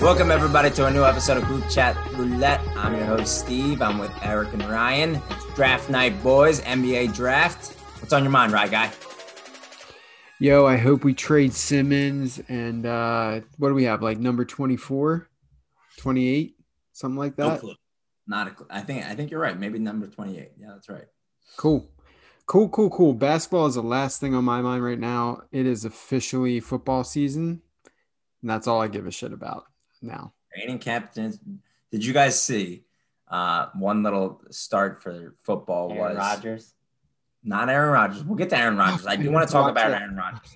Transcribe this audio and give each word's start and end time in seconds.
Welcome 0.00 0.30
everybody 0.30 0.70
to 0.70 0.86
a 0.86 0.90
new 0.90 1.04
episode 1.04 1.38
of 1.38 1.44
Group 1.44 1.68
Chat 1.68 1.96
Roulette. 2.12 2.60
I'm 2.76 2.94
your 2.94 3.04
host 3.04 3.40
Steve. 3.40 3.82
I'm 3.82 3.98
with 3.98 4.12
Eric 4.22 4.52
and 4.52 4.62
Ryan. 4.64 5.20
It's 5.30 5.54
draft 5.54 5.90
night, 5.90 6.22
boys. 6.22 6.60
NBA 6.60 7.14
draft. 7.14 7.74
What's 8.00 8.12
on 8.12 8.22
your 8.22 8.30
mind, 8.30 8.52
right 8.52 8.70
guy? 8.70 8.92
Yo, 10.38 10.66
I 10.66 10.76
hope 10.76 11.02
we 11.02 11.14
trade 11.14 11.52
Simmons 11.52 12.40
and 12.48 12.86
uh 12.86 13.40
what 13.56 13.68
do 13.68 13.74
we 13.74 13.84
have? 13.84 14.00
Like 14.02 14.18
number 14.18 14.44
24, 14.44 15.28
28, 15.96 16.56
something 16.92 17.18
like 17.18 17.36
No 17.36 17.50
that. 17.50 17.60
clue. 17.60 17.74
Not 18.28 18.46
a 18.46 18.50
clue. 18.52 18.66
I 18.70 18.80
think 18.82 19.04
I 19.04 19.14
think 19.14 19.32
you're 19.32 19.40
right. 19.40 19.58
Maybe 19.58 19.80
number 19.80 20.06
28. 20.06 20.52
Yeah, 20.58 20.68
that's 20.74 20.88
right. 20.88 21.06
Cool. 21.56 21.90
Cool, 22.46 22.68
cool, 22.68 22.88
cool. 22.90 23.14
Basketball 23.14 23.66
is 23.66 23.74
the 23.74 23.82
last 23.82 24.20
thing 24.20 24.34
on 24.34 24.44
my 24.44 24.62
mind 24.62 24.82
right 24.84 24.98
now. 24.98 25.42
It 25.50 25.66
is 25.66 25.84
officially 25.84 26.60
football 26.60 27.02
season. 27.04 27.62
And 28.40 28.48
that's 28.48 28.68
all 28.68 28.80
I 28.80 28.86
give 28.86 29.06
a 29.06 29.10
shit 29.10 29.32
about 29.32 29.64
now. 30.02 30.32
Training 30.54 30.78
camp. 30.78 31.12
Did 31.12 32.04
you 32.04 32.12
guys 32.12 32.40
see 32.40 32.84
uh, 33.28 33.66
one 33.74 34.02
little 34.02 34.42
start 34.50 35.02
for 35.02 35.34
football 35.42 35.92
Aaron 35.92 36.16
was 36.16 36.16
Rodgers. 36.16 36.74
not 37.44 37.68
Aaron 37.68 37.90
Rodgers. 37.92 38.24
We'll 38.24 38.36
get 38.36 38.50
to 38.50 38.58
Aaron 38.58 38.76
Rodgers. 38.76 39.06
I 39.06 39.16
do 39.16 39.30
want 39.30 39.46
to 39.48 39.52
to 39.52 39.52
talk 39.52 39.70
about 39.70 39.90
it. 39.90 39.94
Aaron 39.94 40.16
Rodgers. 40.16 40.54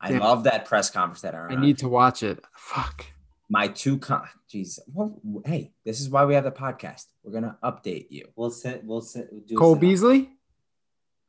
I 0.00 0.10
Damn. 0.10 0.20
love 0.20 0.44
that 0.44 0.64
press 0.66 0.90
conference 0.90 1.20
that 1.22 1.34
Aaron. 1.34 1.52
I 1.52 1.54
Rodgers 1.54 1.66
need 1.66 1.78
to 1.78 1.88
watch 1.88 2.22
it. 2.22 2.42
Fuck. 2.56 3.06
my 3.48 3.68
two 3.68 3.96
con 3.98 4.26
jeez 4.52 4.80
well 4.92 5.20
hey 5.44 5.70
this 5.84 6.00
is 6.00 6.10
why 6.10 6.24
we 6.24 6.34
have 6.34 6.42
the 6.42 6.50
podcast 6.50 7.04
we're 7.22 7.30
gonna 7.32 7.56
update 7.62 8.06
you 8.10 8.26
We'll 8.34 8.50
sit. 8.50 8.82
We'll 8.84 9.00
sit. 9.02 9.46
Do 9.46 9.54
a 9.54 9.58
Cole 9.58 9.76
Beasley? 9.76 10.30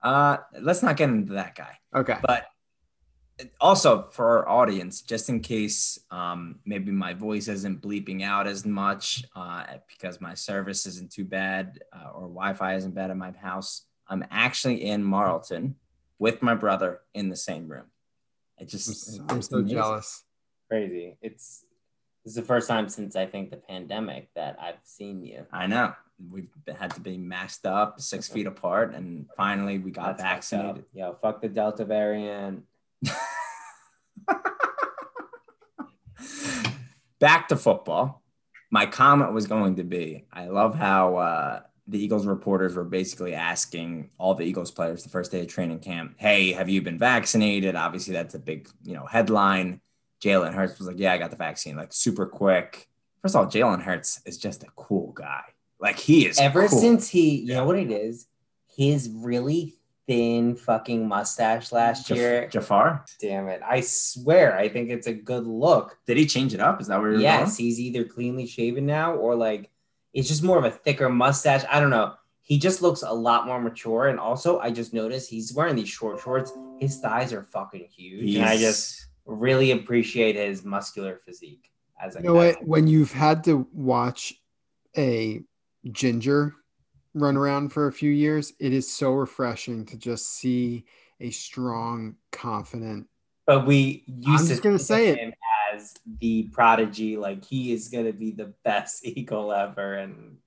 uh 0.02 0.38
let's 0.62 0.82
not 0.82 0.98
get 0.98 1.10
into 1.10 1.34
that 1.34 1.54
guy 1.56 1.78
Okay. 1.96 2.18
but 2.26 2.48
also 3.62 4.08
for 4.12 4.26
our 4.40 4.50
audience 4.50 5.02
just 5.02 5.30
in 5.30 5.40
case 5.40 6.00
um 6.12 6.60
maybe 6.66 6.92
my 6.92 7.14
voice 7.14 7.48
isn't 7.48 7.82
bleeping 7.82 8.24
out 8.24 8.48
as 8.48 8.66
much 8.66 9.24
uh 9.36 9.64
because 9.88 10.20
my 10.20 10.34
service 10.34 10.86
isn't 10.86 11.12
too 11.12 11.24
bad 11.26 11.80
uh, 11.94 12.10
or 12.16 12.22
wi-fi 12.22 12.76
isn't 12.76 12.96
bad 12.96 13.12
in 13.12 13.18
my 13.18 13.32
house 13.32 13.86
i'm 14.08 14.26
actually 14.32 14.84
in 14.84 15.04
marlton 15.04 15.76
with 16.18 16.42
my 16.42 16.56
brother 16.56 17.02
in 17.14 17.30
the 17.30 17.36
same 17.36 17.68
room 17.68 17.86
it 18.58 18.64
I'm, 18.64 18.68
just 18.68 18.90
s- 18.90 19.20
I'm 19.30 19.42
so 19.42 19.58
amazing. 19.58 19.78
jealous. 19.78 20.24
Crazy. 20.70 21.18
It's 21.22 21.64
this 22.24 22.32
is 22.32 22.36
the 22.36 22.42
first 22.42 22.68
time 22.68 22.90
since 22.90 23.16
I 23.16 23.26
think 23.26 23.52
the 23.52 23.58
pandemic 23.58 24.30
that 24.36 24.58
I've 24.62 24.80
seen 24.84 25.24
you. 25.24 25.46
I 25.52 25.68
know. 25.68 25.94
We've 26.30 26.50
had 26.78 26.94
to 26.96 27.00
be 27.00 27.18
masked 27.18 27.66
up, 27.66 28.02
six 28.02 28.28
feet 28.34 28.48
apart, 28.48 28.94
and 28.94 29.28
finally 29.38 29.78
we 29.78 29.92
got 29.92 30.18
That's 30.18 30.22
fucked 30.22 30.32
vaccinated. 30.50 30.86
Yo, 30.94 31.18
fuck 31.22 31.42
the 31.42 31.48
Delta 31.48 31.86
variant. 31.86 32.64
Back 37.20 37.48
to 37.50 37.56
football. 37.56 38.22
My 38.70 38.86
comment 38.86 39.34
was 39.34 39.48
going 39.48 39.76
to 39.78 39.84
be 39.84 40.26
I 40.32 40.48
love 40.48 40.76
how 40.76 41.16
uh, 41.18 41.62
the 41.88 41.98
Eagles 42.04 42.26
reporters 42.28 42.76
were 42.76 42.84
basically 42.84 43.34
asking 43.34 44.10
all 44.18 44.36
the 44.36 44.44
Eagles 44.44 44.72
players 44.72 45.04
the 45.04 45.10
first 45.10 45.32
day 45.32 45.42
of 45.42 45.48
training 45.48 45.80
camp, 45.80 46.16
Hey, 46.18 46.52
have 46.52 46.68
you 46.70 46.82
been 46.82 47.00
vaccinated? 47.00 47.76
Obviously, 47.76 48.14
that's 48.14 48.36
a 48.36 48.40
big 48.40 48.70
you 48.84 48.94
know 48.94 49.06
headline. 49.06 49.82
Jalen 50.22 50.54
Hurts 50.54 50.78
was 50.80 50.88
like, 50.88 51.00
Yeah, 51.00 51.14
I 51.14 51.18
got 51.18 51.32
the 51.32 51.38
vaccine, 51.38 51.76
like 51.78 51.94
super 51.94 52.26
quick. 52.26 52.88
First 53.22 53.36
of 53.36 53.42
all, 53.46 53.52
Jalen 53.52 53.82
Hurts 53.82 54.22
is 54.26 54.38
just 54.38 54.64
a 54.64 54.68
cool 54.76 55.12
guy. 55.14 55.44
Like 55.80 55.98
he 55.98 56.26
is 56.28 56.38
Ever 56.40 56.68
cool. 56.68 56.80
since 56.80 57.08
he, 57.10 57.38
you 57.38 57.48
Yeah. 57.48 57.56
know 57.58 57.66
what 57.66 57.78
it 57.80 57.90
is, 57.92 58.28
his 58.76 59.10
really 59.10 59.76
thin 60.08 60.56
fucking 60.56 61.08
mustache 61.08 61.72
last 61.72 62.08
Jaf- 62.08 62.16
year. 62.16 62.48
Jafar. 62.48 63.06
Damn 63.22 63.48
it! 63.50 63.62
I 63.66 63.82
swear, 63.82 64.58
I 64.58 64.70
think 64.70 64.90
it's 64.90 65.08
a 65.08 65.14
good 65.14 65.46
look. 65.46 65.98
Did 66.08 66.18
he 66.18 66.26
change 66.26 66.54
it 66.54 66.60
up? 66.60 66.80
Is 66.82 66.88
that 66.88 67.00
where 67.02 67.12
you're 67.12 67.22
Yes, 67.22 67.58
going? 67.58 67.66
he's 67.68 67.80
either 67.80 68.04
cleanly 68.06 68.48
shaven 68.48 68.86
now 68.86 69.14
or 69.16 69.36
like 69.36 69.70
it's 70.14 70.28
just 70.28 70.44
more 70.44 70.58
of 70.58 70.64
a 70.64 70.72
thicker 70.72 71.10
mustache. 71.10 71.64
I 71.70 71.80
don't 71.80 71.90
know. 71.92 72.14
He 72.42 72.58
just 72.58 72.82
looks 72.82 73.02
a 73.04 73.12
lot 73.12 73.46
more 73.46 73.60
mature. 73.62 74.08
And 74.08 74.18
also, 74.20 74.58
I 74.60 74.72
just 74.72 74.94
noticed 74.94 75.30
he's 75.30 75.54
wearing 75.54 75.76
these 75.76 75.90
short 75.90 76.22
shorts. 76.22 76.54
His 76.80 76.98
thighs 76.98 77.34
are 77.34 77.44
fucking 77.44 77.88
huge. 77.94 78.36
And 78.36 78.46
I 78.46 78.58
just 78.58 79.06
really 79.26 79.72
appreciate 79.72 80.38
his 80.38 80.64
muscular 80.64 81.20
physique 81.26 81.70
as 82.02 82.16
a 82.16 82.20
You 82.20 82.28
know 82.28 82.34
what? 82.36 82.66
When 82.66 82.88
you've 82.88 83.12
had 83.12 83.44
to 83.44 83.68
watch 83.74 84.34
a 84.98 85.42
ginger 85.92 86.54
run 87.20 87.38
around 87.38 87.70
for 87.70 87.88
a 87.88 87.94
few 87.94 88.12
years, 88.12 88.54
it 88.60 88.74
is 88.74 88.92
so 88.92 89.12
refreshing 89.12 89.86
to 89.88 89.98
just 89.98 90.38
see 90.38 90.86
a 91.20 91.30
strong, 91.32 92.16
confident. 92.32 93.08
But 93.46 93.66
we 93.66 94.04
used 94.08 94.28
I'm 94.28 94.38
to 94.40 94.48
just 94.48 94.64
gonna 94.64 94.80
say 94.80 95.10
of 95.12 95.18
it. 95.18 95.34
as 95.74 95.94
the 96.20 96.44
prodigy. 96.52 97.18
Like 97.18 97.46
he 97.46 97.72
is 97.72 97.88
gonna 97.88 98.14
be 98.14 98.32
the 98.32 98.54
best 98.64 99.06
eagle 99.06 99.54
ever, 99.54 99.96
and 99.96 100.38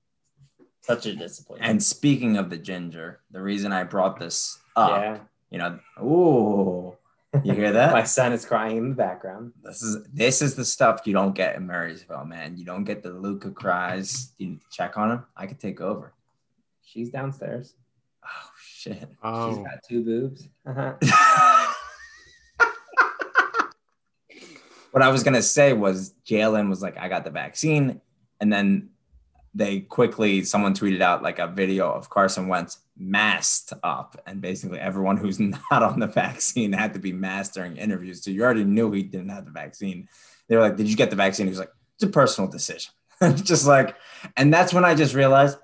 such 0.81 1.05
a 1.05 1.15
discipline. 1.15 1.61
And 1.61 1.81
speaking 1.81 2.37
of 2.37 2.49
the 2.49 2.57
ginger, 2.57 3.21
the 3.31 3.41
reason 3.41 3.71
I 3.71 3.83
brought 3.83 4.19
this 4.19 4.59
up, 4.75 4.89
yeah, 4.91 5.19
you 5.49 5.57
know, 5.57 5.79
ooh, 6.01 6.97
you 7.43 7.53
hear 7.53 7.71
that? 7.71 7.91
my 7.93 8.03
son 8.03 8.33
is 8.33 8.45
crying 8.45 8.77
in 8.77 8.89
the 8.89 8.95
background. 8.95 9.53
this 9.63 9.81
is 9.81 10.05
this 10.13 10.41
is 10.41 10.55
the 10.55 10.65
stuff 10.65 11.01
you 11.05 11.13
don't 11.13 11.33
get 11.33 11.55
in 11.55 11.65
Marysville, 11.65 12.25
man. 12.25 12.57
You 12.57 12.65
don't 12.65 12.83
get 12.83 13.01
the 13.01 13.09
Luca 13.09 13.51
cries. 13.51 14.33
You 14.37 14.49
need 14.49 14.61
to 14.61 14.67
check 14.69 14.97
on 14.97 15.11
him. 15.11 15.25
I 15.35 15.47
could 15.47 15.59
take 15.59 15.81
over. 15.81 16.13
She's 16.91 17.09
downstairs. 17.09 17.73
Oh 18.23 18.49
shit. 18.61 18.99
She's 18.99 19.07
oh. 19.23 19.63
got 19.63 19.81
two 19.87 20.03
boobs. 20.03 20.49
Uh-huh. 20.67 20.95
what 24.91 25.01
I 25.01 25.07
was 25.07 25.23
gonna 25.23 25.41
say 25.41 25.71
was 25.71 26.13
Jalen 26.25 26.67
was 26.67 26.81
like, 26.81 26.97
I 26.97 27.07
got 27.07 27.23
the 27.23 27.29
vaccine, 27.29 28.01
and 28.41 28.51
then 28.51 28.89
they 29.53 29.79
quickly 29.79 30.43
someone 30.43 30.73
tweeted 30.73 31.01
out 31.01 31.23
like 31.23 31.39
a 31.39 31.47
video 31.47 31.89
of 31.89 32.09
Carson 32.09 32.49
Wentz 32.49 32.79
masked 32.97 33.71
up, 33.83 34.21
and 34.25 34.41
basically 34.41 34.79
everyone 34.79 35.15
who's 35.15 35.39
not 35.39 35.61
on 35.71 35.97
the 35.99 36.07
vaccine 36.07 36.73
had 36.73 36.91
to 36.93 36.99
be 36.99 37.13
masked 37.13 37.53
during 37.53 37.77
interviews. 37.77 38.21
So 38.21 38.31
you 38.31 38.43
already 38.43 38.65
knew 38.65 38.91
he 38.91 39.03
didn't 39.03 39.29
have 39.29 39.45
the 39.45 39.51
vaccine. 39.51 40.09
They 40.49 40.57
were 40.57 40.61
like, 40.61 40.75
"Did 40.75 40.89
you 40.89 40.97
get 40.97 41.09
the 41.09 41.15
vaccine?" 41.15 41.45
He 41.45 41.51
was 41.51 41.59
like, 41.59 41.71
"It's 41.95 42.03
a 42.03 42.07
personal 42.07 42.49
decision." 42.51 42.91
just 43.35 43.65
like, 43.65 43.95
and 44.35 44.53
that's 44.53 44.73
when 44.73 44.83
I 44.83 44.93
just 44.93 45.13
realized 45.13 45.57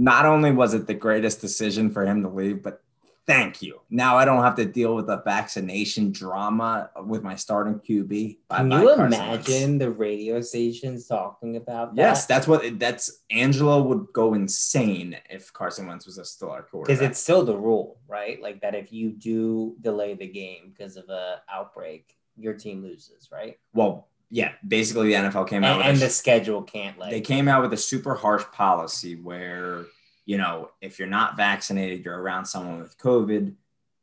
not 0.00 0.24
only 0.24 0.50
was 0.50 0.72
it 0.72 0.86
the 0.86 0.94
greatest 0.94 1.42
decision 1.42 1.90
for 1.90 2.06
him 2.06 2.22
to 2.22 2.28
leave, 2.28 2.62
but 2.62 2.82
thank 3.26 3.60
you. 3.60 3.80
Now 3.90 4.16
I 4.16 4.24
don't 4.24 4.42
have 4.42 4.54
to 4.56 4.64
deal 4.64 4.96
with 4.96 5.08
the 5.08 5.18
vaccination 5.18 6.10
drama 6.10 6.88
with 7.04 7.22
my 7.22 7.36
starting 7.36 7.74
QB. 7.74 8.38
Can 8.50 8.70
you 8.70 8.90
imagine 8.94 9.76
the 9.76 9.90
radio 9.90 10.40
stations 10.40 11.06
talking 11.06 11.56
about 11.56 11.94
that? 11.96 12.00
Yes, 12.00 12.24
that's 12.24 12.48
what 12.48 12.78
that's 12.78 13.20
Angela 13.30 13.82
would 13.82 14.06
go 14.14 14.32
insane 14.32 15.18
if 15.28 15.52
Carson 15.52 15.86
Wentz 15.86 16.06
was 16.06 16.16
a 16.16 16.24
still 16.24 16.50
our 16.50 16.62
quarterback. 16.62 16.96
because 16.98 17.10
it's 17.10 17.20
still 17.20 17.44
the 17.44 17.58
rule, 17.58 18.00
right? 18.08 18.40
Like 18.40 18.62
that 18.62 18.74
if 18.74 18.90
you 18.94 19.10
do 19.10 19.76
delay 19.82 20.14
the 20.14 20.26
game 20.26 20.72
because 20.74 20.96
of 20.96 21.10
a 21.10 21.42
outbreak, 21.52 22.16
your 22.38 22.54
team 22.54 22.82
loses, 22.82 23.28
right? 23.30 23.58
well, 23.74 24.08
yeah, 24.30 24.52
basically 24.66 25.08
the 25.08 25.14
NFL 25.14 25.48
came 25.48 25.64
out 25.64 25.72
And, 25.72 25.78
with 25.78 25.86
and 25.88 25.96
a 25.98 26.00
the 26.00 26.10
schedule 26.10 26.62
can't 26.62 26.98
like 26.98 27.10
they 27.10 27.20
came 27.20 27.48
out 27.48 27.62
with 27.62 27.72
a 27.72 27.76
super 27.76 28.14
harsh 28.14 28.44
policy 28.52 29.16
where 29.16 29.86
you 30.24 30.38
know 30.38 30.70
if 30.80 30.98
you're 30.98 31.08
not 31.08 31.36
vaccinated 31.36 32.04
you're 32.04 32.18
around 32.18 32.46
someone 32.46 32.78
with 32.78 32.96
covid. 32.98 33.54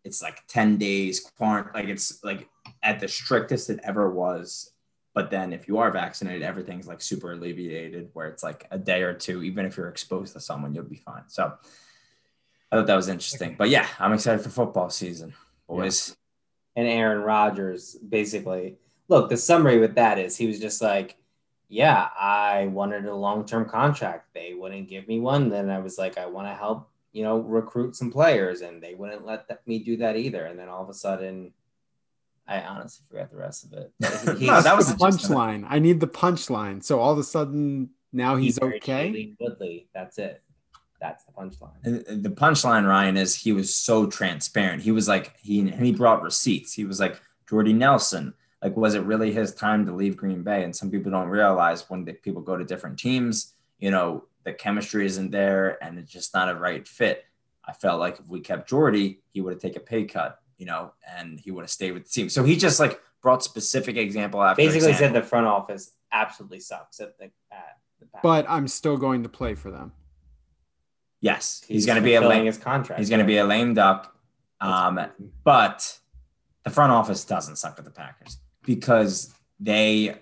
It's 0.04 0.22
like 0.22 0.46
10 0.48 0.78
days 0.78 1.20
quarantine 1.38 1.74
like 1.74 1.90
it's 1.90 2.24
like 2.24 2.48
at 2.84 3.00
the 3.00 3.08
strictest 3.08 3.70
it 3.70 3.80
ever 3.84 4.10
was. 4.10 4.72
But 5.14 5.32
then 5.32 5.52
if 5.52 5.68
you 5.68 5.80
are 5.80 5.92
vaccinated 5.92 6.44
everything's 6.44 6.88
like 6.88 7.02
super 7.02 7.32
alleviated 7.32 8.10
where 8.14 8.28
it's 8.28 8.44
like 8.44 8.68
a 8.70 8.78
day 8.78 9.02
or 9.04 9.14
two 9.14 9.44
even 9.44 9.66
if 9.66 9.78
you're 9.78 9.90
exposed 9.90 10.34
to 10.34 10.40
someone 10.42 10.74
you'll 10.76 10.84
be 10.84 10.98
fine. 10.98 11.24
So 11.28 11.54
i 12.72 12.76
thought 12.76 12.88
that 12.88 12.96
was 12.96 13.08
interesting. 13.08 13.56
But 13.58 13.70
yeah 13.70 13.88
i'm 13.98 14.14
excited 14.14 14.42
for 14.42 14.50
football 14.50 14.90
season 14.90 15.34
boys. 15.68 16.16
And 16.76 16.88
Aaron 16.88 17.24
Rodgers 17.24 17.96
basically 17.96 18.78
look 19.08 19.30
the 19.30 19.38
summary 19.38 19.80
with 19.80 19.96
that 19.96 20.20
is 20.20 20.36
he 20.36 20.48
was 20.48 20.60
just 20.60 20.82
like 20.82 21.18
yeah 21.70 22.10
I 22.20 22.68
wanted 22.68 23.06
a 23.06 23.16
long-term 23.16 23.70
contract 23.70 24.34
they 24.34 24.54
wouldn't 24.54 24.90
give 24.90 25.08
me 25.08 25.20
one 25.20 25.50
then 25.50 25.70
I 25.70 25.80
was 25.80 25.98
like 25.98 26.18
I 26.18 26.26
want 26.26 26.48
to 26.48 26.54
help 26.54 26.90
you 27.12 27.24
know 27.24 27.40
recruit 27.40 27.96
some 27.96 28.12
players 28.12 28.62
and 28.62 28.82
they 28.82 28.94
wouldn't 28.94 29.26
let 29.26 29.48
that, 29.48 29.66
me 29.68 29.80
do 29.80 29.98
that 29.98 30.16
either 30.16 30.46
and 30.46 30.58
then 30.60 30.70
all 30.70 30.84
of 30.84 30.90
a 30.90 30.94
sudden 30.94 31.54
I 32.48 32.62
honestly 32.62 33.06
forgot 33.10 33.30
the 33.32 33.38
rest 33.38 33.66
of 33.66 33.74
it 33.74 33.92
But 34.00 34.40
No, 34.40 34.62
that 34.62 34.78
was 34.78 34.88
the 34.88 34.94
the 34.94 35.06
gist 35.12 35.26
of 35.26 35.32
it. 35.32 35.34
punchline. 35.34 35.66
I 35.68 35.80
need 35.80 36.00
the 36.00 36.08
punchline. 36.08 36.84
So 36.84 37.00
all 37.00 37.12
of 37.12 37.20
a 37.20 37.24
sudden 37.24 37.90
now 38.14 38.36
he's 38.36 38.58
very 38.58 38.78
okay. 38.78 39.36
Woodley 39.40 39.90
that's 39.94 40.18
it 40.18 40.42
that's 41.00 41.26
the 41.26 41.32
punchline 41.32 41.72
And 41.84 42.24
the 42.24 42.30
punchline, 42.30 42.88
Ryan, 42.88 43.18
is 43.18 43.36
he 43.36 43.52
was 43.52 43.74
so 43.76 44.08
transparent. 44.08 44.82
He 44.82 44.92
was 44.92 45.08
like, 45.08 45.38
he 45.40 45.70
he 45.70 45.92
brought 45.92 46.24
receipts. 46.24 46.74
He 46.74 46.86
was 46.86 47.00
like, 47.00 47.20
Jordy 47.48 47.74
Nelson, 47.74 48.34
like, 48.62 48.76
was 48.76 48.96
it 48.96 49.04
really 49.04 49.32
his 49.32 49.54
time 49.54 49.86
to 49.86 49.94
leave 49.94 50.18
Green 50.18 50.44
Bay? 50.44 50.64
And 50.64 50.76
some 50.76 50.90
people 50.90 51.12
don't 51.12 51.30
realize 51.30 51.90
when 51.90 52.06
the 52.06 52.14
people 52.14 52.42
go 52.42 52.58
to 52.58 52.64
different 52.64 52.98
teams, 52.98 53.54
you 53.80 53.92
know, 53.92 54.26
the 54.44 54.54
chemistry 54.54 55.06
isn't 55.06 55.32
there 55.32 55.82
and 55.84 56.00
it's 56.00 56.12
just 56.12 56.34
not 56.34 56.50
a 56.50 56.56
right 56.56 56.88
fit. 56.88 57.26
I 57.64 57.74
felt 57.74 58.00
like 58.00 58.20
if 58.20 58.28
we 58.28 58.40
kept 58.40 58.70
Jordy, 58.70 59.20
he 59.34 59.42
would 59.42 59.54
have 59.54 59.62
taken 59.62 59.82
a 59.82 59.86
pay 59.86 60.06
cut, 60.06 60.40
you 60.58 60.66
know, 60.66 60.94
and 61.18 61.40
he 61.40 61.52
would 61.52 61.64
have 61.64 61.70
stayed 61.70 61.92
with 61.92 62.06
the 62.06 62.10
team. 62.10 62.30
So 62.30 62.44
he 62.44 62.56
just 62.56 62.80
like 62.80 63.00
brought 63.22 63.44
specific 63.44 63.98
example 63.98 64.42
after 64.42 64.62
basically 64.62 64.90
example. 64.90 65.16
said 65.16 65.24
the 65.24 65.28
front 65.28 65.48
office 65.48 65.92
absolutely 66.12 66.62
sucks 66.62 67.00
at 67.00 67.18
the 67.18 67.26
at 67.52 67.78
the 68.00 68.08
But 68.24 68.50
I'm 68.50 68.68
still 68.68 68.98
going 68.98 69.24
to 69.24 69.30
play 69.30 69.54
for 69.54 69.70
them. 69.70 69.92
Yes, 71.20 71.64
he's, 71.68 71.86
going 71.86 71.98
to 71.98 72.02
be 72.02 72.14
a 72.14 72.20
fulfilling 72.20 72.38
lame. 72.40 72.46
his 72.46 72.58
contract. 72.58 73.00
He's 73.00 73.10
going 73.10 73.20
to 73.20 73.26
be 73.26 73.38
a 73.38 73.44
lame 73.44 73.74
duck. 73.74 74.16
Um, 74.62 75.00
but 75.44 76.00
the 76.64 76.70
front 76.70 76.92
office 76.92 77.26
doesn't 77.26 77.58
suck 77.58 77.78
at 77.80 77.86
the 77.86 77.92
Packers 77.92 78.38
because 78.68 79.34
they 79.60 80.18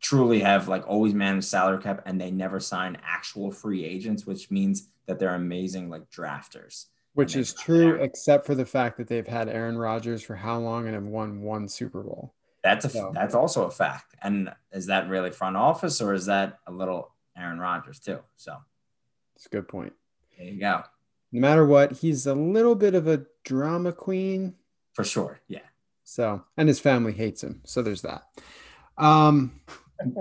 truly 0.00 0.40
have 0.40 0.66
like 0.68 0.86
always 0.88 1.14
managed 1.14 1.46
salary 1.46 1.80
cap 1.80 2.02
and 2.04 2.20
they 2.20 2.30
never 2.30 2.58
sign 2.60 2.98
actual 3.04 3.52
free 3.52 3.84
agents, 3.84 4.26
which 4.26 4.50
means 4.50 4.88
that 5.06 5.18
they're 5.20 5.36
amazing 5.36 5.88
like 5.88 6.10
drafters. 6.10 6.86
Which 7.14 7.36
is 7.36 7.54
true, 7.54 7.94
except 7.94 8.46
for 8.46 8.54
the 8.54 8.64
fact 8.66 8.96
that 8.96 9.06
they've 9.06 9.26
had 9.26 9.48
Aaron 9.48 9.78
Rodgers 9.78 10.22
for 10.22 10.34
how 10.34 10.58
long 10.58 10.86
and 10.86 10.94
have 10.94 11.04
won 11.04 11.42
one 11.42 11.68
Super 11.68 12.02
Bowl. 12.02 12.34
That's 12.64 12.84
a 12.84 12.88
So- 12.90 13.12
that's 13.14 13.34
also 13.34 13.64
a 13.66 13.70
fact. 13.70 14.16
And 14.22 14.52
is 14.72 14.86
that 14.86 15.08
really 15.08 15.30
front 15.30 15.56
office 15.56 16.00
or 16.00 16.14
is 16.14 16.26
that 16.26 16.58
a 16.66 16.72
little 16.72 17.12
Aaron 17.36 17.58
Rodgers 17.58 18.00
too? 18.00 18.18
So 18.36 18.56
It's 19.36 19.46
a 19.46 19.50
good 19.50 19.68
point. 19.68 19.92
there 20.36 20.46
you 20.48 20.58
go. 20.58 20.82
No 21.30 21.40
matter 21.40 21.64
what, 21.66 21.92
he's 21.92 22.26
a 22.26 22.34
little 22.34 22.74
bit 22.74 22.94
of 22.94 23.06
a 23.06 23.24
drama 23.44 23.92
queen. 23.92 24.54
For 24.94 25.04
sure. 25.04 25.40
Yeah. 25.48 25.60
So, 26.04 26.42
and 26.56 26.68
his 26.68 26.80
family 26.80 27.12
hates 27.12 27.42
him. 27.42 27.60
So 27.64 27.82
there's 27.82 28.02
that. 28.02 28.22
Um, 28.98 29.60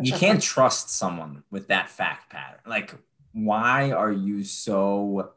You 0.01 0.13
can't 0.13 0.41
trust 0.41 0.89
someone 0.91 1.43
with 1.51 1.67
that 1.69 1.89
fact 1.89 2.29
pattern. 2.29 2.59
Like, 2.67 2.93
why 3.33 3.91
are 3.91 4.11
you 4.11 4.43
so, 4.43 5.31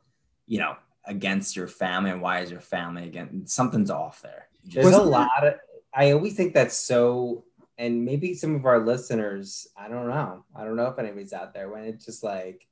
you 0.46 0.58
know, 0.58 0.76
against 1.06 1.56
your 1.56 1.66
family 1.68 2.10
and 2.10 2.20
why 2.20 2.40
is 2.40 2.50
your 2.50 2.60
family 2.60 3.04
against 3.04 3.54
something's 3.54 3.90
off 3.90 4.20
there? 4.22 4.48
Just- 4.64 4.74
There's 4.74 4.86
a 4.86 4.88
Wasn't 4.98 5.04
there- 5.04 5.20
lot 5.20 5.46
of. 5.46 5.54
I 5.94 6.10
always 6.12 6.34
think 6.34 6.54
that's 6.54 6.76
so, 6.76 7.44
and 7.78 8.04
maybe 8.04 8.34
some 8.34 8.54
of 8.54 8.66
our 8.66 8.80
listeners. 8.84 9.66
I 9.76 9.88
don't 9.88 10.08
know. 10.08 10.44
I 10.54 10.64
don't 10.64 10.76
know 10.76 10.88
if 10.88 10.98
anybody's 10.98 11.32
out 11.32 11.54
there 11.54 11.68
when 11.70 11.84
it's 11.84 12.04
just 12.04 12.22
like, 12.22 12.66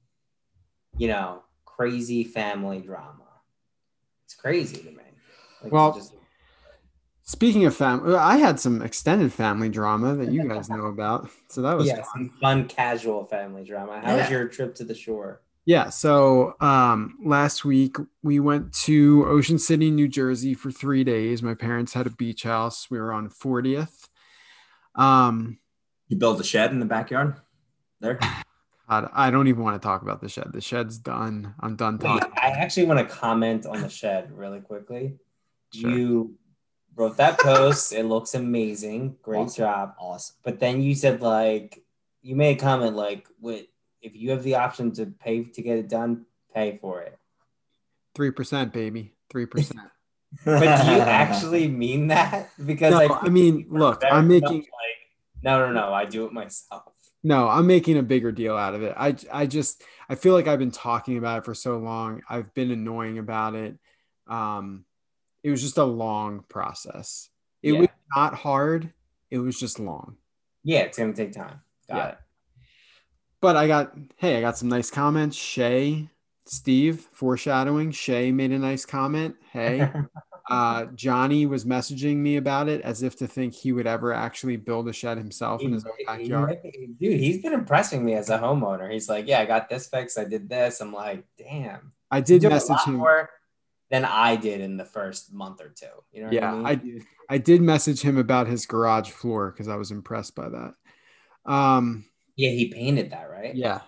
you 0.99 1.09
know, 1.09 1.43
crazy 1.65 2.25
family 2.25 2.81
drama. 2.81 3.29
It's 4.25 4.35
crazy 4.35 4.77
to 4.79 4.91
me. 4.91 5.05
Like, 5.63 5.73
Well, 5.73 5.93
just- 5.95 6.15
speaking 7.23 7.65
of 7.65 7.75
family, 7.75 8.15
I 8.15 8.37
had 8.37 8.61
some 8.61 8.83
extended 8.83 9.33
family 9.33 9.69
drama 9.69 10.15
that 10.17 10.33
you 10.33 10.49
guys 10.49 10.69
know 10.71 10.87
about. 10.87 11.31
So 11.49 11.63
that 11.63 11.77
was 11.77 11.87
yeah, 11.87 12.03
fun. 12.03 12.31
fun 12.41 12.69
casual 12.69 13.25
family 13.27 13.65
drama. 13.65 14.01
How 14.03 14.17
was 14.17 14.31
your 14.31 14.49
trip 14.49 14.75
to 14.77 14.85
the 14.85 14.95
shore? 14.95 15.43
Yeah. 15.65 15.91
So 15.91 16.57
um, 16.61 17.19
last 17.25 17.65
week 17.65 17.97
we 18.23 18.41
went 18.41 18.73
to 18.85 19.25
Ocean 19.29 19.59
City, 19.59 19.91
New 19.91 20.09
Jersey 20.09 20.55
for 20.55 20.73
three 20.73 21.05
days. 21.05 21.43
My 21.43 21.55
parents 21.55 21.93
had 21.93 22.07
a 22.07 22.11
beach 22.11 22.43
house. 22.43 22.91
We 22.91 22.99
were 22.99 23.13
on 23.13 23.29
40th. 23.29 24.09
Um, 24.95 25.59
you 26.09 26.17
build 26.17 26.41
a 26.41 26.45
shed 26.45 26.73
in 26.73 26.81
the 26.81 26.87
backyard 26.87 27.37
there. 28.01 28.19
God, 28.89 29.09
I 29.15 29.31
don't 29.31 29.47
even 29.47 29.63
want 29.63 29.81
to 29.81 29.87
talk 29.87 30.03
about 30.03 30.21
the 30.21 30.29
shed. 30.29 30.51
The 30.53 30.61
shed's 30.61 30.99
done. 30.99 31.55
I'm 31.61 31.77
done 31.77 31.97
Wait, 31.97 32.09
talking. 32.09 32.33
I 32.37 32.49
actually 32.49 32.85
want 32.85 32.99
to 32.99 33.15
comment 33.15 33.65
on 33.65 33.81
the 33.81 33.89
shed 33.89 34.33
really 34.33 34.61
quickly. 34.61 35.15
Sure. 35.73 35.91
You 35.91 36.35
wrote 36.97 37.17
that 37.19 37.39
post. 37.41 37.93
it 37.93 38.05
looks 38.05 38.35
amazing. 38.35 39.17
Great 39.23 39.41
Awesome. 39.41 39.62
job. 39.65 39.94
Awesome. 39.99 40.37
But 40.43 40.61
then 40.61 40.83
you 40.83 40.94
said 40.94 41.21
like 41.23 41.83
you 42.23 42.37
made 42.37 42.56
a 42.56 42.61
comment 42.61 42.94
like 42.97 43.27
with 43.41 43.67
if 44.00 44.15
you 44.17 44.31
have 44.31 44.43
the 44.43 44.56
option 44.56 44.93
to 44.93 45.06
pay 45.06 45.44
to 45.44 45.62
get 45.62 45.79
it 45.79 45.89
done, 45.89 46.27
pay 46.55 46.79
for 46.81 47.03
it. 47.03 47.17
Three 48.15 48.31
percent, 48.31 48.73
baby. 48.73 49.15
Three 49.31 49.47
percent. 49.47 49.81
But 50.47 50.61
do 50.83 50.91
you 50.93 50.99
actually 51.00 51.69
mean 51.69 52.06
that? 52.09 52.49
Because 52.65 52.93
No, 52.93 53.15
I 53.21 53.29
mean, 53.29 53.67
look, 53.69 54.03
I'm 54.03 54.29
making 54.29 54.61
like 54.61 54.99
no 55.43 55.67
no 55.67 55.73
no, 55.73 55.93
I 55.93 56.06
do 56.06 56.25
it 56.25 56.33
myself. 56.33 56.85
no, 57.23 57.49
I'm 57.49 57.67
making 57.67 57.99
a 57.99 58.03
bigger 58.03 58.33
deal 58.33 58.56
out 58.56 58.75
of 58.75 58.83
it. 58.83 58.94
I 58.97 59.15
I 59.31 59.44
just 59.44 59.83
I 60.09 60.15
feel 60.15 60.33
like 60.33 60.49
I've 60.49 60.59
been 60.59 60.71
talking 60.71 61.19
about 61.19 61.39
it 61.41 61.44
for 61.44 61.53
so 61.55 61.77
long. 61.79 62.23
I've 62.31 62.55
been 62.55 62.71
annoying 62.71 63.19
about 63.19 63.55
it. 63.55 63.77
Um, 64.27 64.87
it 65.43 65.50
was 65.50 65.61
just 65.62 65.79
a 65.79 65.85
long 65.85 66.44
process. 66.49 67.31
It 67.62 67.73
Yeah. 67.75 67.81
was 67.81 67.89
not 68.15 68.35
hard. 68.35 68.93
It 69.31 69.39
was 69.39 69.59
just 69.59 69.79
long. 69.79 70.17
Yeah, 70.65 70.81
it's 70.81 70.99
gonna 70.99 71.12
take 71.12 71.33
time. 71.33 71.61
Got 71.89 71.97
Yeah. 71.97 72.09
it. 72.11 72.19
But 73.41 73.56
I 73.56 73.67
got 73.67 73.94
hey, 74.17 74.37
I 74.39 74.41
got 74.41 74.56
some 74.59 74.69
nice 74.69 74.91
comments. 74.91 75.37
Shay, 75.37 76.09
Steve, 76.44 77.00
foreshadowing. 77.12 77.91
Shay 77.91 78.31
made 78.33 78.53
a 78.53 78.59
nice 78.59 78.85
comment. 78.85 79.37
Hey. 79.50 79.91
uh, 80.50 80.87
Johnny 80.94 81.47
was 81.47 81.65
messaging 81.65 82.17
me 82.17 82.37
about 82.37 82.69
it 82.69 82.81
as 82.83 83.03
if 83.03 83.17
to 83.17 83.27
think 83.27 83.55
he 83.55 83.73
would 83.73 83.87
ever 83.87 84.12
actually 84.12 84.56
build 84.56 84.89
a 84.89 84.93
shed 84.93 85.17
himself 85.19 85.62
in 85.62 85.73
his 85.73 85.85
own 85.85 85.93
backyard. 86.06 86.59
he- 86.65 86.87
Dude, 87.00 87.21
he's 87.21 87.43
been 87.43 87.53
impressing 87.53 88.05
me 88.05 88.15
as 88.15 88.29
a 88.31 88.39
homeowner. 88.39 88.91
He's 88.93 89.09
like, 89.09 89.27
yeah, 89.27 89.41
I 89.41 89.47
got 89.47 89.69
this 89.69 89.87
fixed. 89.89 90.19
I 90.19 90.25
did 90.25 90.49
this. 90.49 90.81
I'm 90.81 90.93
like, 90.93 91.25
damn. 91.39 91.93
I 92.11 92.21
did 92.21 92.43
message 92.43 92.81
him. 92.87 92.94
more 92.94 93.31
than 93.93 94.05
I 94.06 94.37
did 94.37 94.61
in 94.62 94.79
the 94.79 94.87
first 94.87 95.33
month 95.35 95.62
or 95.62 95.71
two. 95.71 95.87
You 96.12 96.23
know 96.23 96.29
what 96.29 96.39
Yeah, 96.39 96.47
I 96.49 96.49
mean? 96.50 96.65
I 96.65 96.75
did. 96.77 97.06
I 97.29 97.39
did 97.39 97.62
message 97.62 98.00
him 98.03 98.19
about 98.19 98.47
his 98.47 98.67
garage 98.67 99.11
floor 99.11 99.50
because 99.50 99.69
I 99.69 99.77
was 99.77 99.91
impressed 99.91 100.35
by 100.35 100.49
that. 100.50 100.75
Um, 101.47 102.06
yeah, 102.37 102.50
he 102.50 102.69
painted 102.73 103.11
that, 103.11 103.31
right? 103.31 103.61
yeah. 103.61 103.83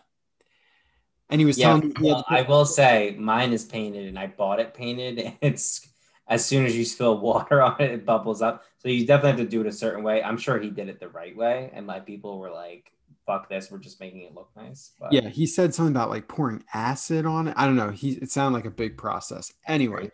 And 1.31 1.41
he 1.41 1.45
was 1.45 1.56
Yeah, 1.56 1.61
telling 1.61 1.89
me 1.89 1.95
well, 2.01 2.25
I 2.29 2.43
will 2.43 2.65
say 2.65 3.15
mine 3.19 3.53
is 3.53 3.65
painted 3.65 4.09
and 4.09 4.19
I 4.19 4.27
bought 4.27 4.61
it 4.61 4.75
painted. 4.75 5.19
And 5.19 5.37
it's 5.41 5.89
as 6.27 6.45
soon 6.45 6.67
as 6.67 6.77
you 6.77 6.85
spill 6.85 7.19
water 7.21 7.62
on 7.62 7.81
it, 7.81 7.91
it 7.93 8.05
bubbles 8.06 8.43
up. 8.43 8.65
So 8.79 8.89
you 8.89 9.06
definitely 9.06 9.43
have 9.43 9.51
to 9.51 9.56
do 9.56 9.61
it 9.61 9.67
a 9.69 9.73
certain 9.73 10.03
way. 10.03 10.23
I'm 10.23 10.37
sure 10.39 10.59
he 10.59 10.71
did 10.71 10.89
it 10.89 11.01
the 11.01 11.09
right 11.09 11.37
way. 11.37 11.71
And 11.73 11.87
my 11.87 12.01
people 12.01 12.39
were 12.39 12.51
like, 12.51 12.91
fuck 13.26 13.49
this, 13.49 13.71
we're 13.71 13.79
just 13.79 14.00
making 14.00 14.23
it 14.23 14.35
look 14.35 14.50
nice. 14.56 14.93
But 14.99 15.12
yeah, 15.12 15.29
he 15.29 15.47
said 15.47 15.75
something 15.75 15.94
about 15.94 16.11
like 16.11 16.29
pouring 16.29 16.62
acid 16.73 17.26
on 17.26 17.49
it. 17.49 17.55
I 17.56 17.67
don't 17.67 17.76
know. 17.76 17.91
He 17.91 18.12
it 18.12 18.31
sounded 18.31 18.56
like 18.56 18.67
a 18.67 18.71
big 18.71 18.97
process. 18.97 19.53
Anyway, 19.67 20.11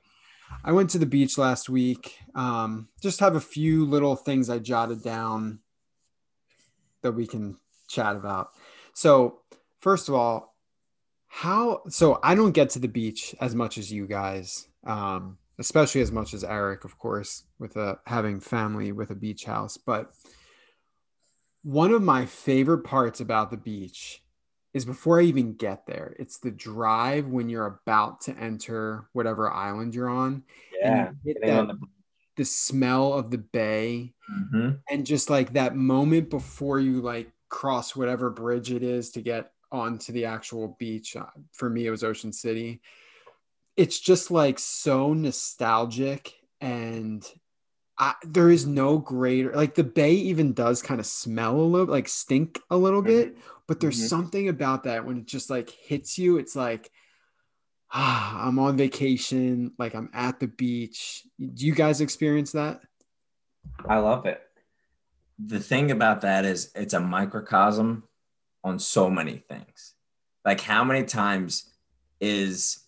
I 0.64 0.72
went 0.72 0.90
to 0.90 0.98
the 0.98 1.06
beach 1.06 1.38
last 1.38 1.68
week. 1.68 2.18
Um, 2.34 2.88
just 3.02 3.20
have 3.20 3.36
a 3.36 3.40
few 3.40 3.84
little 3.84 4.16
things 4.16 4.50
I 4.50 4.58
jotted 4.58 5.02
down 5.02 5.60
that 7.02 7.12
we 7.12 7.26
can 7.26 7.56
chat 7.88 8.16
about. 8.16 8.50
So, 8.94 9.40
first 9.80 10.08
of 10.08 10.14
all, 10.14 10.54
how 11.26 11.82
so 11.88 12.18
I 12.22 12.34
don't 12.34 12.52
get 12.52 12.70
to 12.70 12.78
the 12.78 12.88
beach 12.88 13.34
as 13.40 13.54
much 13.54 13.78
as 13.78 13.92
you 13.92 14.06
guys. 14.06 14.66
Um, 14.84 15.38
especially 15.58 16.00
as 16.00 16.10
much 16.10 16.32
as 16.32 16.42
Eric, 16.42 16.84
of 16.84 16.98
course, 16.98 17.44
with 17.58 17.76
a 17.76 17.98
having 18.06 18.40
family 18.40 18.92
with 18.92 19.10
a 19.10 19.14
beach 19.14 19.44
house, 19.44 19.76
but 19.76 20.10
one 21.62 21.92
of 21.92 22.02
my 22.02 22.26
favorite 22.26 22.84
parts 22.84 23.20
about 23.20 23.50
the 23.50 23.56
beach 23.56 24.22
is 24.72 24.84
before 24.84 25.20
I 25.20 25.24
even 25.24 25.54
get 25.54 25.86
there. 25.86 26.14
It's 26.18 26.38
the 26.38 26.50
drive 26.50 27.26
when 27.26 27.48
you're 27.48 27.66
about 27.66 28.20
to 28.22 28.36
enter 28.36 29.08
whatever 29.12 29.50
island 29.50 29.94
you're 29.94 30.08
on. 30.08 30.44
yeah. 30.80 31.08
And 31.08 31.16
you 31.24 31.34
Getting 31.34 31.50
on 31.50 31.66
the- 31.68 31.78
the 32.36 32.44
smell 32.44 33.12
of 33.12 33.30
the 33.30 33.38
bay 33.38 34.14
Mhm. 34.32 34.80
and 34.88 35.04
just 35.04 35.28
like 35.28 35.52
that 35.52 35.76
moment 35.76 36.30
before 36.30 36.78
you 36.80 37.02
like 37.02 37.30
cross 37.50 37.94
whatever 37.96 38.30
bridge 38.30 38.70
it 38.72 38.82
is 38.82 39.10
to 39.10 39.20
get 39.20 39.52
onto 39.72 40.12
the 40.12 40.24
actual 40.24 40.76
beach. 40.78 41.16
Uh, 41.16 41.26
For 41.52 41.68
me, 41.68 41.86
it 41.86 41.90
was 41.90 42.02
Ocean 42.04 42.32
City. 42.32 42.80
It's 43.76 43.98
just 44.00 44.30
like 44.30 44.58
so 44.58 45.12
nostalgic 45.12 46.32
and 46.60 47.26
I, 48.02 48.14
there 48.22 48.48
is 48.50 48.66
no 48.66 48.96
greater 48.96 49.52
like 49.54 49.74
the 49.74 49.84
bay 49.84 50.14
even 50.14 50.54
does 50.54 50.80
kind 50.80 50.98
of 51.00 51.06
smell 51.06 51.54
a 51.54 51.60
little 51.60 51.86
like 51.86 52.08
stink 52.08 52.58
a 52.70 52.76
little 52.76 53.02
bit 53.02 53.36
but 53.66 53.78
there's 53.78 54.00
Mhm. 54.00 54.08
something 54.08 54.48
about 54.48 54.84
that 54.84 55.04
when 55.04 55.18
it 55.18 55.26
just 55.26 55.50
like 55.50 55.68
hits 55.68 56.18
you 56.18 56.38
it's 56.38 56.56
like 56.56 56.90
ah 57.92 58.42
i'm 58.48 58.58
on 58.58 58.76
vacation 58.78 59.72
like 59.78 59.94
i'm 59.94 60.08
at 60.14 60.40
the 60.40 60.48
beach 60.48 61.26
do 61.38 61.66
you 61.66 61.74
guys 61.74 62.00
experience 62.00 62.52
that 62.52 62.80
I 63.88 63.98
love 63.98 64.24
it. 64.26 64.40
the 65.38 65.60
thing 65.60 65.90
about 65.90 66.22
that 66.22 66.44
is 66.44 66.70
it's 66.74 66.94
a 66.94 67.00
microcosm 67.00 68.04
on 68.62 68.78
so 68.78 69.08
many 69.10 69.38
things. 69.48 69.94
Like 70.44 70.60
how 70.60 70.84
many 70.84 71.04
times 71.04 71.72
is 72.20 72.80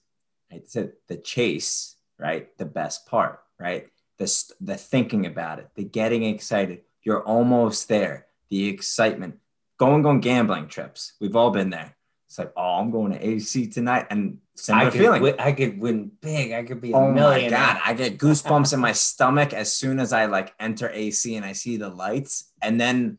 I 0.52 0.60
said 0.66 0.92
the 1.08 1.16
chase, 1.16 1.96
right? 2.18 2.56
The 2.58 2.66
best 2.66 3.06
part, 3.06 3.40
right? 3.58 3.88
The 4.22 4.54
the 4.60 4.76
thinking 4.76 5.26
about 5.26 5.58
it, 5.58 5.68
the 5.74 5.82
getting 5.84 6.22
excited. 6.22 6.82
You're 7.02 7.24
almost 7.24 7.88
there. 7.88 8.26
The 8.50 8.68
excitement. 8.68 9.38
Going 9.78 10.06
on 10.06 10.20
gambling 10.20 10.68
trips. 10.68 11.14
We've 11.20 11.34
all 11.34 11.50
been 11.50 11.70
there. 11.70 11.96
It's 12.28 12.38
like, 12.38 12.52
oh, 12.56 12.78
I'm 12.78 12.92
going 12.92 13.12
to 13.12 13.26
AC 13.26 13.66
tonight, 13.66 14.06
and 14.10 14.38
similar 14.54 14.86
I 14.86 14.90
could, 14.90 15.00
feeling. 15.00 15.22
win, 15.22 15.34
I 15.40 15.52
could 15.52 15.78
win 15.80 16.12
big. 16.20 16.52
I 16.52 16.62
could 16.62 16.80
be 16.80 16.92
a 16.92 16.96
Oh 16.96 17.10
my 17.10 17.48
god, 17.48 17.80
I 17.84 17.92
get 17.94 18.16
goosebumps 18.16 18.72
in 18.72 18.78
my 18.78 18.92
stomach 18.92 19.52
as 19.52 19.74
soon 19.74 19.98
as 19.98 20.12
I 20.12 20.26
like 20.26 20.54
enter 20.60 20.88
AC 20.88 21.34
and 21.34 21.44
I 21.44 21.52
see 21.52 21.76
the 21.76 21.88
lights, 21.88 22.52
and 22.62 22.80
then 22.80 23.18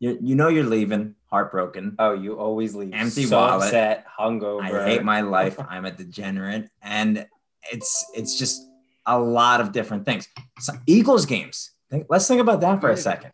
you 0.00 0.18
you 0.20 0.34
know 0.34 0.48
you're 0.48 0.64
leaving, 0.64 1.14
heartbroken. 1.26 1.96
Oh, 1.98 2.14
you 2.14 2.38
always 2.38 2.74
leave 2.74 2.94
Empty 2.94 3.24
so 3.26 3.36
wallet. 3.38 3.66
upset, 3.66 4.06
hungover. 4.18 4.80
I 4.80 4.88
hate 4.88 5.04
my 5.04 5.20
life. 5.20 5.58
I'm 5.68 5.84
a 5.84 5.92
degenerate, 5.92 6.70
and 6.80 7.26
it's 7.70 8.06
it's 8.16 8.38
just 8.38 8.66
a 9.06 9.18
lot 9.18 9.60
of 9.60 9.72
different 9.72 10.04
things. 10.04 10.28
So 10.60 10.72
Eagles 10.86 11.26
games. 11.26 11.70
Think, 11.90 12.06
let's 12.08 12.26
think 12.26 12.40
about 12.40 12.60
that 12.62 12.80
for 12.80 12.90
a 12.90 12.96
second. 12.96 13.32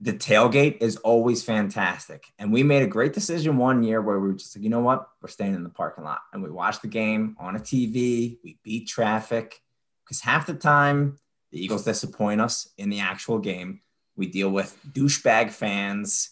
the 0.00 0.12
tailgate 0.12 0.78
is 0.82 0.96
always 0.98 1.42
fantastic. 1.42 2.26
And 2.38 2.52
we 2.52 2.62
made 2.62 2.82
a 2.82 2.86
great 2.86 3.14
decision 3.14 3.56
one 3.56 3.82
year 3.82 4.02
where 4.02 4.18
we 4.20 4.28
were 4.28 4.34
just 4.34 4.56
like, 4.56 4.62
you 4.62 4.68
know 4.70 4.80
what? 4.80 5.08
We're 5.22 5.28
staying 5.28 5.54
in 5.54 5.62
the 5.62 5.70
parking 5.70 6.04
lot 6.04 6.20
and 6.32 6.42
we 6.42 6.50
watched 6.50 6.82
the 6.82 6.88
game 6.88 7.36
on 7.38 7.56
a 7.56 7.60
TV. 7.60 8.38
We 8.44 8.58
beat 8.62 8.88
traffic 8.88 9.60
because 10.04 10.20
half 10.20 10.46
the 10.46 10.54
time 10.54 11.18
the 11.50 11.62
Eagles 11.62 11.84
disappoint 11.84 12.40
us 12.40 12.68
in 12.76 12.90
the 12.90 13.00
actual 13.00 13.38
game. 13.38 13.80
We 14.16 14.26
deal 14.26 14.50
with 14.50 14.78
douchebag 14.92 15.50
fans. 15.50 16.30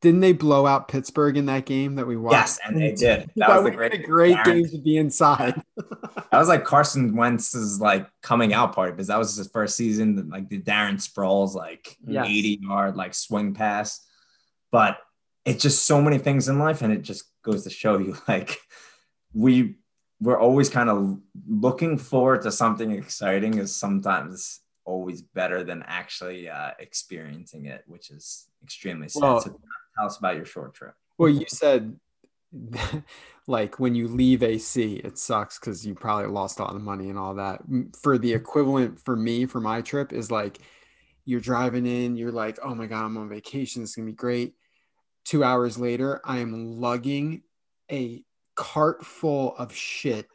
Didn't 0.00 0.20
they 0.20 0.32
blow 0.32 0.64
out 0.64 0.86
Pittsburgh 0.86 1.36
in 1.36 1.46
that 1.46 1.66
game 1.66 1.96
that 1.96 2.06
we 2.06 2.16
watched? 2.16 2.34
Yes, 2.34 2.58
and 2.64 2.80
they 2.80 2.92
did. 2.92 3.30
That, 3.36 3.48
that 3.48 3.62
was 3.62 3.72
a 3.72 3.76
great, 3.76 4.04
great 4.04 4.44
game 4.44 4.64
to 4.68 4.78
be 4.78 4.96
inside. 4.96 5.60
that 5.76 6.38
was 6.38 6.48
like 6.48 6.64
Carson 6.64 7.16
Wentz's 7.16 7.80
like 7.80 8.08
coming 8.22 8.52
out 8.52 8.74
party 8.74 8.92
because 8.92 9.08
that 9.08 9.18
was 9.18 9.34
his 9.34 9.48
first 9.48 9.76
season. 9.76 10.28
Like 10.30 10.48
the 10.48 10.60
Darren 10.60 10.94
Sproles 10.94 11.54
like 11.54 11.96
yes. 12.06 12.26
80 12.26 12.60
yard 12.62 12.96
like 12.96 13.14
swing 13.14 13.54
pass. 13.54 14.04
But 14.70 14.98
it's 15.44 15.62
just 15.62 15.86
so 15.86 16.00
many 16.00 16.18
things 16.18 16.48
in 16.48 16.58
life, 16.58 16.82
and 16.82 16.92
it 16.92 17.02
just 17.02 17.24
goes 17.42 17.64
to 17.64 17.70
show 17.70 17.98
you 17.98 18.16
like 18.28 18.58
we 19.32 19.76
we're 20.20 20.38
always 20.38 20.68
kind 20.68 20.90
of 20.90 21.18
looking 21.46 21.96
forward 21.96 22.42
to 22.42 22.52
something 22.52 22.90
exciting 22.90 23.58
is 23.58 23.74
sometimes 23.74 24.60
always 24.84 25.22
better 25.22 25.62
than 25.62 25.84
actually 25.86 26.48
uh, 26.48 26.70
experiencing 26.80 27.66
it, 27.66 27.84
which 27.86 28.10
is 28.10 28.48
extremely 28.62 29.08
sad. 29.08 29.22
Well, 29.22 29.60
tell 29.98 30.06
us 30.06 30.18
about 30.18 30.36
your 30.36 30.44
short 30.44 30.74
trip. 30.74 30.94
Well, 31.18 31.30
you 31.30 31.46
said 31.48 31.98
like 33.46 33.78
when 33.78 33.94
you 33.94 34.08
leave 34.08 34.42
AC, 34.42 34.94
it 34.96 35.18
sucks 35.18 35.58
because 35.58 35.86
you 35.86 35.94
probably 35.94 36.28
lost 36.28 36.58
a 36.58 36.62
lot 36.62 36.74
of 36.74 36.82
money 36.82 37.10
and 37.10 37.18
all 37.18 37.34
that. 37.34 37.60
For 38.00 38.18
the 38.18 38.32
equivalent 38.32 39.00
for 39.00 39.16
me 39.16 39.46
for 39.46 39.60
my 39.60 39.80
trip 39.80 40.12
is 40.12 40.30
like 40.30 40.58
you're 41.24 41.40
driving 41.40 41.86
in, 41.86 42.16
you're 42.16 42.32
like, 42.32 42.58
oh 42.62 42.74
my 42.74 42.86
god, 42.86 43.04
I'm 43.04 43.16
on 43.16 43.28
vacation. 43.28 43.82
It's 43.82 43.96
gonna 43.96 44.06
be 44.06 44.12
great. 44.12 44.54
Two 45.24 45.44
hours 45.44 45.78
later, 45.78 46.20
I 46.24 46.38
am 46.38 46.80
lugging 46.80 47.42
a 47.90 48.22
cart 48.54 49.04
full 49.04 49.54
of 49.56 49.74
shit 49.74 50.26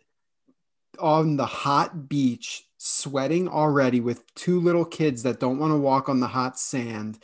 on 0.99 1.35
the 1.35 1.45
hot 1.45 2.07
beach, 2.07 2.67
sweating 2.77 3.47
already 3.47 3.99
with 3.99 4.23
two 4.35 4.59
little 4.59 4.85
kids 4.85 5.23
that 5.23 5.39
don't 5.39 5.57
want 5.57 5.71
to 5.71 5.77
walk 5.77 6.09
on 6.09 6.19
the 6.19 6.27
hot 6.27 6.59
sand. 6.59 7.17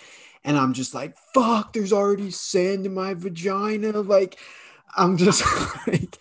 And 0.44 0.58
I'm 0.58 0.74
just 0.74 0.94
like, 0.94 1.16
fuck, 1.34 1.74
there's 1.74 1.94
already 1.94 2.32
sand 2.32 2.86
in 2.86 2.94
my 2.94 3.14
vagina. 3.14 3.92
Like, 4.02 4.40
I'm 4.96 5.18
just 5.18 5.44
like, 5.88 6.18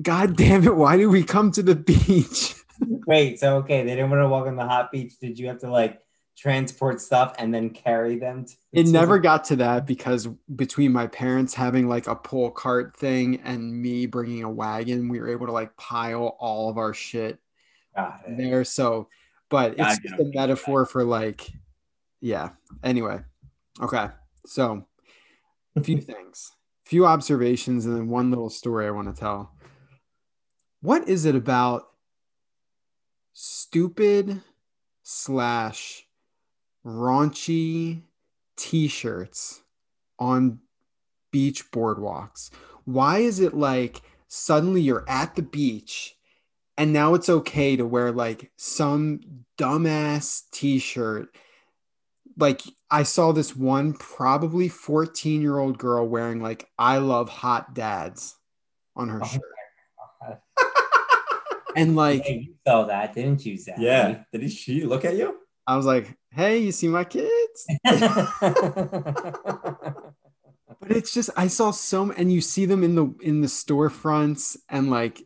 God 0.00 0.36
damn 0.36 0.64
it, 0.64 0.76
why 0.76 0.96
did 0.96 1.06
we 1.06 1.22
come 1.22 1.50
to 1.52 1.62
the 1.62 1.74
beach? 1.74 2.54
Wait, 3.06 3.38
so 3.38 3.56
okay, 3.58 3.82
they 3.84 3.94
didn't 3.94 4.10
want 4.10 4.22
to 4.22 4.28
walk 4.28 4.46
on 4.46 4.56
the 4.56 4.66
hot 4.66 4.90
beach. 4.90 5.14
Did 5.20 5.38
you 5.38 5.48
have 5.48 5.58
to 5.58 5.70
like 5.70 6.00
transport 6.36 7.00
stuff 7.00 7.34
and 7.38 7.54
then 7.54 7.70
carry 7.70 8.18
them? 8.18 8.44
To, 8.44 8.54
it 8.72 8.86
never 8.88 9.18
got 9.18 9.44
to 9.44 9.56
that 9.56 9.86
because 9.86 10.26
between 10.54 10.92
my 10.92 11.06
parents 11.06 11.54
having 11.54 11.88
like 11.88 12.06
a 12.06 12.16
pull 12.16 12.50
cart 12.50 12.96
thing 12.96 13.40
and 13.44 13.72
me 13.72 14.06
bringing 14.06 14.42
a 14.42 14.50
wagon, 14.50 15.08
we 15.08 15.20
were 15.20 15.28
able 15.30 15.46
to 15.46 15.52
like 15.52 15.76
pile 15.76 16.36
all 16.40 16.68
of 16.68 16.78
our 16.78 16.92
shit 16.92 17.38
there. 18.28 18.64
So, 18.64 19.08
but 19.48 19.78
it's 19.78 19.98
just 20.00 20.14
a 20.20 20.24
metaphor 20.34 20.86
for 20.86 21.04
like, 21.04 21.48
yeah. 22.20 22.50
Anyway, 22.82 23.20
okay. 23.80 24.08
So, 24.46 24.86
a 25.76 25.82
few 25.82 26.00
things 26.00 26.52
a 26.84 26.88
few 26.88 27.06
observations 27.06 27.86
and 27.86 27.96
then 27.96 28.08
one 28.08 28.30
little 28.30 28.50
story 28.50 28.86
I 28.86 28.90
want 28.90 29.14
to 29.14 29.18
tell. 29.18 29.52
What 30.80 31.08
is 31.08 31.24
it 31.24 31.34
about 31.34 31.84
stupid 33.32 34.42
slash 35.02 36.06
raunchy 36.84 38.02
t-shirts 38.56 39.62
on 40.18 40.60
beach 41.30 41.70
boardwalks? 41.70 42.50
Why 42.84 43.18
is 43.18 43.40
it 43.40 43.54
like 43.54 44.02
suddenly 44.28 44.82
you're 44.82 45.06
at 45.08 45.36
the 45.36 45.42
beach 45.42 46.16
and 46.76 46.92
now 46.92 47.14
it's 47.14 47.28
okay 47.28 47.76
to 47.76 47.86
wear 47.86 48.12
like 48.12 48.50
some 48.56 49.20
dumbass 49.56 50.42
t-shirt 50.50 51.34
like 52.36 52.62
I 52.90 53.02
saw 53.02 53.32
this 53.32 53.56
one 53.56 53.94
probably 53.94 54.68
14 54.68 55.40
year 55.40 55.58
old 55.58 55.78
girl 55.78 56.06
wearing 56.06 56.40
like 56.40 56.68
I 56.78 56.98
love 56.98 57.28
hot 57.28 57.74
dads 57.74 58.36
on 58.96 59.08
her 59.08 59.20
oh 59.22 59.26
shirt. 59.26 59.42
and 61.76 61.96
like 61.96 62.26
yeah, 62.26 62.34
you 62.34 62.54
saw 62.66 62.84
that, 62.84 63.14
didn't 63.14 63.44
you, 63.44 63.56
Zach? 63.56 63.76
Yeah. 63.78 64.22
Did 64.32 64.50
she 64.50 64.84
look 64.84 65.04
at 65.04 65.16
you? 65.16 65.38
I 65.66 65.76
was 65.76 65.86
like, 65.86 66.16
hey, 66.30 66.58
you 66.58 66.72
see 66.72 66.88
my 66.88 67.04
kids? 67.04 67.66
but 67.84 68.28
it's 70.82 71.14
just 71.14 71.30
I 71.36 71.48
saw 71.48 71.70
so 71.70 72.10
and 72.12 72.32
you 72.32 72.40
see 72.40 72.66
them 72.66 72.84
in 72.84 72.94
the 72.94 73.14
in 73.22 73.40
the 73.40 73.46
storefronts 73.46 74.56
and 74.68 74.90
like 74.90 75.22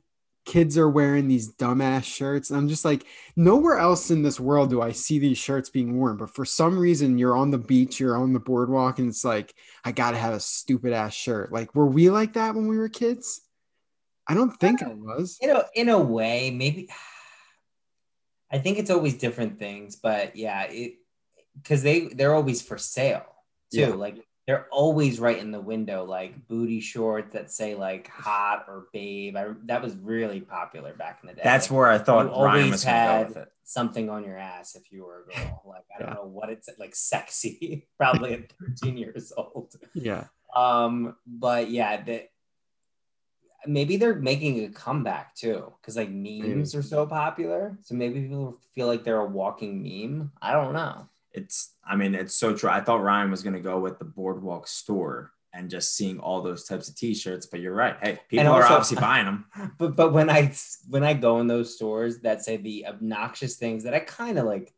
kids 0.48 0.78
are 0.78 0.88
wearing 0.88 1.28
these 1.28 1.52
dumbass 1.52 2.04
shirts. 2.04 2.48
And 2.48 2.58
I'm 2.58 2.68
just 2.68 2.84
like, 2.84 3.04
nowhere 3.36 3.76
else 3.76 4.10
in 4.10 4.22
this 4.22 4.40
world 4.40 4.70
do 4.70 4.80
I 4.80 4.92
see 4.92 5.18
these 5.18 5.36
shirts 5.36 5.68
being 5.68 5.98
worn. 5.98 6.16
But 6.16 6.34
for 6.34 6.46
some 6.46 6.78
reason, 6.78 7.18
you're 7.18 7.36
on 7.36 7.50
the 7.50 7.58
beach, 7.58 8.00
you're 8.00 8.16
on 8.16 8.32
the 8.32 8.40
boardwalk, 8.40 8.98
and 8.98 9.10
it's 9.10 9.26
like, 9.26 9.54
I 9.84 9.92
got 9.92 10.12
to 10.12 10.16
have 10.16 10.32
a 10.32 10.40
stupid 10.40 10.94
ass 10.94 11.12
shirt. 11.12 11.52
Like, 11.52 11.74
were 11.74 11.86
we 11.86 12.08
like 12.08 12.32
that 12.32 12.54
when 12.54 12.66
we 12.66 12.78
were 12.78 12.88
kids? 12.88 13.42
I 14.26 14.32
don't 14.32 14.58
think 14.58 14.82
I 14.82 14.88
was. 14.88 15.36
You 15.42 15.48
know, 15.48 15.64
in 15.74 15.90
a 15.90 15.98
way, 15.98 16.50
maybe. 16.50 16.88
I 18.50 18.58
think 18.58 18.78
it's 18.78 18.90
always 18.90 19.14
different 19.14 19.58
things, 19.58 19.96
but 19.96 20.34
yeah, 20.34 20.62
it 20.64 20.94
because 21.62 21.82
they 21.82 22.08
they're 22.08 22.34
always 22.34 22.62
for 22.62 22.78
sale 22.78 23.26
too. 23.72 23.80
Yeah. 23.80 23.88
Like 23.88 24.24
they're 24.48 24.66
always 24.70 25.20
right 25.20 25.36
in 25.36 25.50
the 25.50 25.60
window, 25.60 26.04
like 26.04 26.48
booty 26.48 26.80
shorts 26.80 27.34
that 27.34 27.50
say 27.50 27.74
like 27.74 28.08
hot 28.08 28.64
or 28.66 28.86
babe. 28.94 29.36
I, 29.36 29.48
that 29.66 29.82
was 29.82 29.94
really 29.96 30.40
popular 30.40 30.94
back 30.94 31.18
in 31.22 31.28
the 31.28 31.34
day. 31.34 31.42
That's 31.44 31.70
where 31.70 31.86
I 31.86 31.98
thought 31.98 32.34
you 32.34 32.42
Ryan 32.42 32.70
was 32.70 32.82
had 32.82 33.24
go 33.24 33.28
with 33.28 33.36
it. 33.36 33.52
something 33.64 34.08
on 34.08 34.24
your 34.24 34.38
ass 34.38 34.74
if 34.74 34.90
you 34.90 35.04
were 35.04 35.26
a 35.28 35.38
girl. 35.38 35.62
Like 35.66 35.84
I 35.94 36.02
don't 36.02 36.14
know 36.14 36.24
what 36.24 36.48
it's 36.48 36.70
like 36.78 36.94
sexy, 36.94 37.88
probably 37.98 38.32
at 38.32 38.52
13 38.80 38.96
years 38.96 39.34
old. 39.36 39.74
Yeah. 39.92 40.24
Um, 40.56 41.16
but 41.26 41.70
yeah, 41.70 42.00
that 42.04 42.30
maybe 43.66 43.98
they're 43.98 44.14
making 44.14 44.64
a 44.64 44.70
comeback 44.70 45.34
too 45.34 45.74
because 45.78 45.96
like 45.96 46.08
memes 46.08 46.72
mm. 46.72 46.78
are 46.78 46.82
so 46.82 47.04
popular. 47.04 47.76
So 47.82 47.94
maybe 47.94 48.22
people 48.22 48.58
feel 48.74 48.86
like 48.86 49.04
they're 49.04 49.20
a 49.20 49.26
walking 49.26 49.82
meme. 49.82 50.32
I 50.40 50.52
don't 50.52 50.72
know 50.72 51.06
it's 51.38 51.74
I 51.86 51.96
mean 51.96 52.14
it's 52.14 52.34
so 52.34 52.54
true. 52.54 52.70
I 52.70 52.80
thought 52.80 53.02
Ryan 53.02 53.30
was 53.30 53.42
gonna 53.42 53.60
go 53.60 53.78
with 53.78 53.98
the 53.98 54.04
boardwalk 54.04 54.66
store 54.66 55.32
and 55.54 55.70
just 55.70 55.96
seeing 55.96 56.18
all 56.20 56.42
those 56.42 56.64
types 56.64 56.88
of 56.88 56.96
t-shirts, 56.96 57.46
but 57.46 57.60
you're 57.60 57.74
right. 57.74 57.96
Hey, 58.02 58.18
people 58.28 58.48
also, 58.48 58.60
are 58.68 58.72
obviously 58.72 58.96
buying 59.00 59.24
them. 59.24 59.46
But 59.78 59.96
but 59.96 60.12
when 60.12 60.28
I 60.30 60.52
when 60.88 61.04
I 61.04 61.14
go 61.14 61.40
in 61.40 61.46
those 61.46 61.74
stores 61.74 62.20
that 62.20 62.44
say 62.44 62.56
the 62.56 62.86
obnoxious 62.86 63.56
things 63.56 63.84
that 63.84 63.94
I 63.94 64.00
kind 64.00 64.38
of 64.38 64.44
like 64.44 64.74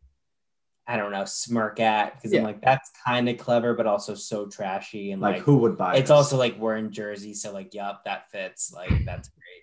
I 0.87 0.97
don't 0.97 1.13
know, 1.13 1.25
smirk 1.25 1.79
at 1.79 2.17
because 2.17 2.33
yeah. 2.33 2.41
I'm 2.41 2.45
like, 2.45 2.63
that's 2.63 2.91
kind 3.07 3.29
of 3.29 3.39
clever, 3.39 3.75
but 3.75 3.87
also 3.87 4.17
so 4.17 4.47
trashy. 4.47 5.13
And 5.13 5.23
like, 5.23 5.37
like 5.37 5.45
who 5.45 5.59
would 5.59 5.79
buy 5.79 5.93
It's 5.93 6.03
this? 6.03 6.11
also 6.11 6.37
like 6.37 6.59
we're 6.59 6.77
in 6.79 6.91
Jersey, 6.91 7.33
so 7.33 7.53
like, 7.53 7.75
yup, 7.75 8.05
that 8.07 8.29
fits. 8.33 8.73
Like, 8.73 9.05
that's 9.05 9.29
great. 9.29 9.63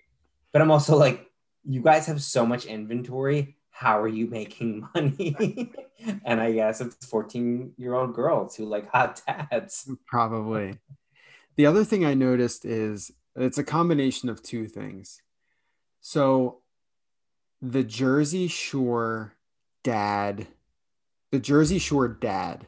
But 0.54 0.62
I'm 0.62 0.70
also 0.70 0.96
like, 0.96 1.30
you 1.64 1.82
guys 1.82 2.06
have 2.06 2.22
so 2.22 2.46
much 2.46 2.64
inventory 2.64 3.57
how 3.78 4.00
are 4.00 4.08
you 4.08 4.26
making 4.26 4.88
money? 4.94 5.70
and 6.24 6.40
I 6.40 6.50
guess 6.50 6.80
it's 6.80 7.06
14 7.06 7.74
year 7.76 7.94
old 7.94 8.12
girls 8.12 8.56
who 8.56 8.64
like 8.64 8.90
hot 8.90 9.22
dads. 9.24 9.88
Probably. 10.06 10.78
The 11.54 11.66
other 11.66 11.84
thing 11.84 12.04
I 12.04 12.14
noticed 12.14 12.64
is 12.64 13.12
it's 13.36 13.58
a 13.58 13.62
combination 13.62 14.28
of 14.28 14.42
two 14.42 14.66
things. 14.66 15.22
So 16.00 16.58
the 17.62 17.84
Jersey 17.84 18.48
Shore 18.48 19.34
dad, 19.84 20.48
the 21.30 21.38
Jersey 21.38 21.78
Shore 21.78 22.08
dad 22.08 22.66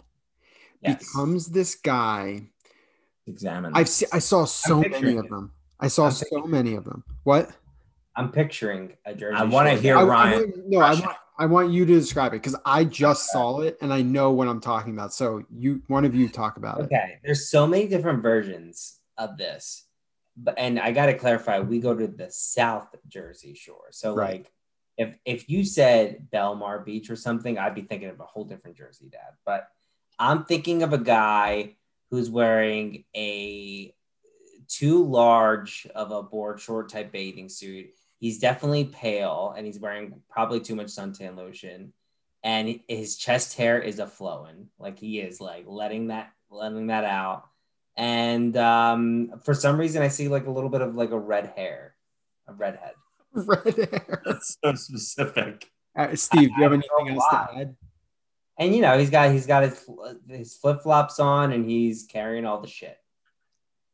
yes. 0.80 0.98
becomes 0.98 1.46
this 1.46 1.74
guy. 1.74 2.42
Examine. 3.26 3.72
I've 3.74 3.88
seen, 3.88 4.08
I 4.12 4.20
saw 4.20 4.44
so 4.44 4.80
many 4.80 5.16
of 5.16 5.28
them. 5.28 5.50
I 5.80 5.88
saw 5.88 6.08
so 6.10 6.42
many 6.42 6.74
of 6.74 6.84
them. 6.84 7.02
What? 7.24 7.50
I'm 8.16 8.32
picturing 8.32 8.96
a 9.04 9.14
Jersey. 9.14 9.36
I 9.36 9.44
want 9.44 9.68
to 9.68 9.76
hear 9.76 9.96
I, 9.96 10.02
Ryan. 10.02 10.34
I 10.34 10.36
want, 10.38 10.68
no, 10.68 10.78
I 10.80 10.94
want, 10.94 11.16
I 11.38 11.46
want 11.46 11.70
you 11.70 11.86
to 11.86 11.92
describe 11.94 12.32
it 12.32 12.42
because 12.42 12.56
I 12.64 12.84
just 12.84 13.30
saw 13.30 13.60
it 13.60 13.78
and 13.80 13.92
I 13.92 14.02
know 14.02 14.32
what 14.32 14.48
I'm 14.48 14.60
talking 14.60 14.92
about. 14.92 15.14
So 15.14 15.42
you, 15.50 15.82
one 15.86 16.04
of 16.04 16.14
you, 16.14 16.28
talk 16.28 16.56
about 16.56 16.80
okay. 16.80 16.84
it. 16.84 16.86
Okay, 16.86 17.18
there's 17.24 17.50
so 17.50 17.66
many 17.66 17.86
different 17.88 18.22
versions 18.22 18.98
of 19.16 19.38
this, 19.38 19.86
but 20.36 20.58
and 20.58 20.78
I 20.78 20.92
got 20.92 21.06
to 21.06 21.14
clarify. 21.14 21.60
We 21.60 21.80
go 21.80 21.94
to 21.94 22.06
the 22.06 22.30
South 22.30 22.94
Jersey 23.08 23.54
Shore, 23.54 23.88
so 23.90 24.14
right. 24.14 24.32
like 24.32 24.52
if 24.98 25.14
if 25.24 25.48
you 25.48 25.64
said 25.64 26.28
Belmar 26.32 26.84
Beach 26.84 27.08
or 27.08 27.16
something, 27.16 27.58
I'd 27.58 27.74
be 27.74 27.82
thinking 27.82 28.10
of 28.10 28.20
a 28.20 28.24
whole 28.24 28.44
different 28.44 28.76
Jersey 28.76 29.08
dad. 29.10 29.32
But 29.46 29.66
I'm 30.18 30.44
thinking 30.44 30.82
of 30.82 30.92
a 30.92 30.98
guy 30.98 31.76
who's 32.10 32.28
wearing 32.28 33.04
a 33.16 33.94
too 34.68 35.04
large 35.04 35.86
of 35.94 36.10
a 36.10 36.22
board 36.22 36.60
short 36.60 36.90
type 36.90 37.12
bathing 37.12 37.48
suit 37.48 37.86
He's 38.20 38.38
definitely 38.38 38.84
pale 38.84 39.54
and 39.56 39.66
he's 39.66 39.80
wearing 39.80 40.20
probably 40.30 40.60
too 40.60 40.76
much 40.76 40.88
suntan 40.88 41.36
lotion. 41.36 41.92
and 42.42 42.80
his 42.88 43.16
chest 43.16 43.56
hair 43.56 43.80
is 43.80 43.98
a 43.98 44.06
flowing, 44.06 44.68
like 44.78 44.98
he 44.98 45.20
is 45.20 45.40
like 45.40 45.64
letting 45.66 46.08
that 46.08 46.30
letting 46.50 46.86
that 46.88 47.04
out. 47.04 47.44
And 47.96 48.56
um, 48.56 49.40
for 49.44 49.52
some 49.52 49.78
reason, 49.78 50.02
I 50.02 50.08
see 50.08 50.28
like 50.28 50.46
a 50.46 50.50
little 50.50 50.70
bit 50.70 50.80
of 50.80 50.94
like 50.94 51.10
a 51.10 51.18
red 51.18 51.52
hair, 51.56 51.94
a 52.46 52.52
redhead. 52.54 52.92
Red 53.32 53.76
hair. 53.76 54.22
That's 54.24 54.56
so 54.62 54.74
specific. 54.74 55.70
Uh, 55.94 56.16
Steve, 56.16 56.48
do 56.48 56.54
you 56.56 56.62
have 56.64 56.72
anything 56.72 57.14
else 57.14 57.24
to 57.30 57.48
add? 57.58 57.76
And 58.58 58.74
you 58.74 58.82
know, 58.82 58.98
he's 58.98 59.10
got 59.10 59.30
he's 59.30 59.46
got 59.46 59.62
his 59.62 59.88
his 60.28 60.56
flip 60.56 60.82
flops 60.82 61.20
on, 61.20 61.52
and 61.52 61.64
he's 61.68 62.06
carrying 62.10 62.44
all 62.44 62.60
the 62.60 62.66
shit. 62.66 62.96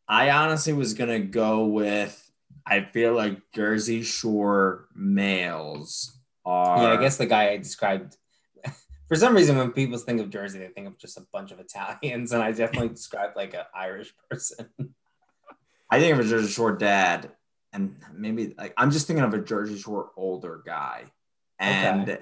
I 0.09 0.31
honestly 0.31 0.73
was 0.73 0.95
gonna 0.95 1.21
go 1.21 1.67
with. 1.67 2.26
I 2.67 2.81
feel 2.81 3.15
like 3.15 3.41
Jersey 3.55 4.03
Shore 4.03 4.89
males 4.95 6.19
are. 6.45 6.83
Yeah, 6.83 6.99
I 6.99 7.01
guess 7.01 7.17
the 7.17 7.27
guy 7.27 7.51
I 7.51 7.57
described. 7.59 8.17
For 9.09 9.15
some 9.15 9.37
reason, 9.37 9.57
when 9.57 9.71
people 9.71 9.99
think 9.99 10.21
of 10.21 10.31
Jersey, 10.31 10.59
they 10.59 10.69
think 10.69 10.89
of 10.89 10.99
just 10.99 11.17
a 11.17 11.27
bunch 11.33 11.53
of 11.53 11.61
Italians, 11.61 12.33
and 12.33 12.43
I 12.43 12.53
definitely 12.53 12.89
described 13.01 13.37
like 13.37 13.55
an 13.55 13.65
Irish 13.75 14.13
person. 14.29 14.69
I 15.91 16.01
think 16.01 16.15
of 16.15 16.27
a 16.27 16.29
Jersey 16.29 16.51
Shore 16.51 16.73
dad, 16.73 17.31
and 17.73 17.97
maybe 18.13 18.55
like 18.59 18.75
I'm 18.77 18.91
just 18.91 19.07
thinking 19.07 19.25
of 19.25 19.35
a 19.35 19.39
Jersey 19.39 19.79
Shore 19.79 20.11
older 20.17 20.61
guy, 20.67 21.05
and 21.61 22.19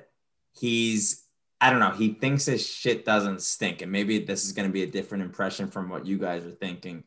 he's 0.52 1.24
I 1.60 1.70
don't 1.70 1.80
know. 1.80 1.92
He 1.92 2.12
thinks 2.12 2.44
his 2.44 2.66
shit 2.66 3.06
doesn't 3.06 3.40
stink, 3.40 3.80
and 3.80 3.90
maybe 3.90 4.18
this 4.18 4.44
is 4.44 4.52
going 4.52 4.68
to 4.68 4.72
be 4.72 4.82
a 4.82 4.86
different 4.86 5.24
impression 5.24 5.70
from 5.70 5.88
what 5.88 6.04
you 6.04 6.18
guys 6.18 6.44
are 6.44 6.50
thinking. 6.50 7.04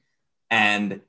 And 0.49 1.01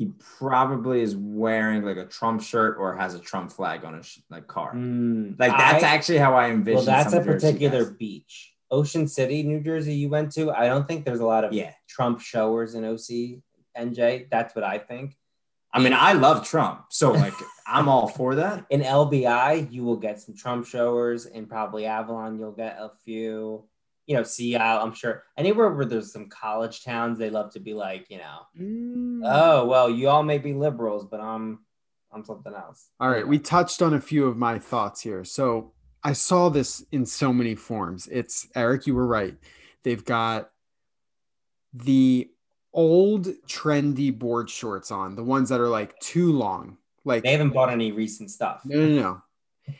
he 0.00 0.10
probably 0.38 1.02
is 1.02 1.14
wearing 1.14 1.82
like 1.84 1.98
a 1.98 2.06
Trump 2.06 2.40
shirt 2.40 2.78
or 2.78 2.96
has 2.96 3.14
a 3.14 3.18
Trump 3.18 3.52
flag 3.52 3.84
on 3.84 3.92
his 3.98 4.18
like 4.30 4.46
car. 4.46 4.72
Mm, 4.74 5.38
Like 5.38 5.52
that's 5.54 5.84
I- 5.84 5.88
actually 5.88 6.16
how 6.16 6.32
I 6.34 6.48
envision. 6.48 6.76
well, 6.76 6.84
that's 6.86 7.12
a 7.12 7.20
particular 7.20 7.84
beach, 7.90 8.54
Ocean 8.70 9.06
City, 9.06 9.42
New 9.42 9.60
Jersey. 9.60 9.92
You 9.92 10.08
went 10.08 10.32
to. 10.36 10.52
I 10.52 10.68
don't 10.68 10.88
think 10.88 11.04
there's 11.04 11.20
a 11.20 11.26
lot 11.26 11.44
of 11.44 11.52
Yeah, 11.52 11.72
Trump 11.86 12.18
showers 12.22 12.74
in 12.74 12.86
OC 12.86 13.42
NJ. 13.76 14.30
That's 14.30 14.54
what 14.54 14.64
I 14.64 14.78
think. 14.78 15.18
I 15.70 15.80
mean, 15.80 15.92
I 15.92 16.14
love 16.14 16.48
Trump, 16.48 16.86
so 16.88 17.12
like 17.12 17.34
I'm 17.66 17.86
all 17.90 18.08
for 18.08 18.36
that. 18.36 18.64
In 18.70 18.80
LBI, 18.80 19.70
you 19.70 19.84
will 19.84 19.98
get 19.98 20.18
some 20.18 20.34
Trump 20.34 20.64
showers. 20.64 21.26
In 21.26 21.44
probably 21.44 21.84
Avalon, 21.84 22.38
you'll 22.38 22.52
get 22.52 22.78
a 22.80 22.90
few. 23.04 23.64
You 24.06 24.16
know, 24.16 24.22
Sea 24.24 24.56
Isle, 24.56 24.82
I'm 24.82 24.92
sure. 24.94 25.22
Anywhere 25.36 25.70
where 25.72 25.84
there's 25.84 26.12
some 26.12 26.28
college 26.28 26.82
towns, 26.84 27.18
they 27.18 27.30
love 27.30 27.52
to 27.52 27.60
be 27.60 27.74
like, 27.74 28.06
you 28.10 28.18
know, 28.18 28.38
Mm. 28.60 29.20
oh 29.24 29.66
well, 29.66 29.88
you 29.88 30.08
all 30.08 30.22
may 30.22 30.38
be 30.38 30.52
liberals, 30.52 31.04
but 31.04 31.20
I'm 31.20 31.60
I'm 32.12 32.24
something 32.24 32.52
else. 32.54 32.88
All 32.98 33.08
right, 33.10 33.26
we 33.26 33.38
touched 33.38 33.82
on 33.82 33.94
a 33.94 34.00
few 34.00 34.26
of 34.26 34.36
my 34.36 34.58
thoughts 34.58 35.00
here. 35.00 35.22
So 35.24 35.72
I 36.02 36.12
saw 36.12 36.48
this 36.48 36.84
in 36.90 37.06
so 37.06 37.32
many 37.32 37.54
forms. 37.54 38.08
It's 38.10 38.48
Eric, 38.56 38.86
you 38.86 38.94
were 38.96 39.06
right. 39.06 39.36
They've 39.84 40.04
got 40.04 40.50
the 41.72 42.28
old 42.72 43.26
trendy 43.46 44.16
board 44.16 44.50
shorts 44.50 44.90
on, 44.90 45.14
the 45.16 45.24
ones 45.24 45.48
that 45.50 45.60
are 45.60 45.68
like 45.68 45.98
too 46.00 46.32
long. 46.32 46.78
Like 47.04 47.22
They 47.22 47.32
haven't 47.32 47.50
bought 47.50 47.70
any 47.70 47.92
recent 47.92 48.30
stuff. 48.30 48.62
no, 48.64 48.76
no, 48.86 49.02
no. 49.02 49.22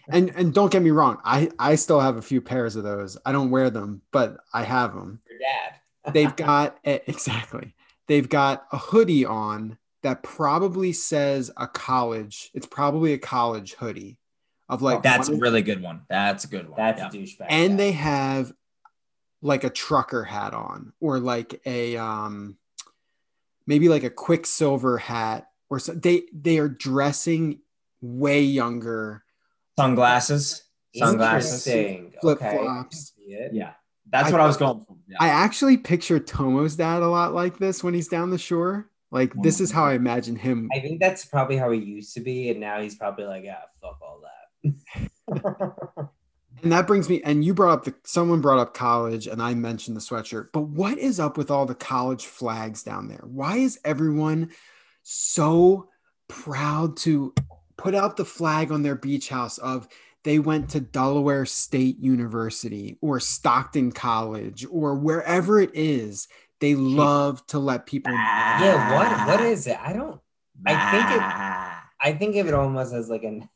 And 0.09 0.31
and 0.37 0.55
don't 0.55 0.71
get 0.71 0.83
me 0.83 0.91
wrong, 0.91 1.19
I 1.25 1.51
I 1.59 1.75
still 1.75 2.01
have 2.01 2.17
a 2.17 2.23
few 2.23 2.41
pairs 2.41 2.77
of 2.77 2.85
those. 2.85 3.17
I 3.27 3.33
don't 3.33 3.51
wear 3.51 3.71
them, 3.71 4.03
but 4.13 4.39
I 4.55 4.63
have 4.63 4.95
them. 4.95 5.21
Your 5.29 5.39
dad. 5.39 6.13
They've 6.15 6.35
got 6.49 6.79
exactly. 6.85 7.75
They've 8.07 8.29
got 8.29 8.67
a 8.73 8.79
hoodie 8.79 9.25
on 9.25 9.79
that 10.03 10.23
probably 10.23 10.93
says 10.93 11.51
a 11.57 11.67
college. 11.67 12.51
It's 12.55 12.67
probably 12.67 13.13
a 13.13 13.19
college 13.19 13.75
hoodie 13.75 14.19
of 14.69 14.83
like 14.83 15.03
That's 15.03 15.29
a 15.29 15.33
one 15.33 15.37
of- 15.39 15.43
really 15.43 15.63
good 15.63 15.83
one. 15.83 16.03
That's 16.09 16.45
a 16.45 16.49
good 16.49 16.69
one. 16.69 16.77
That's 16.77 17.01
Yeah. 17.01 17.09
a 17.09 17.11
douchebag. 17.11 17.47
and 17.49 17.71
yeah. 17.73 17.77
they 17.77 17.93
have 17.93 18.53
like 19.43 19.65
a 19.65 19.71
trucker 19.71 20.23
hat 20.25 20.55
on 20.55 20.93
or 21.01 21.19
like 21.19 21.61
a 21.67 21.97
um 21.97 22.57
maybe 23.67 23.89
like 23.89 24.05
a 24.05 24.11
Quiksilver 24.11 24.99
hat 24.99 25.49
or 25.69 25.79
so 25.79 25.93
they 25.95 26.23
they 26.33 26.59
are 26.59 26.69
dressing 26.69 27.61
way 28.03 28.43
younger 28.43 29.25
sunglasses. 29.81 30.63
Sunglasses. 30.95 31.65
Flip 32.21 32.39
Okay. 32.43 32.57
flops 32.59 33.13
See 33.17 33.33
it? 33.33 33.53
Yeah, 33.55 33.73
that's 34.11 34.29
I 34.29 34.33
what 34.33 34.41
I 34.41 34.47
was 34.47 34.57
going 34.57 34.85
for. 34.85 34.97
Yeah. 35.09 35.17
i 35.21 35.29
actually 35.29 35.77
picture 35.77 36.19
tomo's 36.21 36.77
dad 36.77 37.03
a 37.03 37.09
lot 37.09 37.33
like 37.35 37.59
this 37.59 37.83
when 37.85 37.95
he's 37.95 38.09
down 38.09 38.31
the 38.31 38.39
shore 38.39 38.91
like 39.11 39.33
this 39.43 39.61
is 39.61 39.71
how 39.73 39.85
i 39.85 39.95
imagine 39.95 40.37
him 40.37 40.69
I 40.75 40.81
think 40.81 41.01
that's 41.01 41.25
probably 41.25 41.57
how 41.57 41.71
he 41.71 41.81
used 41.81 42.15
to 42.15 42.21
be, 42.21 42.51
and 42.51 42.61
now 42.61 42.81
he's 42.81 42.95
probably 42.97 43.25
like, 43.25 43.45
yeah, 43.45 43.63
fuck 43.81 43.99
all 44.03 44.23
that. 44.23 46.09
And 46.63 46.73
that 46.73 46.87
brings 46.87 47.09
me, 47.09 47.23
and 47.23 47.43
you 47.43 47.55
brought 47.55 47.73
up 47.73 47.85
the 47.85 47.95
someone 48.05 48.43
brought 48.43 48.59
up 48.59 48.75
college, 48.75 49.27
and 49.27 49.41
I 49.41 49.55
mentioned 49.55 49.97
the 49.97 50.01
sweatshirt. 50.01 50.49
But 50.53 50.63
what 50.63 50.99
is 50.99 51.19
up 51.19 51.39
with 51.39 51.51
all 51.51 51.65
the 51.65 51.75
college 51.75 52.27
flags 52.27 52.83
down 52.83 53.09
there? 53.09 53.23
Why 53.25 53.57
is 53.57 53.79
everyone 53.83 54.51
so 55.03 55.89
proud 56.29 56.99
to 56.99 57.33
put 57.81 57.95
out 57.95 58.17
the 58.17 58.25
flag 58.25 58.71
on 58.71 58.83
their 58.83 58.95
beach 58.95 59.29
house 59.29 59.59
of 59.59 59.89
they 60.23 60.39
went 60.39 60.69
to 60.71 60.81
Delaware 60.81 61.47
State 61.47 61.99
University 61.99 62.99
or 63.01 63.21
Stockton 63.21 63.91
College 63.93 64.67
or 64.71 64.95
wherever 64.95 65.61
it 65.61 65.71
is? 65.75 66.29
They 66.61 66.75
love 66.75 67.47
to 67.49 67.59
let 67.59 67.87
people. 67.87 68.13
yeah, 68.13 68.95
what 68.95 69.27
what 69.29 69.41
is 69.47 69.67
it? 69.67 69.79
I 69.81 69.93
don't. 69.95 70.21
I 70.67 70.91
think 70.91 71.05
it- 71.17 71.81
I 72.03 72.13
think 72.13 72.37
of 72.37 72.49
it 72.49 72.55
almost 72.55 72.93
as 72.95 73.09
like 73.11 73.25
an. 73.25 73.49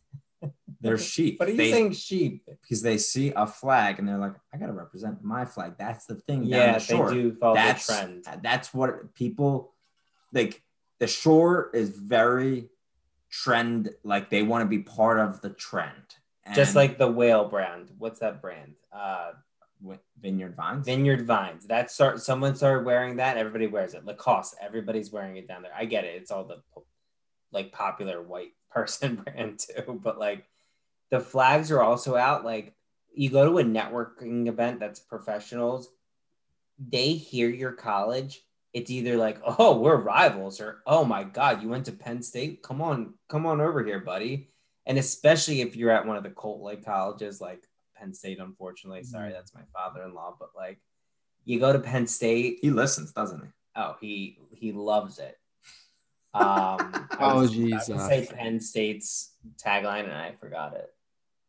They're 0.81 0.99
sheep. 0.99 1.39
What 1.41 1.49
are 1.49 1.53
you 1.53 1.57
They- 1.59 1.71
saying, 1.71 1.93
sheep? 1.93 2.45
Because 2.63 2.83
they 2.83 2.99
see 2.99 3.33
a 3.35 3.47
flag 3.47 3.99
and 3.99 4.07
they're 4.09 4.19
like, 4.19 4.35
I 4.53 4.59
gotta 4.59 4.73
represent 4.73 5.23
my 5.25 5.45
flag. 5.47 5.75
That's 5.79 6.05
the 6.07 6.17
thing. 6.17 6.45
Yeah, 6.45 6.79
the 6.79 6.87
they 7.09 7.15
do 7.15 7.37
follow 7.41 7.55
That's 7.55 7.87
the 7.87 7.93
trend. 7.95 8.25
that's 8.43 8.73
what 8.75 9.15
people 9.15 9.75
like. 10.33 10.63
The 11.01 11.07
shore 11.09 11.71
is 11.75 11.91
very 11.91 12.69
trend. 13.43 13.91
Like 14.05 14.31
they 14.31 14.43
want 14.43 14.63
to 14.63 14.69
be 14.69 14.83
part 14.83 15.19
of 15.19 15.41
the 15.41 15.51
trend. 15.51 16.17
Just 16.55 16.75
like 16.75 16.99
the 16.99 17.11
whale 17.11 17.49
brand. 17.49 17.91
What's 17.97 18.21
that 18.21 18.43
brand? 18.43 18.75
Uh, 18.93 19.33
Vineyard 20.21 20.55
Vines. 20.55 20.85
Vineyard 20.87 21.27
Vines. 21.27 21.67
That 21.67 21.91
start. 21.91 22.21
Someone 22.21 22.55
started 22.55 22.85
wearing 22.85 23.17
that. 23.17 23.37
Everybody 23.37 23.67
wears 23.67 23.95
it. 23.95 24.05
Lacoste. 24.05 24.57
Everybody's 24.61 25.11
wearing 25.11 25.37
it 25.37 25.49
down 25.49 25.63
there. 25.63 25.73
I 25.77 25.87
get 25.87 26.05
it. 26.05 26.15
It's 26.17 26.31
all 26.31 26.45
the 26.45 26.63
like 27.51 27.73
popular 27.73 28.23
white 28.23 28.53
person 28.71 29.17
brand 29.17 29.59
too. 29.59 30.01
But 30.03 30.19
like 30.19 30.45
the 31.11 31.21
flags 31.21 31.71
are 31.71 31.83
also 31.83 32.15
out. 32.17 32.45
Like 32.45 32.75
you 33.15 33.31
go 33.31 33.45
to 33.45 33.59
a 33.59 33.65
networking 33.65 34.47
event 34.49 34.81
that's 34.81 35.01
professionals. 35.01 35.89
They 36.79 37.13
hear 37.13 37.49
your 37.49 37.73
college. 37.73 38.43
It's 38.75 38.91
either 38.91 39.17
like, 39.17 39.39
oh, 39.59 39.79
we're 39.79 39.97
rivals, 39.97 40.61
or 40.61 40.83
oh 40.87 41.05
my 41.05 41.23
god, 41.25 41.63
you 41.63 41.69
went 41.69 41.87
to 41.87 41.93
Penn 41.93 42.23
State. 42.23 42.63
Come 42.63 42.83
on, 42.83 43.15
come 43.29 43.47
on 43.47 43.61
over 43.61 43.83
here, 43.85 44.01
buddy. 44.01 44.51
And 44.85 44.99
especially 44.99 45.61
if 45.63 45.77
you're 45.77 45.91
at 45.93 46.07
one 46.07 46.17
of 46.17 46.25
the 46.25 46.31
cult 46.31 46.61
like 46.61 46.85
colleges 46.85 47.41
like 47.41 47.63
Penn 47.97 48.13
State, 48.13 48.41
unfortunately. 48.41 49.05
Sorry, 49.05 49.33
that's 49.33 49.55
my 49.55 49.63
father-in-law, 49.73 50.37
but 50.41 50.51
like 50.57 50.81
you 51.45 51.61
go 51.61 51.73
to 51.73 51.79
Penn 51.79 52.07
State. 52.07 52.59
he 52.63 52.71
listens, 52.71 53.13
doesn't 53.13 53.41
he? 53.43 53.49
Oh, 53.77 53.95
he 54.01 54.39
he 54.53 54.73
loves 54.73 55.19
it. 55.21 55.39
Um, 56.35 56.43
I 56.43 57.33
was- 57.35 57.55
Apologies, 57.55 57.89
I 57.91 57.93
would 57.93 58.01
uh, 58.01 58.09
say 58.09 58.27
Penn 58.31 58.59
State's 58.61 59.31
tagline, 59.65 60.05
and 60.05 60.13
I 60.15 60.33
forgot 60.41 60.75
it. 60.75 60.93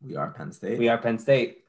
We 0.01 0.15
are 0.15 0.29
Penn 0.29 0.51
State. 0.51 0.77
We 0.77 0.89
are 0.89 0.99
Penn 0.99 1.17
State. 1.17 1.63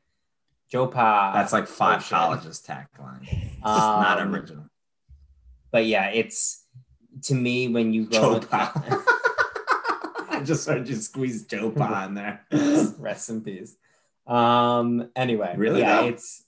Joe 0.70 0.86
Pa. 0.88 1.32
That's 1.32 1.52
like 1.52 1.66
five 1.66 2.04
colleges 2.04 2.62
tagline. 2.66 3.22
It's 3.56 3.64
not 3.64 4.20
Um, 4.20 4.34
original. 4.34 4.64
But 5.70 5.86
yeah, 5.86 6.08
it's 6.10 6.64
to 7.24 7.34
me 7.34 7.68
when 7.68 7.92
you 7.92 8.04
go. 8.06 8.10
Joe 8.20 8.34
with- 8.34 8.50
Pa. 8.50 8.72
I 10.30 10.40
just 10.42 10.68
heard 10.68 10.86
you 10.88 10.96
squeeze 10.96 11.44
Joe 11.46 11.70
Pa 11.70 12.04
in 12.06 12.14
there. 12.14 12.44
Rest 12.98 13.30
in 13.30 13.40
peace. 13.42 13.74
Um. 14.26 15.10
Anyway, 15.16 15.54
Really, 15.56 15.80
Yeah, 15.80 16.02
though? 16.02 16.08
it's 16.08 16.42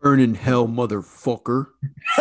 Burn 0.00 0.20
in 0.20 0.34
hell, 0.36 0.68
motherfucker. 0.68 1.66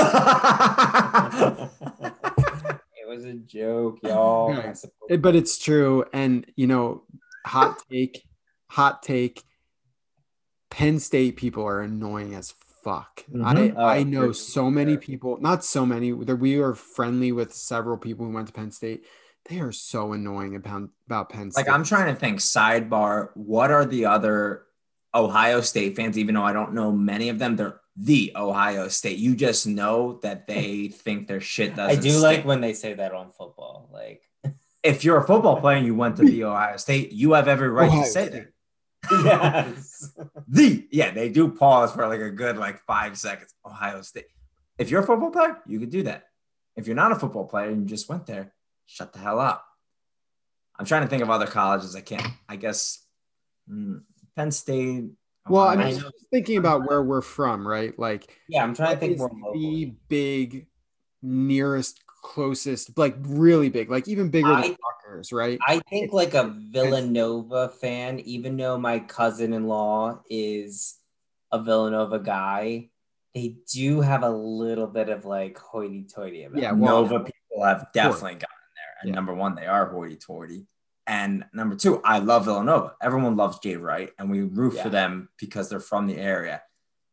it 2.97 3.07
was 3.07 3.23
a 3.25 3.33
joke, 3.33 3.99
y'all. 4.03 4.53
Yeah. 4.53 4.69
I 4.69 4.73
suppose. 4.73 5.19
But 5.19 5.35
it's 5.35 5.57
true. 5.59 6.03
And, 6.11 6.45
you 6.55 6.65
know, 6.67 7.03
hot 7.45 7.77
take, 7.91 8.23
hot 8.69 9.03
take. 9.03 9.43
Penn 10.71 10.99
State 10.99 11.37
people 11.37 11.63
are 11.65 11.81
annoying 11.81 12.33
as 12.35 12.51
fuck. 12.87 13.25
Mhm. 13.31 13.73
Oh, 13.75 13.81
I, 13.81 13.97
I 13.97 14.03
know 14.03 14.31
so 14.31 14.71
many 14.71 14.93
sure. 14.93 15.01
people, 15.01 15.37
not 15.41 15.63
so 15.65 15.85
many, 15.85 16.11
that 16.11 16.37
we 16.37 16.59
are 16.59 16.73
friendly 16.73 17.31
with 17.31 17.53
several 17.53 17.97
people 17.97 18.25
who 18.25 18.31
went 18.31 18.47
to 18.47 18.53
Penn 18.53 18.71
State. 18.71 19.05
They 19.49 19.59
are 19.59 19.71
so 19.71 20.13
annoying 20.13 20.55
about, 20.55 20.89
about 21.05 21.29
Penn 21.29 21.51
State. 21.51 21.65
like 21.65 21.73
I'm 21.73 21.83
trying 21.83 22.13
to 22.13 22.19
think. 22.19 22.39
Sidebar: 22.39 23.29
What 23.35 23.71
are 23.71 23.85
the 23.85 24.05
other 24.05 24.63
Ohio 25.13 25.61
State 25.61 25.95
fans? 25.95 26.17
Even 26.17 26.35
though 26.35 26.43
I 26.43 26.53
don't 26.53 26.73
know 26.73 26.91
many 26.91 27.29
of 27.29 27.39
them, 27.39 27.55
they're 27.55 27.81
the 27.95 28.33
Ohio 28.35 28.87
State. 28.87 29.17
You 29.17 29.35
just 29.35 29.65
know 29.67 30.19
that 30.23 30.47
they 30.47 30.89
think 30.89 31.27
their 31.27 31.41
shit 31.41 31.73
I 31.73 31.95
doesn't. 31.95 32.03
do 32.03 32.19
like 32.19 32.45
when 32.45 32.61
they 32.61 32.73
say 32.73 32.93
that 32.93 33.13
on 33.13 33.31
football. 33.31 33.89
Like, 33.91 34.21
if 34.83 35.03
you're 35.03 35.17
a 35.17 35.25
football 35.25 35.59
player 35.59 35.77
and 35.77 35.85
you 35.85 35.95
went 35.95 36.17
to 36.17 36.23
the 36.23 36.43
Ohio 36.43 36.77
State, 36.77 37.11
you 37.11 37.33
have 37.33 37.47
every 37.47 37.69
right 37.69 37.89
Ohio 37.89 38.03
to 38.03 38.09
say 38.09 38.29
State. 38.29 38.47
Yes. 39.11 40.17
the 40.47 40.87
yeah, 40.91 41.11
they 41.11 41.29
do 41.29 41.49
pause 41.49 41.91
for 41.91 42.07
like 42.07 42.21
a 42.21 42.29
good 42.29 42.57
like 42.57 42.79
five 42.85 43.17
seconds. 43.17 43.53
Ohio 43.65 44.01
State. 44.01 44.25
If 44.77 44.91
you're 44.91 45.01
a 45.01 45.05
football 45.05 45.31
player, 45.31 45.57
you 45.65 45.79
could 45.79 45.89
do 45.89 46.03
that. 46.03 46.25
If 46.75 46.87
you're 46.87 46.95
not 46.95 47.11
a 47.11 47.15
football 47.15 47.45
player 47.45 47.69
and 47.69 47.81
you 47.81 47.87
just 47.87 48.07
went 48.07 48.27
there, 48.27 48.53
shut 48.85 49.13
the 49.13 49.19
hell 49.19 49.39
up. 49.39 49.65
I'm 50.79 50.85
trying 50.85 51.01
to 51.01 51.07
think 51.07 51.23
of 51.23 51.29
other 51.29 51.47
colleges. 51.47 51.95
I 51.95 52.01
can't. 52.01 52.27
I 52.47 52.55
guess 52.55 53.03
mm, 53.69 54.01
Penn 54.35 54.51
State. 54.51 55.05
Well, 55.49 55.63
I 55.63 55.75
Ohio 55.75 55.91
mean, 55.91 56.03
I 56.03 56.09
thinking 56.31 56.57
about 56.57 56.87
where 56.87 57.01
we're 57.01 57.21
from, 57.21 57.67
right? 57.67 57.97
Like, 57.97 58.37
Yeah, 58.49 58.63
I'm 58.63 58.75
trying 58.75 58.95
to 58.95 58.99
think 58.99 59.17
more 59.17 59.31
the 59.53 59.93
big 60.07 60.67
nearest 61.21 62.05
closest, 62.21 62.97
like 62.97 63.15
really 63.21 63.69
big, 63.69 63.89
like 63.89 64.07
even 64.07 64.29
bigger 64.29 64.49
than 64.49 64.57
I- 64.57 64.77
Rutgers, 65.05 65.31
right? 65.31 65.59
I 65.67 65.79
think 65.89 66.13
like 66.13 66.33
a 66.33 66.53
Villanova 66.71 67.69
fan, 67.69 68.19
even 68.21 68.57
though 68.57 68.77
my 68.77 68.99
cousin-in-law 68.99 70.21
is 70.29 70.97
a 71.51 71.61
Villanova 71.61 72.19
guy, 72.19 72.89
they 73.33 73.57
do 73.71 74.01
have 74.01 74.23
a 74.23 74.29
little 74.29 74.87
bit 74.87 75.09
of 75.09 75.25
like 75.25 75.57
hoity-toity 75.57 76.43
about. 76.43 76.61
Yeah, 76.61 76.71
well- 76.71 77.03
Nova 77.03 77.19
people 77.19 77.63
have 77.63 77.87
definitely 77.93 78.33
gotten 78.33 78.47
there. 78.75 78.95
And 79.01 79.09
Yeah. 79.09 79.15
number 79.15 79.33
one, 79.33 79.55
they 79.55 79.65
are 79.67 79.85
hoity-toity. 79.87 80.67
And 81.05 81.45
number 81.53 81.75
two, 81.75 82.01
I 82.03 82.19
love 82.19 82.45
Villanova. 82.45 82.95
Everyone 83.01 83.37
loves 83.37 83.59
Jay 83.59 83.77
Wright, 83.77 84.11
and 84.19 84.29
we 84.29 84.41
root 84.41 84.73
Yeah. 84.75 84.83
for 84.83 84.89
them 84.89 85.29
because 85.39 85.69
they're 85.69 85.79
from 85.79 86.07
the 86.07 86.17
area. 86.17 86.61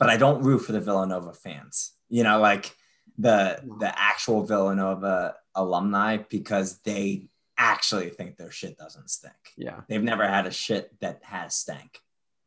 But 0.01 0.11
I 0.11 0.17
don't 0.17 0.43
root 0.43 0.61
for 0.61 0.73
the 0.73 0.81
Villanova 0.81 1.33
fans. 1.33 1.93
You 2.09 2.25
know, 2.25 2.41
like 2.41 2.75
the 3.19 3.61
No. 3.65 3.79
the 3.79 3.99
actual 3.99 4.45
Villanova 4.45 5.37
alumni 5.55 6.17
because 6.17 6.79
they 6.81 7.29
actually 7.57 8.11
think 8.11 8.37
their 8.37 8.51
shit 8.51 8.77
doesn't 8.77 9.09
stink. 9.11 9.35
Yeah. 9.57 9.81
They've 9.89 10.03
never 10.03 10.27
had 10.27 10.47
a 10.47 10.51
shit 10.51 10.99
that 11.01 11.23
has 11.25 11.55
stank. 11.55 12.01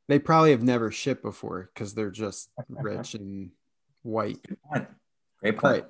They 0.10 0.20
probably 0.20 0.52
have 0.52 0.64
never 0.64 0.92
shipped 0.92 1.22
before 1.24 1.70
because 1.74 1.94
they're 1.94 2.12
just 2.12 2.50
rich 2.70 3.14
and 3.14 3.52
white. 4.04 4.42
Good 4.48 4.62
point. 4.64 4.88
Great 5.42 5.58
point. 5.58 5.74
right. 5.84 5.86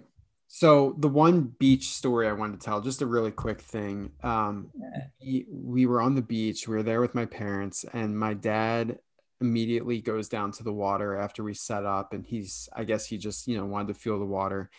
So 0.50 0.96
the 1.00 1.10
one 1.10 1.42
beach 1.60 1.90
story 1.90 2.28
I 2.28 2.32
wanted 2.32 2.62
to 2.62 2.66
tell, 2.66 2.80
just 2.80 3.02
a 3.02 3.06
really 3.06 3.32
quick 3.32 3.60
thing. 3.60 4.12
Um, 4.24 4.70
Yeah. 4.76 5.08
we, 5.22 5.46
we 5.52 5.86
were 5.86 6.02
on 6.02 6.16
the 6.16 6.22
beach. 6.22 6.68
We 6.68 6.76
were 6.76 6.84
there 6.84 7.02
with 7.02 7.13
my 7.16 7.26
parents, 7.26 7.84
and 7.94 8.18
my 8.18 8.34
dad 8.34 9.00
immediately 9.41 10.02
goes 10.02 10.30
down 10.30 10.52
to 10.54 10.63
the 10.63 10.73
water 10.73 11.15
after 11.15 11.43
we 11.43 11.54
set 11.54 11.86
up, 11.86 12.13
and 12.13 12.26
he's, 12.26 12.69
I 12.76 12.84
guess 12.84 13.06
he 13.06 13.17
just, 13.17 13.47
you 13.47 13.58
know, 13.58 13.65
wanted 13.65 13.89
to 13.89 14.00
feel 14.00 14.19
the 14.19 14.26
water. 14.26 14.69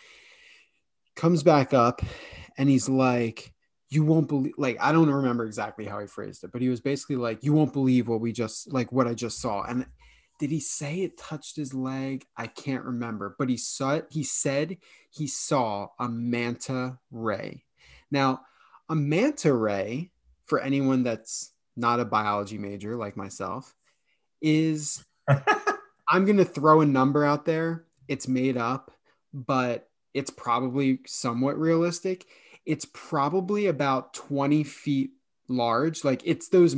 Comes 1.17 1.43
back 1.43 1.75
up, 1.75 2.03
and 2.57 2.69
he's 2.69 2.89
like, 2.89 3.53
"You 3.89 4.05
won't 4.05 4.29
believe." 4.29 4.55
Like 4.57 4.77
I 4.81 4.93
don't 4.93 5.11
remember 5.11 5.45
exactly 5.45 5.85
how 5.85 5.99
he 6.01 6.07
phrased 6.07 6.45
it, 6.45 6.53
but 6.53 6.63
he 6.63 6.69
was 6.69 6.81
basically 6.81 7.17
like, 7.17 7.43
"You 7.43 7.53
won't 7.53 7.73
believe 7.73 8.09
what 8.09 8.21
we 8.21 8.33
just 8.33 8.73
like 8.73 8.93
what 8.93 9.09
I 9.09 9.15
just 9.15 9.41
saw." 9.41 9.63
And 9.63 9.87
did 10.39 10.51
he 10.51 10.61
say 10.61 11.01
it 11.01 11.19
touched 11.19 11.57
his 11.57 11.75
leg? 11.75 12.25
I 12.37 12.47
can't 12.47 12.85
remember, 12.85 13.35
but 13.39 13.49
he 13.49 13.57
saw 13.57 13.95
it. 13.95 14.07
He 14.11 14.23
said 14.23 14.79
he 15.11 15.27
saw 15.27 15.89
a 15.99 16.09
manta 16.09 16.99
ray. 17.11 17.65
Now, 18.11 18.43
a 18.89 18.95
manta 18.95 19.53
ray, 19.53 20.13
for 20.47 20.61
anyone 20.61 21.03
that's 21.03 21.53
not 21.77 22.01
a 22.01 22.05
biology 22.05 22.59
major 22.59 22.97
like 22.97 23.17
myself, 23.17 23.75
is 24.41 25.05
I'm 26.09 26.25
going 26.25 26.39
to 26.39 26.45
throw 26.45 26.81
a 26.81 26.87
number 26.87 27.25
out 27.25 27.45
there. 27.45 27.85
It's 28.09 28.29
made 28.29 28.57
up, 28.57 28.91
but 29.33 29.89
it's 30.15 30.31
probably 30.31 31.01
somewhat 31.07 31.59
realistic. 31.59 32.27
It's 32.65 32.87
probably 32.93 33.67
about 33.67 34.15
20 34.15 34.65
feet 34.65 35.11
large. 35.49 36.05
Like 36.05 36.23
it's 36.25 36.49
those 36.49 36.77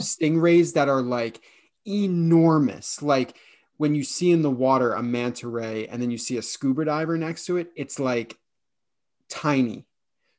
stingrays 0.00 0.74
that 0.74 0.88
are 0.88 1.02
like 1.02 1.40
enormous. 1.86 3.02
Like 3.02 3.36
when 3.76 3.94
you 3.94 4.02
see 4.02 4.30
in 4.32 4.42
the 4.42 4.50
water 4.50 4.92
a 4.92 5.02
manta 5.02 5.48
ray 5.48 5.86
and 5.86 6.02
then 6.02 6.10
you 6.10 6.18
see 6.18 6.36
a 6.36 6.42
scuba 6.42 6.84
diver 6.84 7.16
next 7.16 7.46
to 7.46 7.56
it, 7.56 7.70
it's 7.76 7.98
like 7.98 8.36
tiny. 9.28 9.86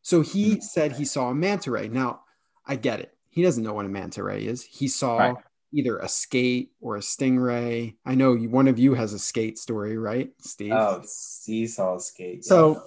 So 0.01 0.21
he 0.21 0.51
mm-hmm. 0.51 0.62
said 0.62 0.93
he 0.93 1.06
saw 1.06 1.30
a 1.30 1.36
manta 1.36 1.71
ray. 1.71 1.88
Now, 1.88 2.21
I 2.65 2.75
get 2.75 2.99
it. 2.99 3.15
He 3.30 3.41
doesn't 3.41 3.63
know 3.63 3.73
what 3.73 3.86
a 3.86 3.89
manta 3.89 4.23
ray 4.23 4.45
is. 4.45 4.63
He 4.63 4.88
saw 4.88 5.17
Right. 5.17 5.36
Either 5.73 5.97
a 5.99 6.07
skate 6.07 6.71
or 6.81 6.95
a 6.97 6.99
stingray. 6.99 7.95
I 8.05 8.15
know 8.15 8.34
you, 8.34 8.49
one 8.49 8.67
of 8.67 8.77
you 8.79 8.93
has 8.93 9.13
a 9.13 9.19
skate 9.19 9.57
story, 9.57 9.97
right, 9.97 10.31
Steve? 10.39 10.73
Oh, 10.73 11.01
seesaw 11.05 11.97
skate. 11.99 12.43
So- 12.45 12.84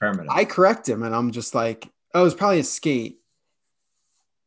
Affirmative. 0.00 0.30
I 0.34 0.44
correct 0.44 0.88
him 0.88 1.02
and 1.04 1.14
I'm 1.14 1.30
just 1.30 1.54
like, 1.54 1.88
oh, 2.14 2.26
it's 2.26 2.34
probably 2.34 2.58
a 2.60 2.64
skate. 2.64 3.20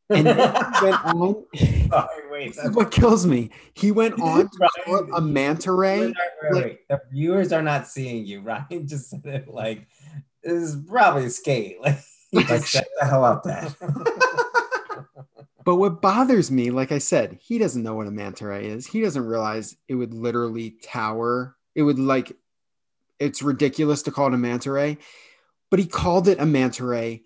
And 0.09 0.25
went 0.27 1.05
on. 1.05 1.45
Sorry, 1.89 2.29
wait. 2.29 2.55
This 2.55 2.65
is 2.65 2.71
what 2.75 2.91
kills 2.91 3.25
me. 3.25 3.49
He 3.73 3.91
went 3.91 4.19
on 4.21 4.49
to 4.49 4.69
call 4.85 5.13
a 5.15 5.21
manta 5.21 5.71
ray. 5.71 6.13
wait. 6.51 6.87
The 6.89 7.01
viewers 7.11 7.51
are 7.53 7.61
not 7.63 7.87
seeing 7.87 8.25
you. 8.25 8.41
Ryan 8.43 8.85
just 8.87 9.09
said 9.09 9.25
it 9.25 9.47
like 9.47 9.87
this 10.43 10.61
is 10.61 10.75
probably 10.87 11.25
a 11.25 11.29
skate. 11.29 11.77
Like, 12.33 12.49
like, 12.49 12.65
shut 12.65 12.85
the 12.99 13.05
hell 13.05 13.23
up, 13.23 13.43
Dad. 13.45 13.73
But 15.65 15.77
what 15.77 16.01
bothers 16.01 16.51
me, 16.51 16.69
like 16.69 16.91
I 16.91 16.99
said, 16.99 17.39
he 17.41 17.57
doesn't 17.57 17.81
know 17.83 17.95
what 17.95 18.07
a 18.07 18.11
manta 18.11 18.45
ray 18.45 18.67
is. 18.67 18.85
He 18.85 19.01
doesn't 19.01 19.25
realize 19.25 19.75
it 19.87 19.95
would 19.95 20.13
literally 20.13 20.77
tower. 20.83 21.55
It 21.73 21.81
would 21.81 21.99
like, 21.99 22.31
it's 23.19 23.41
ridiculous 23.41 24.03
to 24.03 24.11
call 24.11 24.27
it 24.27 24.35
a 24.35 24.37
manta 24.37 24.71
ray, 24.71 24.99
but 25.71 25.79
he 25.79 25.87
called 25.87 26.27
it 26.27 26.39
a 26.39 26.45
manta 26.45 26.85
ray 26.85 27.23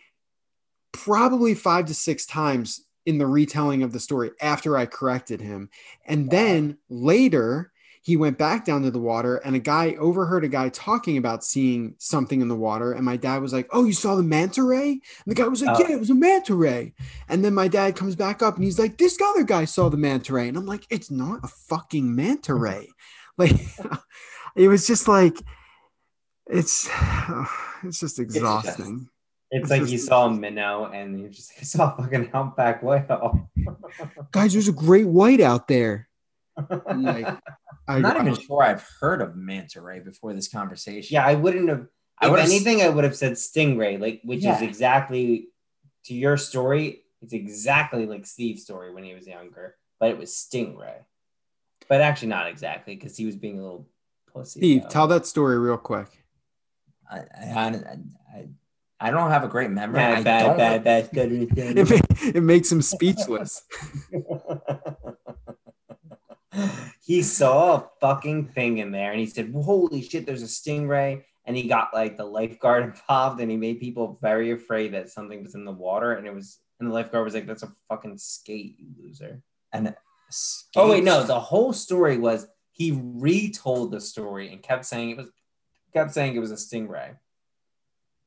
probably 0.94 1.54
five 1.54 1.86
to 1.88 1.94
six 1.94 2.26
times 2.26 2.86
in 3.06 3.18
the 3.18 3.28
retelling 3.28 3.84
of 3.84 3.92
the 3.92 4.00
story 4.00 4.32
after 4.42 4.78
I 4.78 4.86
corrected 4.86 5.42
him. 5.42 5.70
And 6.06 6.32
then 6.32 6.78
later, 6.90 7.69
he 8.02 8.16
went 8.16 8.38
back 8.38 8.64
down 8.66 8.82
to 8.84 8.92
the 8.92 9.00
water 9.00 9.38
and 9.38 9.56
a 9.56 9.60
guy 9.60 9.94
overheard 10.00 10.44
a 10.46 10.48
guy 10.48 10.70
talking 10.70 11.18
about 11.18 11.44
seeing 11.44 11.96
something 11.98 12.42
in 12.42 12.48
the 12.48 12.56
water. 12.56 12.94
And 12.94 13.04
my 13.04 13.18
dad 13.18 13.42
was 13.42 13.52
like, 13.52 13.68
Oh, 13.72 13.84
you 13.84 13.92
saw 13.94 14.16
the 14.16 14.24
manta 14.24 14.64
ray? 14.64 14.92
And 14.92 15.02
the 15.28 15.36
guy 15.36 15.48
was 15.48 15.62
like, 15.62 15.78
Oh. 15.78 15.86
Yeah, 15.86 15.96
it 15.96 16.00
was 16.00 16.10
a 16.10 16.16
manta 16.16 16.56
ray. 16.56 16.94
And 17.28 17.44
then 17.44 17.54
my 17.54 17.68
dad 17.68 17.98
comes 17.98 18.16
back 18.16 18.42
up 18.42 18.56
and 18.56 18.64
he's 18.64 18.80
like, 18.80 18.98
This 18.98 19.20
other 19.22 19.44
guy 19.44 19.66
saw 19.66 19.90
the 19.90 19.98
manta 19.98 20.34
ray. 20.34 20.48
And 20.48 20.58
I'm 20.58 20.66
like, 20.66 20.86
It's 20.90 21.12
not 21.12 21.42
a 21.44 21.48
fucking 21.50 22.16
manta 22.16 22.54
ray. 22.56 22.88
Like, 23.38 23.52
it 24.56 24.70
was 24.70 24.88
just 24.88 25.08
like, 25.08 25.36
it's, 26.48 26.90
it's 27.84 28.00
just 28.00 28.18
exhausting. 28.18 29.10
it's 29.52 29.64
It's 29.64 29.70
like 29.72 29.82
just- 29.82 29.92
you 29.92 29.98
saw 30.00 30.28
a 30.28 30.32
minnow 30.34 30.86
and 30.86 31.20
you 31.20 31.28
just 31.30 31.52
I 31.60 31.64
saw 31.64 31.96
a 31.96 32.02
fucking 32.02 32.30
humpback 32.32 32.82
whale. 32.82 33.50
Guys, 34.32 34.54
there's 34.54 34.68
a 34.70 34.74
great 34.74 35.08
white 35.08 35.42
out 35.42 35.68
there. 35.68 36.08
Like, 36.94 37.38
I'm 37.90 38.04
not 38.04 38.18
I- 38.18 38.22
even 38.22 38.36
sure 38.36 38.62
I've 38.62 38.88
heard 39.02 39.22
of 39.22 39.36
manta 39.36 39.82
ray 39.82 40.00
before 40.00 40.34
this 40.34 40.48
conversation. 40.48 41.14
yeah, 41.14 41.26
I 41.26 41.34
wouldn't 41.36 41.70
have. 41.70 41.88
I 42.22 42.32
If 42.32 42.40
anything, 42.40 42.82
I 42.82 42.90
would 42.90 43.06
have 43.06 43.16
said 43.16 43.34
stingray, 43.34 44.00
like 44.00 44.22
which 44.24 44.44
is 44.46 44.62
exactly 44.62 45.48
to 46.06 46.14
your 46.14 46.38
story. 46.38 47.04
It's 47.22 47.34
exactly 47.34 48.06
like 48.06 48.26
Steve's 48.26 48.64
story 48.64 48.94
when 48.94 49.04
he 49.04 49.14
was 49.14 49.26
younger, 49.26 49.76
but 50.00 50.10
it 50.10 50.18
was 50.18 50.32
stingray. 50.32 50.98
But 51.88 52.02
actually, 52.02 52.28
not 52.28 52.48
exactly 52.48 52.96
because 52.96 53.18
he 53.18 53.26
was 53.26 53.36
being 53.36 53.58
a 53.60 53.62
little 53.62 53.88
pussy. 54.32 54.60
Steve, 54.60 54.82
about 54.82 54.92
tell 54.92 55.08
that 55.08 55.26
story 55.26 55.58
real 55.58 55.78
quick. 55.78 56.08
I, 57.10 57.20
I, 57.20 57.80
I, 58.36 58.48
I 59.00 59.12
don't 59.12 59.32
have 59.32 59.44
a 59.44 59.48
great 59.48 59.72
memory. 59.72 60.02
I 60.02 60.22
Bad, 60.22 60.58
bad, 60.58 60.84
bad, 60.84 60.84
bad, 60.84 61.10
It, 61.58 61.90
bad, 61.90 62.36
it 62.36 62.44
makes 62.44 62.72
him 62.72 62.82
speechless. 62.82 63.64
he 67.06 67.22
saw 67.22 67.76
a 67.76 67.90
fucking 68.02 68.50
thing 68.50 68.80
in 68.80 68.92
there 68.92 69.12
and 69.12 69.20
he 69.20 69.26
said, 69.26 69.52
Holy 69.54 70.02
shit, 70.02 70.26
there's 70.26 70.44
a 70.44 70.46
stingray. 70.46 71.24
And 71.46 71.58
he 71.58 71.68
got 71.68 71.94
like 71.94 72.18
the 72.18 72.26
lifeguard 72.26 72.84
involved 73.10 73.42
and 73.42 73.50
he 73.50 73.58
made 73.58 73.80
people 73.80 74.20
very 74.22 74.52
afraid 74.52 74.94
that 74.94 75.10
something 75.10 75.44
was 75.44 75.56
in 75.56 75.66
the 75.66 75.72
water. 75.72 76.14
And 76.14 76.28
it 76.28 76.34
was, 76.34 76.60
and 76.80 76.90
the 76.90 76.94
lifeguard 76.94 77.26
was 77.26 77.34
like, 77.34 77.48
That's 77.48 77.64
a 77.64 77.74
fucking 77.88 78.18
skate, 78.18 78.76
you 78.80 78.88
loser. 79.02 79.42
And 79.72 79.96
Oh, 80.76 80.92
wait, 80.92 81.04
no, 81.04 81.24
the 81.24 81.40
whole 81.40 81.74
story 81.74 82.18
was 82.18 82.48
he 82.72 83.00
retold 83.04 83.92
the 83.92 84.00
story 84.00 84.52
and 84.52 84.62
kept 84.62 84.86
saying 84.86 85.12
it 85.12 85.18
was, 85.18 85.32
kept 85.94 86.14
saying 86.14 86.36
it 86.36 86.40
was 86.40 86.52
a 86.52 86.56
stingray 86.56 87.18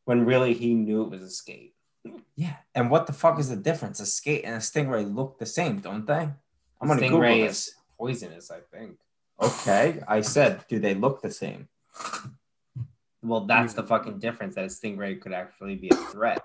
when 0.04 0.24
really 0.24 0.52
he 0.52 0.74
knew 0.74 1.02
it 1.02 1.10
was 1.10 1.22
a 1.22 1.30
skate. 1.30 1.74
Yeah. 2.34 2.56
And 2.74 2.90
what 2.90 3.06
the 3.06 3.12
fuck 3.12 3.38
is 3.38 3.48
the 3.48 3.56
difference? 3.56 4.00
A 4.00 4.06
skate 4.06 4.44
and 4.44 4.56
a 4.56 4.58
stingray 4.58 5.12
look 5.12 5.38
the 5.38 5.46
same, 5.46 5.78
don't 5.78 6.06
they? 6.06 6.28
I'm 6.80 6.88
gonna 6.88 7.00
Google 7.00 7.20
this. 7.20 7.68
is 7.68 7.74
poisonous, 8.02 8.50
I 8.50 8.58
think. 8.76 8.98
Okay. 9.40 10.00
I 10.08 10.20
said, 10.22 10.64
do 10.68 10.80
they 10.80 10.94
look 10.94 11.22
the 11.22 11.30
same? 11.30 11.68
Well, 13.22 13.46
that's 13.46 13.74
the 13.74 13.84
fucking 13.84 14.18
difference 14.18 14.56
that 14.56 14.64
a 14.64 14.68
stingray 14.68 15.20
could 15.20 15.32
actually 15.32 15.76
be 15.76 15.90
a 15.90 15.94
threat. 15.94 16.44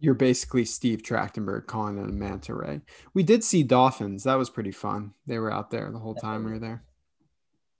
You're 0.00 0.14
basically 0.14 0.64
Steve 0.64 1.02
Trachtenberg 1.02 1.66
calling 1.66 1.98
it 1.98 2.08
a 2.08 2.12
manta 2.12 2.54
ray. 2.54 2.80
We 3.12 3.22
did 3.22 3.44
see 3.44 3.62
dolphins. 3.62 4.24
That 4.24 4.36
was 4.36 4.48
pretty 4.48 4.70
fun. 4.70 5.12
They 5.26 5.38
were 5.38 5.52
out 5.52 5.70
there 5.70 5.90
the 5.90 5.98
whole 5.98 6.14
time 6.14 6.44
we 6.44 6.52
were 6.52 6.58
there. 6.58 6.84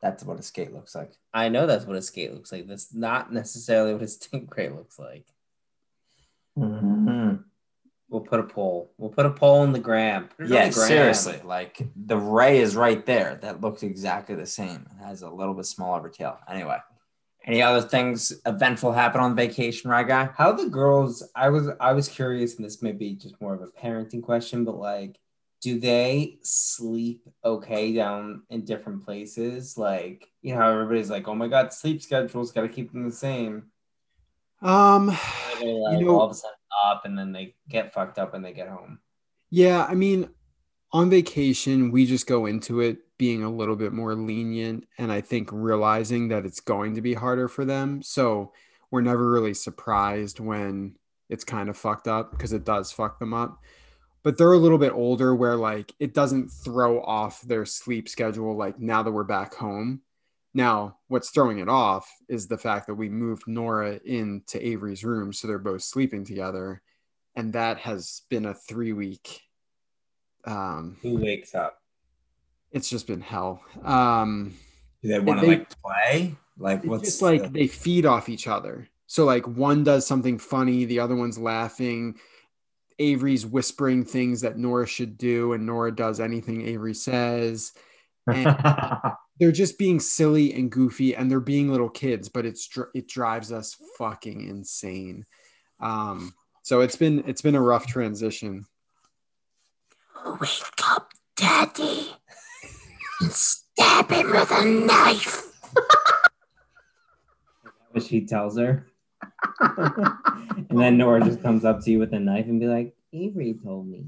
That's 0.02 0.24
what 0.24 0.38
a 0.38 0.42
skate 0.42 0.72
looks 0.72 0.94
like. 0.94 1.12
I 1.32 1.48
know 1.48 1.66
that's 1.66 1.86
what 1.86 1.96
a 1.96 2.02
skate 2.02 2.34
looks 2.34 2.52
like. 2.52 2.66
That's 2.66 2.92
not 2.92 3.32
necessarily 3.32 3.94
what 3.94 4.02
a 4.02 4.06
stingray 4.06 4.74
looks 4.76 4.98
like. 4.98 5.26
Mhm. 6.58 7.44
We'll 8.08 8.22
put 8.22 8.40
a 8.40 8.44
poll. 8.44 8.90
We'll 8.96 9.10
put 9.10 9.26
a 9.26 9.30
poll 9.30 9.64
in 9.64 9.72
the 9.72 9.78
gram. 9.78 10.30
Yeah, 10.38 10.68
the 10.68 10.74
gram. 10.74 10.88
seriously. 10.88 11.40
Like 11.44 11.86
the 11.94 12.16
Ray 12.16 12.58
is 12.58 12.74
right 12.74 13.04
there. 13.04 13.38
That 13.42 13.60
looks 13.60 13.82
exactly 13.82 14.34
the 14.34 14.46
same. 14.46 14.86
It 14.98 15.04
has 15.04 15.22
a 15.22 15.28
little 15.28 15.54
bit 15.54 15.66
smaller 15.66 15.98
of 15.98 16.04
a 16.06 16.10
tail. 16.10 16.38
Anyway, 16.48 16.78
any 17.44 17.62
other 17.62 17.86
things 17.86 18.32
eventful 18.46 18.92
happen 18.92 19.20
on 19.20 19.36
vacation, 19.36 19.90
right, 19.90 20.06
guy? 20.06 20.30
How 20.36 20.52
the 20.52 20.68
girls? 20.68 21.28
I 21.34 21.50
was 21.50 21.68
I 21.80 21.92
was 21.92 22.08
curious, 22.08 22.56
and 22.56 22.64
this 22.64 22.82
may 22.82 22.92
be 22.92 23.14
just 23.14 23.40
more 23.40 23.54
of 23.54 23.62
a 23.62 23.66
parenting 23.66 24.22
question, 24.22 24.64
but 24.64 24.76
like, 24.78 25.18
do 25.60 25.78
they 25.78 26.38
sleep 26.42 27.28
okay 27.44 27.92
down 27.92 28.42
in 28.48 28.64
different 28.64 29.04
places? 29.04 29.76
Like, 29.76 30.28
you 30.40 30.54
know, 30.54 30.72
everybody's 30.72 31.10
like, 31.10 31.28
"Oh 31.28 31.34
my 31.34 31.48
god, 31.48 31.72
sleep 31.72 32.00
schedules 32.00 32.52
got 32.52 32.62
to 32.62 32.68
keep 32.68 32.92
them 32.92 33.04
the 33.04 33.14
same." 33.14 33.64
Um, 34.62 35.06
They 35.60 35.72
like 35.72 35.98
You 36.00 36.06
know- 36.06 36.18
all 36.18 36.26
of 36.26 36.32
a 36.32 36.34
sudden 36.34 36.54
up, 36.86 37.04
and 37.04 37.18
then 37.18 37.32
they 37.32 37.54
get 37.68 37.92
fucked 37.92 38.18
up 38.18 38.32
when 38.32 38.42
they 38.42 38.52
get 38.52 38.68
home. 38.68 39.00
yeah, 39.50 39.84
I 39.88 39.94
mean, 39.94 40.28
on 40.92 41.10
vacation, 41.10 41.90
we 41.90 42.06
just 42.06 42.26
go 42.26 42.46
into 42.46 42.80
it 42.80 42.98
being 43.18 43.42
a 43.42 43.50
little 43.50 43.76
bit 43.76 43.92
more 43.92 44.14
lenient 44.14 44.86
and 44.96 45.10
I 45.10 45.20
think 45.20 45.48
realizing 45.52 46.28
that 46.28 46.44
it's 46.46 46.60
going 46.60 46.94
to 46.94 47.00
be 47.00 47.14
harder 47.14 47.48
for 47.48 47.64
them. 47.64 48.00
So 48.02 48.52
we're 48.90 49.00
never 49.00 49.30
really 49.30 49.54
surprised 49.54 50.38
when 50.38 50.96
it's 51.28 51.44
kind 51.44 51.68
of 51.68 51.76
fucked 51.76 52.06
up 52.08 52.30
because 52.30 52.52
it 52.52 52.64
does 52.64 52.92
fuck 52.92 53.18
them 53.18 53.34
up. 53.34 53.58
But 54.22 54.38
they're 54.38 54.52
a 54.52 54.58
little 54.58 54.78
bit 54.78 54.92
older 54.92 55.34
where 55.34 55.56
like 55.56 55.94
it 55.98 56.14
doesn't 56.14 56.48
throw 56.50 57.02
off 57.02 57.42
their 57.42 57.64
sleep 57.66 58.08
schedule 58.08 58.56
like 58.56 58.78
now 58.78 59.02
that 59.02 59.12
we're 59.12 59.24
back 59.24 59.54
home. 59.54 60.02
Now, 60.54 60.98
what's 61.08 61.30
throwing 61.30 61.58
it 61.58 61.68
off 61.68 62.08
is 62.28 62.46
the 62.48 62.58
fact 62.58 62.86
that 62.86 62.94
we 62.94 63.08
moved 63.08 63.44
Nora 63.46 64.00
into 64.04 64.64
Avery's 64.66 65.04
room 65.04 65.32
so 65.32 65.46
they're 65.46 65.58
both 65.58 65.82
sleeping 65.82 66.24
together. 66.24 66.82
And 67.36 67.52
that 67.52 67.78
has 67.78 68.22
been 68.28 68.46
a 68.46 68.54
three 68.54 68.92
week 68.92 69.40
um 70.44 70.96
Who 71.02 71.16
wakes 71.16 71.54
up? 71.54 71.80
it's 72.72 72.88
just 72.88 73.06
been 73.06 73.20
hell. 73.20 73.62
Um 73.84 74.54
Do 75.02 75.08
they 75.08 75.18
want 75.20 75.40
to 75.40 75.46
like 75.46 75.68
play? 75.82 76.34
Like 76.58 76.78
it's 76.78 76.86
what's 76.86 77.04
just 77.04 77.22
like 77.22 77.42
the- 77.42 77.48
they 77.50 77.66
feed 77.66 78.06
off 78.06 78.28
each 78.28 78.48
other. 78.48 78.88
So 79.06 79.24
like 79.24 79.46
one 79.46 79.84
does 79.84 80.06
something 80.06 80.38
funny, 80.38 80.84
the 80.84 81.00
other 81.00 81.14
one's 81.16 81.38
laughing. 81.38 82.18
Avery's 82.98 83.46
whispering 83.46 84.04
things 84.04 84.40
that 84.40 84.58
Nora 84.58 84.86
should 84.86 85.16
do, 85.16 85.52
and 85.52 85.64
Nora 85.64 85.94
does 85.94 86.18
anything 86.18 86.66
Avery 86.66 86.94
says. 86.94 87.72
And 88.26 88.46
they're 89.38 89.52
just 89.52 89.78
being 89.78 90.00
silly 90.00 90.52
and 90.52 90.70
goofy, 90.70 91.14
and 91.14 91.30
they're 91.30 91.40
being 91.40 91.70
little 91.70 91.88
kids, 91.88 92.28
but 92.28 92.44
it's 92.44 92.68
it 92.94 93.08
drives 93.08 93.52
us 93.52 93.76
fucking 93.96 94.48
insane. 94.48 95.26
Um, 95.80 96.34
so 96.62 96.80
it's 96.80 96.96
been 96.96 97.22
it's 97.26 97.42
been 97.42 97.54
a 97.54 97.62
rough 97.62 97.86
transition. 97.86 98.66
Wake 100.40 100.62
up, 100.90 101.12
Daddy. 101.36 102.14
and 103.20 103.30
Stab 103.32 104.10
him 104.10 104.30
with 104.32 104.50
a 104.50 104.64
knife. 104.64 105.44
what 107.92 108.04
she 108.04 108.26
tells 108.26 108.58
her. 108.58 108.86
and 109.60 110.78
then 110.78 110.98
Nora 110.98 111.24
just 111.24 111.42
comes 111.42 111.64
up 111.64 111.80
to 111.84 111.90
you 111.90 111.98
with 111.98 112.12
a 112.12 112.18
knife 112.20 112.46
and 112.46 112.60
be 112.60 112.66
like, 112.66 112.94
Avery 113.12 113.54
told 113.62 113.86
me. 113.86 114.06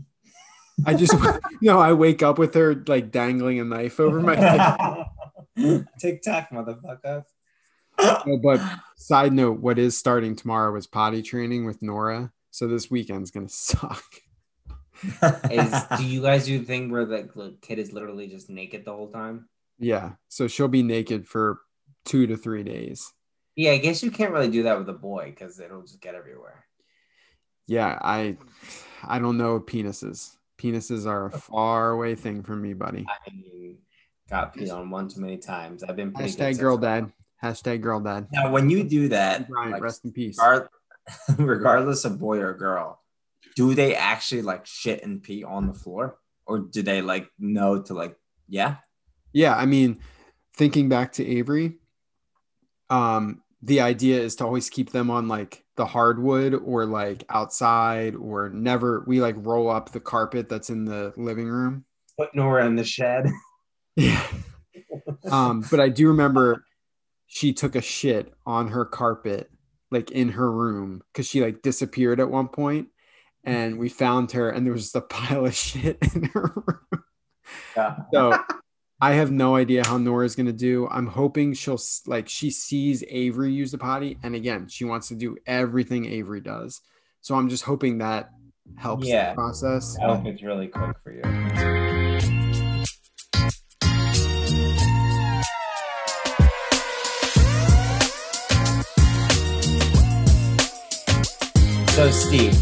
I 0.86 0.94
just 0.94 1.14
no, 1.62 1.78
I 1.78 1.92
wake 1.92 2.22
up 2.22 2.38
with 2.38 2.54
her 2.54 2.82
like 2.86 3.10
dangling 3.10 3.60
a 3.60 3.64
knife 3.64 4.00
over 4.00 4.20
my 4.20 4.36
face. 4.96 5.06
TikTok, 5.98 6.50
motherfucker. 6.50 7.24
Oh, 7.98 8.38
but 8.42 8.60
side 8.96 9.32
note, 9.32 9.60
what 9.60 9.78
is 9.78 9.96
starting 9.96 10.36
tomorrow 10.36 10.74
is 10.76 10.86
potty 10.86 11.22
training 11.22 11.66
with 11.66 11.82
Nora. 11.82 12.32
So 12.50 12.66
this 12.66 12.90
weekend's 12.90 13.30
gonna 13.30 13.48
suck. 13.48 14.04
Is 15.50 15.72
do 15.96 16.04
you 16.04 16.20
guys 16.20 16.44
do 16.44 16.58
the 16.58 16.64
thing 16.64 16.90
where 16.90 17.06
the 17.06 17.28
the 17.34 17.56
kid 17.62 17.78
is 17.78 17.92
literally 17.92 18.28
just 18.28 18.50
naked 18.50 18.84
the 18.84 18.92
whole 18.92 19.10
time? 19.10 19.48
Yeah. 19.78 20.12
So 20.28 20.46
she'll 20.46 20.68
be 20.68 20.82
naked 20.82 21.26
for 21.26 21.60
two 22.04 22.26
to 22.26 22.36
three 22.36 22.62
days. 22.62 23.10
Yeah, 23.56 23.72
I 23.72 23.78
guess 23.78 24.02
you 24.02 24.10
can't 24.10 24.32
really 24.32 24.50
do 24.50 24.64
that 24.64 24.78
with 24.78 24.88
a 24.88 24.94
boy 24.94 25.32
because 25.34 25.58
it'll 25.58 25.82
just 25.82 26.00
get 26.00 26.14
everywhere. 26.14 26.66
Yeah, 27.66 27.98
I 28.02 28.36
I 29.02 29.18
don't 29.18 29.38
know 29.38 29.60
penises. 29.60 30.36
Penises 30.58 31.06
are 31.06 31.26
a 31.26 31.30
far 31.30 31.90
away 31.90 32.14
thing 32.14 32.42
from 32.42 32.60
me, 32.60 32.74
buddy. 32.74 33.06
I 33.08 33.30
mean, 33.30 33.78
got 34.30 34.54
peed 34.56 34.72
on 34.72 34.90
one 34.90 35.08
too 35.08 35.20
many 35.20 35.36
times. 35.36 35.82
I've 35.82 35.96
been 35.96 36.12
pretty 36.12 36.30
Hashtag 36.32 36.58
girl 36.58 36.78
dad. 36.78 37.12
Hashtag 37.42 37.80
girl 37.80 38.00
dad. 38.00 38.28
now, 38.32 38.50
when 38.50 38.70
you 38.70 38.84
do 38.84 39.08
that, 39.08 39.48
Brian, 39.48 39.72
like, 39.72 39.82
rest 39.82 40.04
in 40.04 40.12
peace. 40.12 40.38
regard- 40.38 40.68
regardless 41.38 42.04
of 42.04 42.18
boy 42.18 42.38
or 42.38 42.54
girl, 42.54 43.02
do 43.56 43.74
they 43.74 43.94
actually 43.94 44.42
like 44.42 44.64
shit 44.66 45.02
and 45.02 45.22
pee 45.22 45.42
on 45.42 45.66
the 45.66 45.74
floor, 45.74 46.18
or 46.46 46.60
do 46.60 46.82
they 46.82 47.02
like 47.02 47.28
know 47.38 47.82
to 47.82 47.94
like 47.94 48.16
yeah? 48.48 48.76
Yeah, 49.32 49.56
I 49.56 49.66
mean, 49.66 50.00
thinking 50.56 50.88
back 50.88 51.12
to 51.14 51.26
Avery, 51.26 51.78
um, 52.90 53.42
the 53.62 53.80
idea 53.80 54.20
is 54.20 54.36
to 54.36 54.44
always 54.44 54.70
keep 54.70 54.90
them 54.90 55.10
on 55.10 55.28
like 55.28 55.64
the 55.76 55.86
hardwood 55.86 56.54
or 56.54 56.84
like 56.84 57.24
outside 57.28 58.14
or 58.14 58.50
never 58.50 59.04
we 59.06 59.20
like 59.20 59.36
roll 59.38 59.70
up 59.70 59.92
the 59.92 60.00
carpet 60.00 60.48
that's 60.48 60.70
in 60.70 60.84
the 60.84 61.12
living 61.16 61.48
room. 61.48 61.84
Put 62.18 62.34
Nora 62.34 62.66
in 62.66 62.76
the 62.76 62.84
shed. 62.84 63.26
Yeah. 63.96 64.26
um, 65.30 65.64
but 65.70 65.80
I 65.80 65.88
do 65.88 66.08
remember 66.08 66.64
she 67.26 67.52
took 67.52 67.74
a 67.76 67.80
shit 67.82 68.32
on 68.46 68.68
her 68.68 68.84
carpet, 68.84 69.50
like 69.90 70.10
in 70.10 70.30
her 70.30 70.50
room, 70.50 71.02
because 71.12 71.26
she 71.26 71.40
like 71.42 71.62
disappeared 71.62 72.20
at 72.20 72.30
one 72.30 72.48
point, 72.48 72.88
and 73.44 73.78
we 73.78 73.88
found 73.88 74.32
her, 74.32 74.50
and 74.50 74.66
there 74.66 74.72
was 74.72 74.82
just 74.82 74.96
a 74.96 75.00
pile 75.00 75.46
of 75.46 75.54
shit 75.56 75.98
in 76.14 76.24
her 76.34 76.52
room. 76.54 77.04
Yeah. 77.76 77.96
So 78.12 78.38
I 79.00 79.12
have 79.12 79.30
no 79.30 79.56
idea 79.56 79.86
how 79.86 79.96
Nora's 79.96 80.36
gonna 80.36 80.52
do. 80.52 80.88
I'm 80.88 81.06
hoping 81.06 81.54
she'll 81.54 81.80
like 82.06 82.28
she 82.28 82.50
sees 82.50 83.02
Avery 83.08 83.52
use 83.52 83.72
the 83.72 83.78
potty, 83.78 84.18
and 84.22 84.34
again, 84.34 84.68
she 84.68 84.84
wants 84.84 85.08
to 85.08 85.14
do 85.14 85.36
everything 85.46 86.06
Avery 86.06 86.40
does. 86.40 86.80
So 87.20 87.34
I'm 87.34 87.48
just 87.48 87.64
hoping 87.64 87.98
that 87.98 88.30
helps 88.76 89.06
Yeah. 89.06 89.30
the 89.30 89.34
process. 89.34 89.96
I 89.98 90.14
hope 90.14 90.26
it's 90.26 90.42
really 90.42 90.68
quick 90.68 90.96
for 91.02 91.12
you. 91.12 91.99
So 102.00 102.10
Steve, 102.10 102.58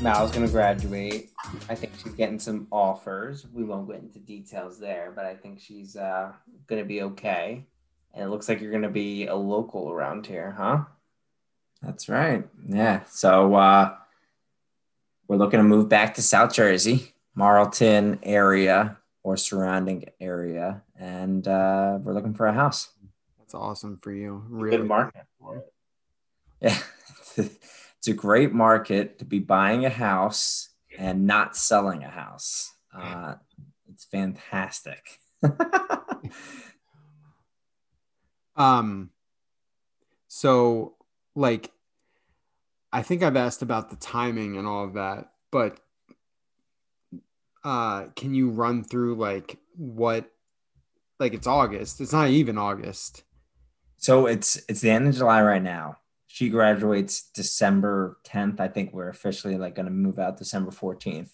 Mal's 0.00 0.32
gonna 0.32 0.48
graduate. 0.48 1.32
I 1.68 1.74
think 1.74 1.92
she's 2.02 2.14
getting 2.14 2.38
some 2.38 2.66
offers. 2.72 3.46
We 3.52 3.62
won't 3.62 3.86
get 3.86 4.00
into 4.00 4.20
details 4.20 4.78
there, 4.78 5.12
but 5.14 5.26
I 5.26 5.34
think 5.34 5.60
she's 5.60 5.96
uh, 5.96 6.32
gonna 6.66 6.86
be 6.86 7.02
okay. 7.02 7.66
And 8.14 8.24
it 8.24 8.28
looks 8.28 8.48
like 8.48 8.62
you're 8.62 8.72
gonna 8.72 8.88
be 8.88 9.26
a 9.26 9.34
local 9.34 9.90
around 9.90 10.26
here, 10.26 10.54
huh? 10.56 10.84
That's 11.82 12.08
right. 12.08 12.48
Yeah. 12.66 13.02
So 13.10 13.54
uh, 13.54 13.94
we're 15.28 15.36
looking 15.36 15.58
to 15.58 15.64
move 15.64 15.90
back 15.90 16.14
to 16.14 16.22
South 16.22 16.54
Jersey, 16.54 17.12
Marlton 17.34 18.18
area 18.22 18.96
or 19.22 19.36
surrounding 19.36 20.06
area, 20.22 20.80
and 20.98 21.46
uh, 21.46 21.98
we're 22.02 22.14
looking 22.14 22.32
for 22.32 22.46
a 22.46 22.54
house. 22.54 22.92
That's 23.38 23.52
awesome 23.52 23.98
for 24.00 24.10
you. 24.10 24.42
Good 24.58 24.86
market. 24.86 25.26
Yeah. 26.62 26.78
it's 27.98 28.08
a 28.08 28.12
great 28.12 28.52
market 28.52 29.18
to 29.18 29.24
be 29.24 29.38
buying 29.38 29.84
a 29.84 29.90
house 29.90 30.70
and 30.98 31.26
not 31.26 31.56
selling 31.56 32.04
a 32.04 32.10
house. 32.10 32.72
Uh, 32.96 33.34
it's 33.88 34.04
fantastic. 34.04 35.18
Um, 38.56 39.10
so 40.28 40.94
like, 41.34 41.70
I 42.92 43.02
think 43.02 43.22
I've 43.22 43.36
asked 43.36 43.62
about 43.62 43.90
the 43.90 43.96
timing 43.96 44.56
and 44.56 44.66
all 44.66 44.84
of 44.84 44.94
that, 44.94 45.30
but 45.50 45.78
uh, 47.62 48.06
can 48.16 48.34
you 48.34 48.48
run 48.48 48.82
through 48.82 49.16
like 49.16 49.58
what, 49.76 50.30
like 51.20 51.34
it's 51.34 51.46
August, 51.46 52.00
it's 52.00 52.12
not 52.12 52.30
even 52.30 52.56
August. 52.58 53.24
So 53.98 54.26
it's 54.26 54.60
it's 54.68 54.82
the 54.82 54.90
end 54.90 55.08
of 55.08 55.14
July 55.14 55.42
right 55.42 55.62
now. 55.62 55.96
She 56.36 56.50
graduates 56.50 57.30
December 57.30 58.18
10th. 58.24 58.60
I 58.60 58.68
think 58.68 58.92
we're 58.92 59.08
officially 59.08 59.56
like 59.56 59.74
going 59.74 59.86
to 59.86 59.90
move 59.90 60.18
out 60.18 60.36
December 60.36 60.70
14th. 60.70 61.30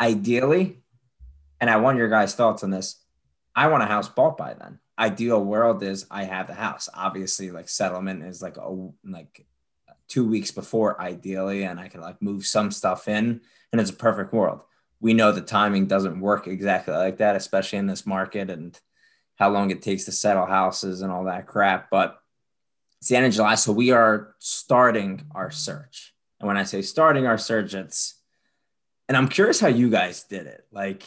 Ideally, 0.00 0.82
and 1.60 1.70
I 1.70 1.76
want 1.76 1.96
your 1.96 2.08
guys' 2.08 2.34
thoughts 2.34 2.64
on 2.64 2.70
this. 2.70 3.00
I 3.54 3.68
want 3.68 3.84
a 3.84 3.86
house 3.86 4.08
bought 4.08 4.36
by 4.36 4.54
then. 4.54 4.80
Ideal 4.98 5.44
world 5.44 5.80
is 5.84 6.08
I 6.10 6.24
have 6.24 6.48
the 6.48 6.54
house. 6.54 6.88
Obviously, 6.92 7.52
like 7.52 7.68
settlement 7.68 8.24
is 8.24 8.42
like 8.42 8.56
a 8.56 8.68
like 9.04 9.46
two 10.08 10.26
weeks 10.26 10.50
before 10.50 11.00
ideally, 11.00 11.62
and 11.62 11.78
I 11.78 11.86
can 11.86 12.00
like 12.00 12.20
move 12.20 12.44
some 12.44 12.72
stuff 12.72 13.06
in, 13.06 13.42
and 13.70 13.80
it's 13.80 13.90
a 13.90 13.94
perfect 13.94 14.32
world. 14.32 14.62
We 14.98 15.14
know 15.14 15.30
the 15.30 15.40
timing 15.40 15.86
doesn't 15.86 16.18
work 16.18 16.48
exactly 16.48 16.94
like 16.94 17.18
that, 17.18 17.36
especially 17.36 17.78
in 17.78 17.86
this 17.86 18.04
market 18.04 18.50
and 18.50 18.76
how 19.36 19.50
long 19.50 19.70
it 19.70 19.82
takes 19.82 20.04
to 20.06 20.10
settle 20.10 20.46
houses 20.46 21.02
and 21.02 21.12
all 21.12 21.26
that 21.26 21.46
crap. 21.46 21.90
But 21.90 22.18
it's 23.06 23.10
the 23.10 23.16
end 23.18 23.26
of 23.26 23.32
July, 23.34 23.54
so 23.54 23.70
we 23.70 23.92
are 23.92 24.34
starting 24.40 25.26
our 25.30 25.48
search. 25.48 26.12
And 26.40 26.48
when 26.48 26.56
I 26.56 26.64
say 26.64 26.82
starting 26.82 27.24
our 27.24 27.38
search, 27.38 27.72
it's, 27.72 28.16
and 29.08 29.16
I'm 29.16 29.28
curious 29.28 29.60
how 29.60 29.68
you 29.68 29.88
guys 29.90 30.24
did 30.24 30.48
it. 30.48 30.66
Like, 30.72 31.04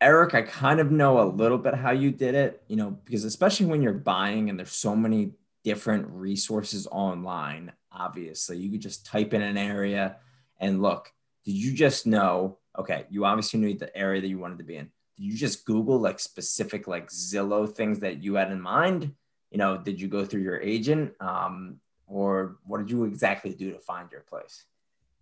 Eric, 0.00 0.32
I 0.32 0.40
kind 0.40 0.80
of 0.80 0.90
know 0.90 1.20
a 1.20 1.28
little 1.28 1.58
bit 1.58 1.74
how 1.74 1.90
you 1.90 2.10
did 2.10 2.34
it, 2.34 2.62
you 2.66 2.76
know, 2.76 2.92
because 3.04 3.24
especially 3.24 3.66
when 3.66 3.82
you're 3.82 3.92
buying 3.92 4.48
and 4.48 4.58
there's 4.58 4.72
so 4.72 4.96
many 4.96 5.32
different 5.64 6.06
resources 6.08 6.86
online, 6.90 7.70
obviously, 7.92 8.56
you 8.56 8.70
could 8.70 8.80
just 8.80 9.04
type 9.04 9.34
in 9.34 9.42
an 9.42 9.58
area 9.58 10.16
and 10.60 10.80
look. 10.80 11.12
Did 11.44 11.56
you 11.56 11.74
just 11.74 12.06
know? 12.06 12.56
Okay, 12.78 13.04
you 13.10 13.26
obviously 13.26 13.60
knew 13.60 13.74
the 13.74 13.94
area 13.94 14.22
that 14.22 14.28
you 14.28 14.38
wanted 14.38 14.56
to 14.56 14.64
be 14.64 14.76
in. 14.76 14.90
Did 15.18 15.24
you 15.26 15.36
just 15.36 15.66
Google 15.66 15.98
like 15.98 16.18
specific 16.18 16.88
like 16.88 17.10
Zillow 17.10 17.70
things 17.70 17.98
that 17.98 18.22
you 18.22 18.36
had 18.36 18.50
in 18.50 18.62
mind? 18.62 19.12
You 19.54 19.58
know, 19.58 19.78
did 19.78 20.00
you 20.00 20.08
go 20.08 20.24
through 20.24 20.42
your 20.42 20.60
agent? 20.60 21.12
Um, 21.20 21.78
or 22.08 22.56
what 22.66 22.78
did 22.78 22.90
you 22.90 23.04
exactly 23.04 23.54
do 23.54 23.70
to 23.70 23.78
find 23.78 24.10
your 24.10 24.22
place? 24.22 24.64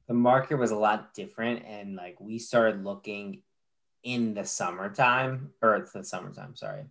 The 0.08 0.14
market 0.14 0.56
was 0.56 0.70
a 0.70 0.76
lot 0.76 1.12
different, 1.12 1.66
and 1.66 1.96
like 1.96 2.18
we 2.18 2.38
started 2.38 2.82
looking 2.82 3.42
in 4.02 4.32
the 4.32 4.46
summertime, 4.46 5.50
or 5.60 5.76
it's 5.76 5.92
the 5.92 6.02
summertime, 6.02 6.56
sorry. 6.56 6.84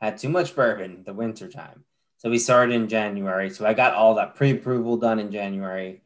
Had 0.00 0.16
too 0.16 0.30
much 0.30 0.56
bourbon 0.56 1.02
the 1.04 1.12
wintertime. 1.12 1.84
So 2.16 2.30
we 2.30 2.38
started 2.38 2.74
in 2.74 2.88
January. 2.88 3.50
So 3.50 3.66
I 3.66 3.74
got 3.74 3.92
all 3.92 4.14
that 4.14 4.34
pre 4.34 4.52
approval 4.52 4.96
done 4.96 5.18
in 5.18 5.30
January. 5.30 6.00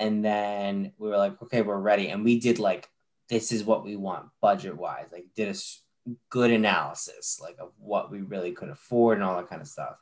And 0.00 0.24
then 0.24 0.94
we 0.98 1.10
were 1.10 1.16
like, 1.16 1.40
okay, 1.44 1.62
we're 1.62 1.78
ready. 1.78 2.08
And 2.08 2.24
we 2.24 2.40
did 2.40 2.58
like, 2.58 2.88
this 3.28 3.52
is 3.52 3.62
what 3.62 3.84
we 3.84 3.94
want 3.94 4.30
budget 4.42 4.76
wise. 4.76 5.06
Like, 5.12 5.26
did 5.36 5.54
a 5.54 6.10
good 6.28 6.50
analysis, 6.50 7.38
like 7.40 7.56
of 7.60 7.70
what 7.78 8.10
we 8.10 8.20
really 8.20 8.50
could 8.50 8.70
afford 8.70 9.18
and 9.18 9.24
all 9.24 9.36
that 9.36 9.48
kind 9.48 9.62
of 9.62 9.68
stuff. 9.68 9.96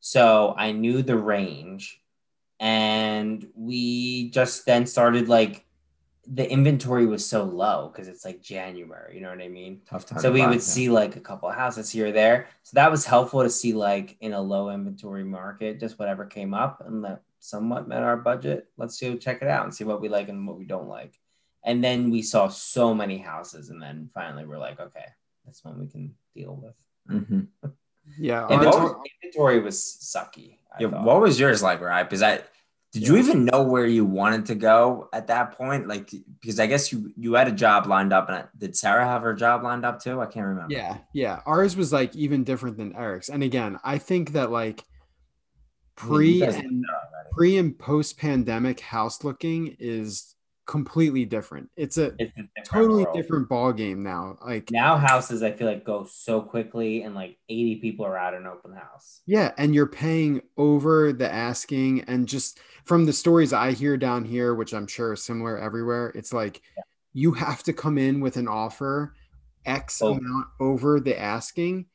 So 0.00 0.54
I 0.56 0.72
knew 0.72 1.02
the 1.02 1.16
range. 1.18 2.00
And 2.60 3.46
we 3.54 4.30
just 4.30 4.66
then 4.66 4.86
started 4.86 5.28
like 5.28 5.64
the 6.26 6.50
inventory 6.50 7.06
was 7.06 7.24
so 7.24 7.44
low 7.44 7.90
because 7.90 8.08
it's 8.08 8.24
like 8.24 8.42
January, 8.42 9.14
you 9.14 9.22
know 9.22 9.30
what 9.30 9.40
I 9.40 9.48
mean? 9.48 9.80
Tough 9.88 10.04
time. 10.04 10.18
So 10.18 10.28
to 10.28 10.34
we 10.34 10.46
would 10.46 10.60
see 10.60 10.90
like 10.90 11.16
a 11.16 11.20
couple 11.20 11.48
of 11.48 11.54
houses 11.54 11.90
here 11.90 12.08
or 12.08 12.12
there. 12.12 12.48
So 12.64 12.72
that 12.74 12.90
was 12.90 13.06
helpful 13.06 13.42
to 13.42 13.50
see 13.50 13.72
like 13.72 14.16
in 14.20 14.32
a 14.32 14.40
low 14.40 14.70
inventory 14.70 15.24
market, 15.24 15.80
just 15.80 15.98
whatever 15.98 16.26
came 16.26 16.52
up 16.52 16.82
and 16.86 17.04
that 17.04 17.22
somewhat 17.38 17.88
met 17.88 18.02
our 18.02 18.16
budget. 18.16 18.66
Let's 18.76 19.00
go 19.00 19.16
check 19.16 19.40
it 19.40 19.48
out 19.48 19.64
and 19.64 19.74
see 19.74 19.84
what 19.84 20.00
we 20.00 20.08
like 20.08 20.28
and 20.28 20.46
what 20.46 20.58
we 20.58 20.64
don't 20.64 20.88
like. 20.88 21.18
And 21.64 21.82
then 21.82 22.10
we 22.10 22.22
saw 22.22 22.48
so 22.48 22.94
many 22.94 23.18
houses, 23.18 23.70
and 23.70 23.82
then 23.82 24.10
finally 24.14 24.46
we're 24.46 24.58
like, 24.58 24.80
okay, 24.80 25.06
that's 25.44 25.64
one 25.64 25.78
we 25.80 25.86
can 25.86 26.14
deal 26.34 26.56
with. 26.56 26.76
Mhm. 27.10 27.48
Yeah. 28.18 28.46
And 28.46 28.64
ours- 28.64 28.66
what 28.66 28.76
Inventory, 28.76 29.10
inventory 29.22 29.60
was 29.60 29.76
sucky. 29.78 30.58
I 30.72 30.82
Yeah, 30.82 30.90
thought. 30.90 31.04
what 31.04 31.20
was 31.20 31.38
yours 31.40 31.62
like, 31.62 31.80
right? 31.80 32.04
Because 32.04 32.22
I 32.22 32.40
did 32.92 33.06
you 33.06 33.18
even 33.18 33.44
know 33.44 33.62
where 33.64 33.84
you 33.84 34.06
wanted 34.06 34.46
to 34.46 34.54
go 34.54 35.10
at 35.12 35.26
that 35.26 35.52
point? 35.52 35.86
Like, 35.88 36.10
because 36.40 36.58
I 36.58 36.66
guess 36.66 36.90
you 36.90 37.12
you 37.16 37.34
had 37.34 37.46
a 37.46 37.52
job 37.52 37.86
lined 37.86 38.14
up, 38.14 38.28
and 38.28 38.36
I, 38.38 38.44
did 38.56 38.74
Sarah 38.76 39.04
have 39.04 39.20
her 39.22 39.34
job 39.34 39.62
lined 39.62 39.84
up 39.84 40.02
too? 40.02 40.20
I 40.22 40.26
can't 40.26 40.46
remember. 40.46 40.72
Yeah, 40.72 40.96
yeah. 41.12 41.40
Ours 41.44 41.76
was 41.76 41.92
like 41.92 42.16
even 42.16 42.44
different 42.44 42.78
than 42.78 42.96
Eric's. 42.96 43.28
And 43.28 43.42
again, 43.42 43.78
I 43.84 43.98
think 43.98 44.32
that 44.32 44.50
like 44.50 44.82
pre 45.96 46.42
and 46.42 46.84
pre 47.32 47.58
and 47.58 47.78
post 47.78 48.16
pandemic 48.18 48.80
house 48.80 49.22
looking 49.22 49.76
is 49.78 50.34
completely 50.68 51.24
different. 51.24 51.70
It's 51.76 51.98
a 51.98 52.12
It's 52.18 52.30
a 52.38 52.42
different 52.56 52.62
totally 52.64 53.04
world. 53.04 53.16
different 53.16 53.48
ball 53.48 53.72
game 53.72 54.04
now. 54.04 54.38
Like 54.44 54.70
Now 54.70 54.96
houses, 54.98 55.42
I 55.42 55.50
feel 55.52 55.66
like 55.66 55.84
go 55.84 56.04
so 56.04 56.40
quickly, 56.42 57.02
and 57.02 57.14
like 57.16 57.38
80 57.48 57.76
people 57.76 58.04
are 58.06 58.16
at 58.16 58.34
an 58.34 58.46
open 58.46 58.72
house. 58.74 59.20
yeah, 59.26 59.52
and 59.58 59.74
you're 59.74 59.86
paying 59.86 60.40
over 60.56 61.12
the 61.12 61.30
asking 61.30 62.02
and 62.02 62.28
just 62.28 62.60
from 62.84 63.04
the 63.04 63.12
stories 63.12 63.52
I 63.52 63.72
hear 63.72 63.96
down 63.96 64.24
here, 64.24 64.54
which 64.54 64.72
I'm 64.72 64.86
sure 64.86 65.10
are 65.12 65.16
similar 65.16 65.58
everywhere, 65.58 66.12
it's 66.14 66.32
like 66.32 66.62
you 67.12 67.32
have 67.32 67.62
to 67.64 67.72
come 67.72 67.98
in 67.98 68.20
with 68.20 68.36
an 68.36 68.48
offer 68.48 69.14
X 69.64 70.00
Oh. 70.02 70.12
amount 70.14 70.46
over 70.60 71.00
the 71.00 71.18
asking, 71.18 71.86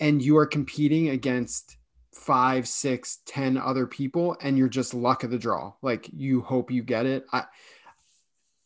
and 0.00 0.22
you 0.22 0.36
are 0.38 0.46
competing 0.46 1.10
against 1.10 1.76
five, 2.12 2.66
six, 2.66 3.18
ten 3.24 3.56
other 3.56 3.86
people, 3.86 4.36
and 4.40 4.58
you're 4.58 4.68
just 4.68 4.94
luck 4.94 5.22
of 5.22 5.30
the 5.30 5.38
draw. 5.38 5.72
Like 5.82 6.08
you 6.12 6.40
hope 6.40 6.70
you 6.70 6.82
get 6.82 7.06
it. 7.06 7.24
I 7.32 7.44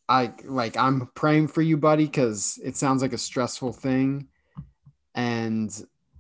I 0.09 0.33
like 0.45 0.77
I'm 0.77 1.09
praying 1.15 1.49
for 1.49 1.63
you, 1.63 1.77
buddy, 1.77 2.05
because 2.05 2.59
it 2.63 2.77
sounds 2.77 3.01
like 3.03 3.13
a 3.13 3.19
stressful 3.19 3.73
thing. 3.73 4.29
And 5.15 5.71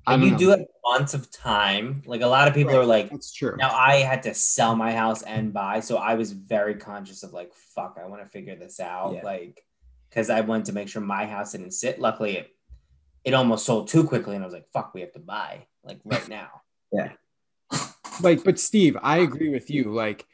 I 0.07 0.15
And 0.15 0.23
you 0.25 0.31
know. 0.33 0.39
do 0.39 0.49
have 0.51 0.61
months 0.85 1.15
of 1.15 1.31
time. 1.31 2.03
Like 2.07 2.21
a 2.21 2.27
lot 2.27 2.49
of 2.49 2.55
people 2.55 2.73
Right. 2.75 2.81
are 2.81 2.87
like, 2.87 3.11
That's 3.11 3.33
true. 3.33 3.57
now 3.59 3.71
I 3.75 3.97
had 3.97 4.23
to 4.25 4.35
sell 4.35 4.77
my 4.77 4.93
house 4.93 5.23
and 5.23 5.53
buy. 5.53 5.81
So 5.81 5.97
I 5.97 6.15
was 6.15 6.33
very 6.33 6.75
conscious 6.77 7.23
of 7.23 7.33
like, 7.33 7.53
fuck, 7.55 7.99
I 8.03 8.07
want 8.07 8.23
to 8.23 8.29
figure 8.29 8.57
this 8.57 8.81
out. 8.81 9.15
Yeah. 9.15 9.23
Like, 9.25 9.65
because 10.09 10.31
I 10.31 10.41
wanted 10.43 10.67
to 10.67 10.73
make 10.73 10.89
sure 10.89 11.03
my 11.03 11.27
house 11.27 11.53
didn't 11.53 11.73
sit. 11.73 11.99
Luckily, 12.01 12.37
it, 12.37 12.51
it 13.25 13.35
almost 13.35 13.65
sold 13.67 13.89
too 13.89 14.05
quickly. 14.05 14.35
And 14.37 14.45
I 14.45 14.47
was 14.47 14.55
like, 14.55 14.69
fuck, 14.73 14.95
we 14.95 15.01
have 15.01 15.13
to 15.15 15.19
buy 15.21 15.67
like 15.83 16.01
right 16.05 16.29
now. 16.29 16.49
Yeah. 16.93 17.11
like 18.23 18.45
but 18.45 18.61
steve 18.61 18.97
i 19.03 19.19
agree 19.19 19.49
with 19.49 19.69
you 19.69 19.91
like 19.93 20.27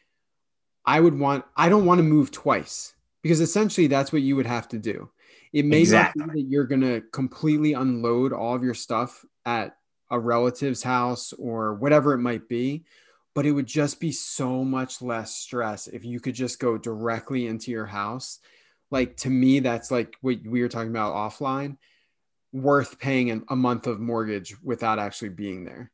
i 0.84 1.00
would 1.00 1.18
want 1.18 1.46
i 1.56 1.70
don't 1.70 1.86
want 1.86 1.98
to 2.00 2.02
move 2.02 2.30
twice 2.30 2.92
because 3.22 3.40
essentially 3.40 3.87
that's 3.87 4.12
what 4.12 4.22
you 4.22 4.37
would 4.37 4.46
have 4.46 4.68
to 4.68 4.78
do 4.78 5.11
it 5.52 5.64
may 5.64 5.80
Exactly. 5.83 6.20
not 6.20 6.33
be 6.35 6.42
that 6.42 6.48
you're 6.48 6.66
going 6.66 6.80
to 6.80 7.02
completely 7.12 7.72
unload 7.72 8.33
all 8.33 8.54
of 8.54 8.62
your 8.62 8.74
stuff 8.74 9.24
at 9.44 9.76
a 10.11 10.18
relative's 10.18 10.83
house 10.83 11.33
or 11.35 11.74
whatever 11.74 12.12
it 12.14 12.18
might 12.18 12.48
be 12.48 12.85
but 13.35 13.46
it 13.46 13.52
would 13.52 13.66
just 13.66 14.00
be 14.00 14.11
so 14.11 14.64
much 14.64 15.00
less 15.00 15.37
stress 15.37 15.87
if 15.87 16.04
you 16.04 16.18
could 16.20 16.35
just 16.35 16.59
go 16.59 16.76
directly 16.76 17.46
into 17.46 17.70
your 17.70 17.87
house 17.87 18.40
like 18.90 19.16
to 19.16 19.30
me 19.30 19.61
that's 19.61 19.90
like 19.90 20.16
what 20.20 20.38
we 20.44 20.62
were 20.62 20.68
talking 20.68 20.90
about 20.90 21.14
offline 21.14 21.76
worth 22.52 22.98
paying 22.98 23.44
a- 23.48 23.56
month 23.56 23.87
of 23.87 24.00
mortgage 24.00 24.56
without 24.62 24.98
actually 24.98 25.28
being 25.28 25.64
there 25.64 25.90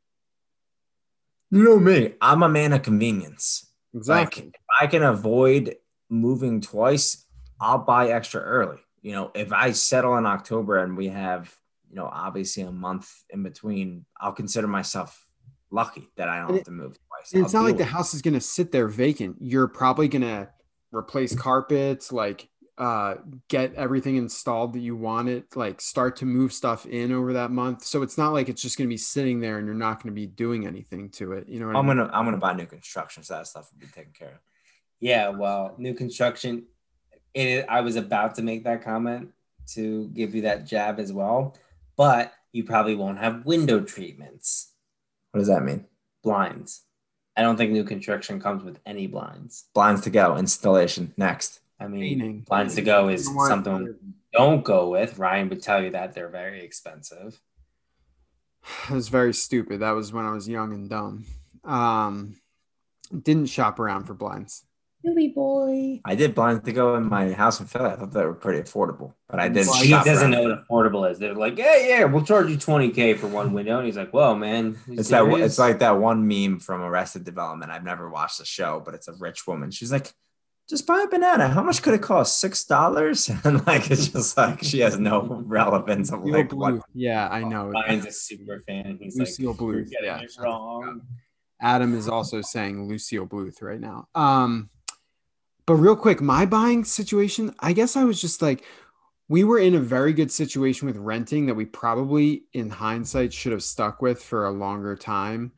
You 1.51 1.63
know 1.63 1.79
me. 1.79 2.15
I'm 2.19 2.43
a 2.43 2.49
man 2.49 2.73
of 2.73 2.81
convenience. 2.81 3.67
exactly 3.93 4.43
Like, 4.43 4.55
if 4.55 4.61
I 4.81 4.87
can 4.87 5.03
avoid 5.03 5.75
moving 6.09 6.61
twice, 6.61 7.25
I'll 7.59 7.79
buy 7.79 8.09
extra 8.09 8.41
early. 8.41 8.77
You 9.01 9.13
know, 9.13 9.31
if 9.35 9.53
I 9.53 9.71
settle 9.71 10.17
in 10.17 10.25
October 10.25 10.77
and 10.77 10.97
we 10.97 11.07
have, 11.09 11.53
you 11.89 11.95
know, 11.95 12.09
obviously 12.11 12.63
a 12.63 12.71
month 12.71 13.09
in 13.29 13.43
between, 13.43 14.05
I'll 14.19 14.33
consider 14.33 14.67
myself 14.67 15.25
lucky 15.71 16.09
that 16.17 16.29
I 16.29 16.39
don't 16.39 16.49
And 16.49 16.57
have 16.57 16.65
to 16.65 16.71
move 16.71 16.97
twice. 17.07 17.33
It's 17.33 17.53
I'll 17.53 17.61
not 17.61 17.67
like 17.67 17.77
the 17.77 17.85
house 17.85 18.13
is 18.13 18.21
going 18.21 18.33
to 18.33 18.41
sit 18.41 18.71
there 18.71 18.87
vacant. 18.87 19.37
You're 19.39 19.67
probably 19.67 20.07
going 20.07 20.21
to 20.23 20.49
replace 20.91 21.35
carpets, 21.35 22.11
like 22.11 22.49
uh, 22.77 23.15
get 23.47 23.73
everything 23.75 24.17
installed 24.17 24.73
that 24.73 24.79
you 24.79 24.95
want 24.95 25.29
it, 25.29 25.55
like 25.55 25.81
start 25.81 26.17
to 26.17 26.25
move 26.25 26.53
stuff 26.53 26.85
in 26.85 27.11
over 27.11 27.33
that 27.33 27.51
month. 27.51 27.83
So 27.83 28.01
it's 28.01 28.17
not 28.17 28.33
like 28.33 28.49
it's 28.49 28.61
just 28.61 28.77
going 28.77 28.87
to 28.87 28.93
be 28.93 28.97
sitting 28.97 29.39
there 29.39 29.57
and 29.57 29.65
you're 29.65 29.75
not 29.75 30.01
going 30.01 30.13
to 30.13 30.19
be 30.19 30.27
doing 30.27 30.67
anything 30.67 31.09
to 31.11 31.33
it. 31.33 31.47
You 31.47 31.59
know 31.59 31.67
what 31.67 31.75
I 31.75 31.79
I'm 31.79 31.87
mean? 31.87 31.97
gonna 31.97 32.09
I'm 32.13 32.25
gonna 32.25 32.37
buy 32.37 32.53
new 32.53 32.65
construction, 32.65 33.23
so 33.23 33.35
that 33.35 33.47
stuff 33.47 33.69
will 33.71 33.79
be 33.79 33.87
taken 33.87 34.13
care 34.13 34.29
of. 34.29 34.39
Yeah, 34.99 35.29
well, 35.29 35.75
new 35.77 35.93
construction. 35.93 36.63
It, 37.33 37.65
I 37.69 37.81
was 37.81 37.95
about 37.95 38.35
to 38.35 38.41
make 38.41 38.63
that 38.63 38.83
comment 38.83 39.29
to 39.73 40.07
give 40.09 40.33
you 40.33 40.41
that 40.43 40.65
jab 40.65 40.99
as 40.99 41.13
well, 41.13 41.55
but 41.97 42.33
you 42.51 42.63
probably 42.63 42.95
won't 42.95 43.19
have 43.19 43.45
window 43.45 43.79
treatments, 43.81 44.71
What 45.31 45.39
does 45.39 45.47
that 45.49 45.63
mean? 45.63 45.85
blinds. 46.23 46.81
I 47.35 47.41
don't 47.41 47.55
think 47.57 47.71
new 47.71 47.83
construction 47.83 48.39
comes 48.39 48.63
with 48.63 48.79
any 48.85 49.05
blinds. 49.07 49.65
Blinds 49.75 50.01
to 50.01 50.09
go, 50.09 50.35
installation 50.37 51.13
next. 51.17 51.59
I 51.79 51.87
mean, 51.87 52.01
Painting. 52.19 52.39
blinds 52.47 52.73
to 52.75 52.81
go 52.81 53.09
is 53.09 53.25
You 53.25 53.31
know 53.31 53.37
what? 53.37 53.47
something 53.49 53.83
we 53.85 53.93
don't 54.33 54.63
go 54.63 54.89
with. 54.89 55.19
Ryan 55.19 55.47
would 55.49 55.61
tell 55.61 55.83
you 55.83 55.91
that 55.91 56.13
they're 56.13 56.29
very 56.29 56.61
expensive. 56.63 57.39
It 58.89 58.93
was 58.93 59.07
very 59.09 59.33
stupid. 59.33 59.81
That 59.81 59.91
was 59.91 60.11
when 60.11 60.25
I 60.25 60.31
was 60.31 60.49
young 60.49 60.73
and 60.73 60.89
dumb. 60.89 61.25
Um, 61.63 62.35
didn't 63.21 63.45
shop 63.47 63.79
around 63.79 64.05
for 64.05 64.13
blinds. 64.13 64.63
Billy 65.07 65.27
boy. 65.29 66.01
I 66.05 66.15
did 66.15 66.35
blinds 66.35 66.63
to 66.65 66.71
go 66.73 66.95
in 66.95 67.07
my 67.07 67.31
house 67.33 67.59
in 67.59 67.65
Philly. 67.65 67.89
I 67.91 67.95
thought 67.95 68.11
they 68.11 68.25
were 68.25 68.33
pretty 68.33 68.61
affordable, 68.61 69.13
but 69.29 69.39
I 69.39 69.49
did. 69.49 69.65
Well, 69.67 69.81
He 69.81 69.89
shop 69.89 70.05
doesn't 70.05 70.33
around. 70.33 70.43
know 70.43 70.49
what 70.67 70.67
affordable 70.91 71.09
is. 71.09 71.17
They're 71.19 71.33
like, 71.33 71.57
yeah, 71.57 71.77
yeah, 71.77 72.03
we'll 72.05 72.23
charge 72.25 72.49
you 72.49 72.57
20K 72.57 73.17
for 73.17 73.27
one 73.27 73.53
window. 73.53 73.77
And 73.77 73.85
he's 73.85 73.97
like, 73.97 74.11
whoa, 74.11 74.35
man. 74.35 74.77
you 74.87 74.99
It's 74.99 75.09
that. 75.09 75.25
It's 75.25 75.57
like 75.59 75.79
that 75.79 75.97
one 75.97 76.27
meme 76.27 76.59
from 76.59 76.81
Arrested 76.81 77.23
Development. 77.23 77.71
I've 77.71 77.83
never 77.83 78.09
watched 78.09 78.37
the 78.39 78.45
show, 78.45 78.81
but 78.83 78.93
it's 78.93 79.07
a 79.07 79.13
rich 79.13 79.47
woman. 79.47 79.71
She's 79.71 79.91
like, 79.91 80.11
"Just 80.69 80.85
buy 80.85 81.01
a 81.05 81.07
banana. 81.07 81.47
How 81.47 81.63
much 81.63 81.81
could 81.81 81.93
it 81.93 82.01
cost? 82.01 82.39
Six 82.39 82.65
dollars?" 82.65 83.29
And 83.45 83.65
like, 83.65 83.89
it's 83.89 84.09
just 84.09 84.35
like 84.37 84.63
she 84.63 84.79
has 84.79 84.99
no 84.99 85.21
relevance 85.45 86.11
of 86.11 86.19
Lucille 86.23 86.33
like 86.41 86.51
what. 86.53 86.81
Yeah, 86.93 87.27
I 87.29 87.43
know. 87.43 87.67
Ryan's 87.69 88.05
a 88.05 88.11
super 88.11 88.61
fan. 88.67 88.85
And 88.85 88.99
he's 89.01 89.17
Lucille 89.17 89.51
like, 89.51 89.59
you're 89.61 89.73
Bluth. 89.83 89.89
getting 89.89 90.05
Yeah, 90.05 90.19
it 90.19 90.31
wrong. 90.39 91.01
Adam 91.59 91.95
is 91.97 92.07
also 92.07 92.41
saying 92.41 92.87
Lucille 92.87 93.25
Bluth 93.25 93.63
right 93.63 93.79
now. 93.79 94.07
Um, 94.13 94.69
but 95.67 95.75
real 95.75 95.95
quick, 95.95 96.21
my 96.21 96.45
buying 96.47 96.83
situation, 96.85 97.53
I 97.59 97.73
guess 97.73 97.95
I 97.97 98.05
was 98.05 98.21
just 98.21 98.41
like, 98.41 98.63
we 99.29 99.43
were 99.43 99.59
in 99.59 99.75
a 99.75 99.79
very 99.81 100.13
good 100.13 100.31
situation 100.31 100.87
with 100.87 100.97
renting 100.97 101.47
that 101.47 101.55
we 101.55 101.65
probably, 101.65 102.45
in 102.53 102.69
hindsight, 102.71 103.33
should 103.33 103.51
have 103.51 103.63
stuck 103.63 104.01
with 104.01 104.23
for 104.23 104.45
a 104.47 104.51
longer 104.51 104.95
time. 104.95 105.51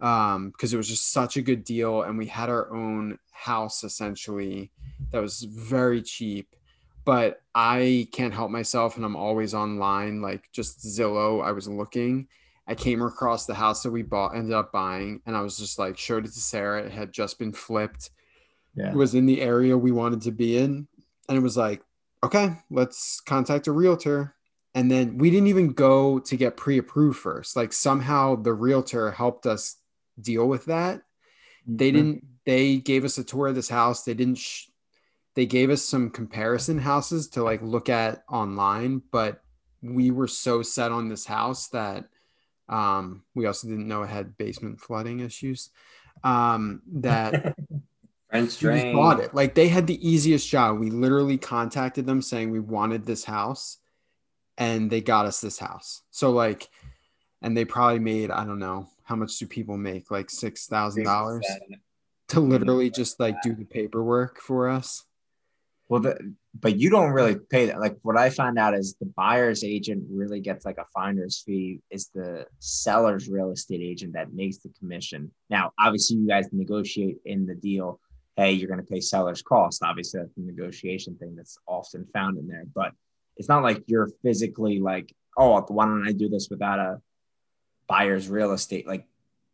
um 0.00 0.50
because 0.50 0.74
it 0.74 0.76
was 0.76 0.88
just 0.88 1.10
such 1.12 1.38
a 1.38 1.42
good 1.42 1.64
deal 1.64 2.02
and 2.02 2.18
we 2.18 2.26
had 2.26 2.50
our 2.50 2.70
own 2.74 3.18
house 3.32 3.82
essentially 3.84 4.70
that 5.10 5.20
was 5.22 5.42
very 5.44 6.02
cheap. 6.02 6.54
But 7.06 7.40
i 7.54 8.08
can't 8.12 8.34
help 8.34 8.50
myself 8.50 8.96
and 8.96 9.04
i'm 9.06 9.16
always 9.16 9.54
online 9.54 10.20
like 10.22 10.50
just 10.52 10.80
zillow 10.84 11.42
i 11.44 11.52
was 11.52 11.68
looking. 11.68 12.28
I 12.68 12.74
came 12.74 13.00
across 13.02 13.46
the 13.46 13.54
house 13.54 13.82
that 13.84 13.92
we 13.92 14.02
bought 14.02 14.36
ended 14.36 14.52
up 14.54 14.72
buying 14.72 15.22
and 15.26 15.36
i 15.36 15.40
was 15.40 15.56
just 15.58 15.78
like 15.78 15.96
showed 15.98 16.26
it 16.26 16.32
to 16.34 16.40
sarah. 16.40 16.84
It 16.84 16.92
had 16.92 17.12
just 17.12 17.38
been 17.38 17.52
flipped 17.52 18.10
Yeah. 18.76 18.90
it 18.90 18.94
was 18.96 19.14
in 19.14 19.26
the 19.26 19.40
area 19.40 19.76
we 19.76 19.90
wanted 19.90 20.22
to 20.22 20.30
be 20.30 20.56
in 20.58 20.86
and 21.28 21.38
it 21.38 21.42
was 21.42 21.56
like 21.56 21.82
okay 22.22 22.56
let's 22.70 23.20
contact 23.20 23.66
a 23.66 23.72
realtor 23.72 24.34
and 24.74 24.90
then 24.90 25.16
we 25.16 25.30
didn't 25.30 25.48
even 25.48 25.72
go 25.72 26.18
to 26.18 26.36
get 26.36 26.56
pre-approved 26.56 27.18
first 27.18 27.56
like 27.56 27.72
somehow 27.72 28.36
the 28.36 28.52
realtor 28.52 29.10
helped 29.10 29.46
us 29.46 29.76
deal 30.20 30.46
with 30.46 30.66
that 30.66 31.02
they 31.66 31.88
Mm-hmm. 31.90 31.96
didn't 31.96 32.24
they 32.44 32.76
gave 32.76 33.04
us 33.04 33.18
a 33.18 33.24
tour 33.24 33.48
of 33.48 33.54
this 33.54 33.68
house 33.68 34.04
they 34.04 34.14
didn't 34.14 34.38
sh- 34.38 34.66
they 35.34 35.46
gave 35.46 35.68
us 35.70 35.82
some 35.82 36.10
comparison 36.10 36.78
houses 36.78 37.28
to 37.28 37.42
like 37.42 37.60
look 37.62 37.88
at 37.88 38.22
online 38.28 39.02
but 39.10 39.42
we 39.82 40.10
were 40.10 40.28
so 40.28 40.62
set 40.62 40.92
on 40.92 41.08
this 41.08 41.26
house 41.26 41.68
that 41.68 42.08
um 42.68 43.22
we 43.34 43.46
also 43.46 43.68
didn't 43.68 43.88
know 43.88 44.02
it 44.02 44.08
had 44.10 44.36
basement 44.38 44.80
flooding 44.80 45.20
issues 45.20 45.70
um 46.24 46.80
that 46.92 47.54
We 48.84 48.92
bought 48.92 49.20
it. 49.20 49.34
Like 49.34 49.54
they 49.54 49.68
had 49.68 49.86
the 49.86 50.08
easiest 50.08 50.48
job. 50.48 50.78
We 50.78 50.90
literally 50.90 51.38
contacted 51.38 52.06
them 52.06 52.22
saying 52.22 52.50
we 52.50 52.60
wanted 52.60 53.04
this 53.04 53.24
house 53.24 53.78
and 54.58 54.90
they 54.90 55.00
got 55.00 55.26
us 55.26 55.40
this 55.40 55.58
house. 55.58 56.02
So 56.10 56.30
like 56.30 56.68
and 57.42 57.56
they 57.56 57.64
probably 57.64 57.98
made, 57.98 58.30
I 58.30 58.44
don't 58.44 58.58
know, 58.58 58.88
how 59.04 59.16
much 59.16 59.38
do 59.38 59.46
people 59.46 59.76
make? 59.76 60.10
Like 60.10 60.30
six 60.30 60.66
thousand 60.66 61.04
dollars 61.04 61.46
to 62.28 62.40
literally 62.40 62.90
just 62.90 63.20
like 63.20 63.40
do 63.42 63.54
the 63.54 63.64
paperwork 63.64 64.40
for 64.40 64.68
us. 64.68 65.04
Well, 65.88 66.00
the, 66.00 66.34
but 66.58 66.76
you 66.76 66.90
don't 66.90 67.12
really 67.12 67.36
pay 67.36 67.66
that. 67.66 67.78
Like 67.78 67.96
what 68.02 68.16
I 68.16 68.30
found 68.30 68.58
out 68.58 68.74
is 68.74 68.96
the 68.98 69.12
buyer's 69.16 69.62
agent 69.62 70.04
really 70.10 70.40
gets 70.40 70.64
like 70.64 70.78
a 70.78 70.86
finder's 70.92 71.42
fee. 71.46 71.80
Is 71.90 72.10
the 72.14 72.46
seller's 72.58 73.28
real 73.28 73.52
estate 73.52 73.80
agent 73.80 74.14
that 74.14 74.32
makes 74.32 74.58
the 74.58 74.70
commission. 74.78 75.30
Now, 75.48 75.72
obviously, 75.78 76.16
you 76.16 76.26
guys 76.26 76.48
negotiate 76.50 77.18
in 77.24 77.46
the 77.46 77.54
deal. 77.54 78.00
Hey, 78.36 78.52
you're 78.52 78.68
going 78.68 78.80
to 78.80 78.86
pay 78.86 79.00
seller's 79.00 79.42
cost. 79.42 79.82
Obviously, 79.82 80.20
that's 80.20 80.34
the 80.36 80.42
negotiation 80.42 81.16
thing 81.16 81.34
that's 81.34 81.58
often 81.66 82.06
found 82.12 82.38
in 82.38 82.46
there. 82.46 82.64
But 82.74 82.92
it's 83.36 83.48
not 83.48 83.62
like 83.62 83.82
you're 83.86 84.08
physically 84.22 84.78
like, 84.78 85.14
oh, 85.38 85.60
why 85.68 85.86
don't 85.86 86.06
I 86.06 86.12
do 86.12 86.28
this 86.28 86.48
without 86.50 86.78
a 86.78 87.00
buyer's 87.86 88.28
real 88.28 88.52
estate? 88.52 88.86
Like, 88.86 89.06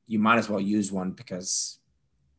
you 0.06 0.18
might 0.18 0.38
as 0.38 0.48
well 0.48 0.60
use 0.60 0.90
one 0.90 1.12
because 1.12 1.78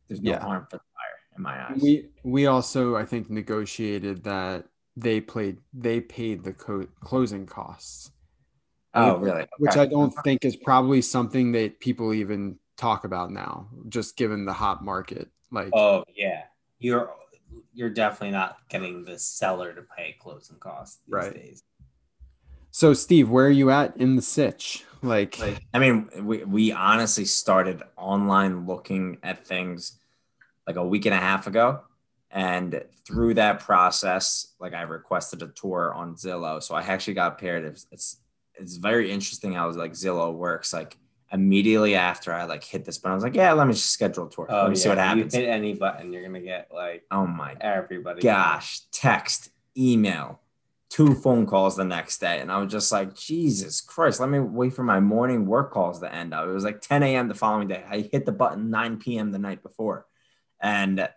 there's 0.08 0.20
no 0.20 0.32
Yeah. 0.32 0.40
harm 0.40 0.66
for 0.70 0.76
the 0.76 0.82
buyer 0.94 1.36
in 1.36 1.42
my 1.42 1.70
eyes. 1.70 1.80
We 1.82 2.08
we 2.22 2.46
also 2.46 2.94
I 2.94 3.04
think 3.06 3.30
negotiated 3.30 4.24
that 4.24 4.66
they 4.96 5.20
played 5.20 5.58
they 5.72 6.00
paid 6.00 6.44
the 6.44 6.52
co- 6.52 6.88
closing 7.00 7.46
costs. 7.46 8.12
oh, 8.94 9.16
really? 9.16 9.46
which 9.58 9.76
I 9.76 9.86
don't 9.86 10.12
think 10.22 10.44
is 10.44 10.56
probably 10.56 11.00
something 11.02 11.52
that 11.52 11.80
people 11.80 12.12
even 12.14 12.58
talk 12.76 13.04
about 13.04 13.32
now, 13.32 13.68
just 13.88 14.16
given 14.16 14.44
the 14.44 14.52
hot 14.52 14.84
market. 14.84 15.30
Like, 15.50 15.70
Oh 15.72 16.04
yeah, 16.14 16.33
you're 16.78 17.10
you're 17.72 17.90
definitely 17.90 18.30
not 18.32 18.58
getting 18.68 19.04
the 19.04 19.18
seller 19.18 19.72
to 19.72 19.82
pay 19.96 20.16
closing 20.18 20.56
costs 20.58 20.98
these 21.06 21.12
Right. 21.14 21.34
days. 21.34 21.62
so 22.70 22.92
Steve, 22.92 23.28
where 23.30 23.46
are 23.46 23.50
you 23.50 23.70
at 23.70 23.96
in 23.96 24.16
the 24.16 24.22
sitch? 24.22 24.84
Like, 25.02 25.38
I 25.72 25.78
mean, 25.78 26.08
we, 26.22 26.44
we 26.44 26.72
honestly 26.72 27.24
started 27.26 27.82
online 27.96 28.66
looking 28.66 29.18
at 29.22 29.46
things 29.46 29.98
like 30.66 30.76
a 30.76 30.84
week 30.86 31.04
and 31.06 31.14
a 31.14 31.18
half 31.18 31.46
ago. 31.46 31.82
And 32.30 32.82
through 33.06 33.34
that 33.34 33.60
process, 33.60 34.54
like 34.58 34.72
I 34.72 34.82
requested 34.82 35.42
a 35.42 35.48
tour 35.48 35.92
on 35.94 36.16
Zillow. 36.16 36.60
So 36.62 36.74
I 36.74 36.82
actually 36.82 37.14
got 37.14 37.38
paired. 37.38 37.64
It's, 37.64 37.86
it's, 37.92 38.16
it's 38.54 38.76
very 38.76 39.10
interesting 39.10 39.52
how 39.52 39.70
like 39.72 39.92
Zillow 39.92 40.34
works. 40.34 40.72
Like 40.72 40.96
immediately 41.34 41.94
after 41.94 42.32
I 42.32 42.44
like 42.44 42.64
hit 42.64 42.86
this 42.86 42.96
button, 42.96 43.12
I 43.12 43.14
was 43.16 43.24
like, 43.24 43.34
yeah, 43.34 43.52
let 43.52 43.66
me 43.66 43.74
just 43.74 43.90
schedule 43.90 44.26
a 44.26 44.30
tour. 44.30 44.46
Oh 44.48 44.62
let 44.62 44.70
me 44.70 44.76
yeah, 44.76 44.82
see 44.82 44.88
what 44.88 44.98
happens. 44.98 45.34
You 45.34 45.40
hit 45.40 45.48
any 45.48 45.74
button, 45.74 46.12
you're 46.12 46.22
gonna 46.22 46.40
get 46.40 46.70
like 46.72 47.04
oh 47.10 47.26
my 47.26 47.54
everybody. 47.60 48.22
gosh, 48.22 48.80
text, 48.92 49.50
email, 49.76 50.40
two 50.94 51.12
phone 51.12 51.44
calls 51.44 51.74
the 51.74 51.84
next 51.84 52.18
day. 52.20 52.38
And 52.38 52.52
I 52.52 52.58
was 52.58 52.70
just 52.70 52.92
like, 52.92 53.16
Jesus 53.16 53.80
Christ, 53.80 54.20
let 54.20 54.28
me 54.28 54.38
wait 54.38 54.74
for 54.74 54.84
my 54.84 55.00
morning 55.00 55.44
work 55.44 55.72
calls 55.72 55.98
to 56.00 56.14
end 56.14 56.32
up. 56.32 56.46
It 56.46 56.52
was 56.52 56.62
like 56.62 56.80
10 56.80 57.02
a.m. 57.02 57.26
the 57.26 57.34
following 57.34 57.66
day. 57.66 57.84
I 57.88 58.02
hit 58.02 58.24
the 58.24 58.32
button 58.32 58.70
9 58.70 58.98
p.m. 58.98 59.32
the 59.32 59.40
night 59.40 59.60
before. 59.64 60.06
And 60.60 61.08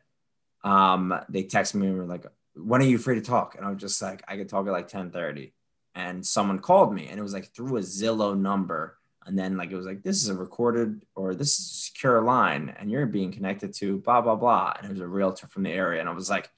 um, 0.64 1.14
they 1.30 1.44
texted 1.44 1.76
me 1.76 1.88
and 1.88 1.98
were 1.98 2.06
like, 2.06 2.26
when 2.56 2.82
are 2.82 2.86
you 2.86 2.98
free 2.98 3.16
to 3.16 3.22
talk? 3.22 3.54
And 3.56 3.64
I 3.64 3.70
was 3.70 3.80
just 3.80 4.02
like, 4.02 4.24
I 4.28 4.36
could 4.36 4.50
talk 4.50 4.66
at 4.66 4.72
like 4.72 4.86
1030. 4.86 5.54
And 5.94 6.26
someone 6.26 6.58
called 6.58 6.92
me 6.92 7.08
and 7.08 7.20
it 7.20 7.24
was 7.24 7.34
like 7.34 7.54
through 7.54 7.78
a 7.78 7.82
Zillow 7.82 8.36
number. 8.36 8.98
And 9.28 9.38
then 9.38 9.58
like 9.58 9.72
it 9.72 9.76
was 9.76 9.86
like, 9.86 10.04
this 10.04 10.24
is 10.24 10.30
a 10.30 10.34
recorded 10.34 11.04
or 11.14 11.36
this 11.36 11.60
is 11.60 11.66
a 11.66 11.74
secure 11.74 12.22
line 12.22 12.74
and 12.80 12.90
you're 12.90 13.06
being 13.06 13.32
connected 13.32 13.74
to 13.76 14.00
blah, 14.00 14.22
blah, 14.22 14.36
blah. 14.36 14.74
And 14.78 14.88
it 14.88 14.92
was 14.92 15.02
a 15.02 15.08
realtor 15.08 15.48
from 15.48 15.64
the 15.64 15.72
area. 15.72 16.00
And 16.00 16.10
I 16.10 16.14
was 16.14 16.30
like, 16.30 16.50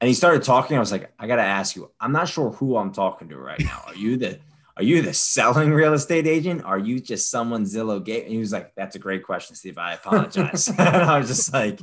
and 0.00 0.08
he 0.08 0.14
started 0.14 0.42
talking. 0.42 0.76
I 0.76 0.80
was 0.80 0.92
like, 0.92 1.12
I 1.18 1.26
gotta 1.26 1.42
ask 1.42 1.76
you. 1.76 1.90
I'm 2.00 2.12
not 2.12 2.28
sure 2.28 2.52
who 2.52 2.76
I'm 2.76 2.92
talking 2.92 3.28
to 3.28 3.36
right 3.36 3.60
now. 3.60 3.82
Are 3.86 3.94
you 3.94 4.16
the 4.16 4.38
Are 4.76 4.82
you 4.82 5.02
the 5.02 5.12
selling 5.12 5.72
real 5.72 5.92
estate 5.92 6.26
agent? 6.26 6.64
Are 6.64 6.78
you 6.78 7.00
just 7.00 7.30
someone 7.30 7.64
Zillow 7.64 8.02
gave? 8.02 8.24
And 8.24 8.32
he 8.32 8.38
was 8.38 8.52
like, 8.52 8.74
That's 8.76 8.96
a 8.96 8.98
great 8.98 9.24
question, 9.24 9.56
Steve. 9.56 9.76
I 9.76 9.94
apologize. 9.94 10.68
and 10.78 10.80
I 10.80 11.18
was 11.18 11.28
just 11.28 11.52
like, 11.52 11.80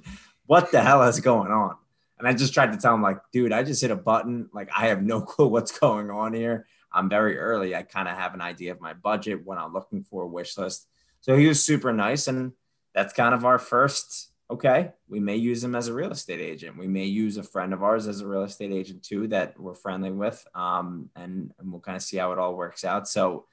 What 0.48 0.72
the 0.72 0.82
hell 0.82 1.04
is 1.04 1.20
going 1.20 1.52
on? 1.52 1.76
And 2.18 2.28
I 2.28 2.34
just 2.34 2.54
tried 2.54 2.72
to 2.72 2.78
tell 2.78 2.96
him, 2.96 3.04
like, 3.04 3.20
dude, 3.32 3.52
I 3.52 3.62
just 3.62 3.82
hit 3.82 3.92
a 3.92 3.96
button. 3.96 4.50
Like, 4.52 4.70
I 4.76 4.88
have 4.88 5.04
no 5.04 5.22
clue 5.22 5.48
what's 5.48 5.78
going 5.78 6.10
on 6.10 6.34
here. 6.34 6.66
I'm 6.98 7.10
very 7.10 7.38
early. 7.38 7.76
I 7.76 7.84
kind 7.84 8.08
of 8.08 8.18
have 8.18 8.34
an 8.34 8.42
idea 8.42 8.72
of 8.72 8.82
my 8.82 8.94
budget, 8.94 9.46
what 9.46 9.58
I'm 9.58 9.74
looking 9.74 10.04
for, 10.04 10.24
a 10.24 10.28
wish 10.28 10.58
list. 10.58 10.88
So 11.22 11.36
he 11.36 11.48
was 11.48 11.64
super 11.64 11.94
nice. 11.94 12.28
And 12.28 12.54
that's 12.94 13.14
kind 13.14 13.36
of 13.36 13.46
our 13.46 13.60
first 13.60 14.32
okay, 14.50 14.92
we 15.10 15.20
may 15.20 15.36
use 15.36 15.64
him 15.64 15.76
as 15.76 15.88
a 15.88 15.94
real 15.94 16.12
estate 16.12 16.40
agent. 16.40 16.78
We 16.78 16.88
may 16.88 17.06
use 17.06 17.38
a 17.38 17.44
friend 17.44 17.74
of 17.74 17.84
ours 17.84 18.08
as 18.08 18.22
a 18.22 18.28
real 18.28 18.44
estate 18.44 18.72
agent 18.72 19.04
too 19.04 19.28
that 19.28 19.60
we're 19.60 19.76
friendly 19.76 20.12
with. 20.12 20.46
Um, 20.56 21.10
and, 21.16 21.54
and 21.60 21.72
we'll 21.72 21.82
kind 21.82 21.98
of 21.98 22.02
see 22.02 22.18
how 22.18 22.32
it 22.32 22.40
all 22.40 22.56
works 22.56 22.86
out. 22.86 23.08
So 23.08 23.46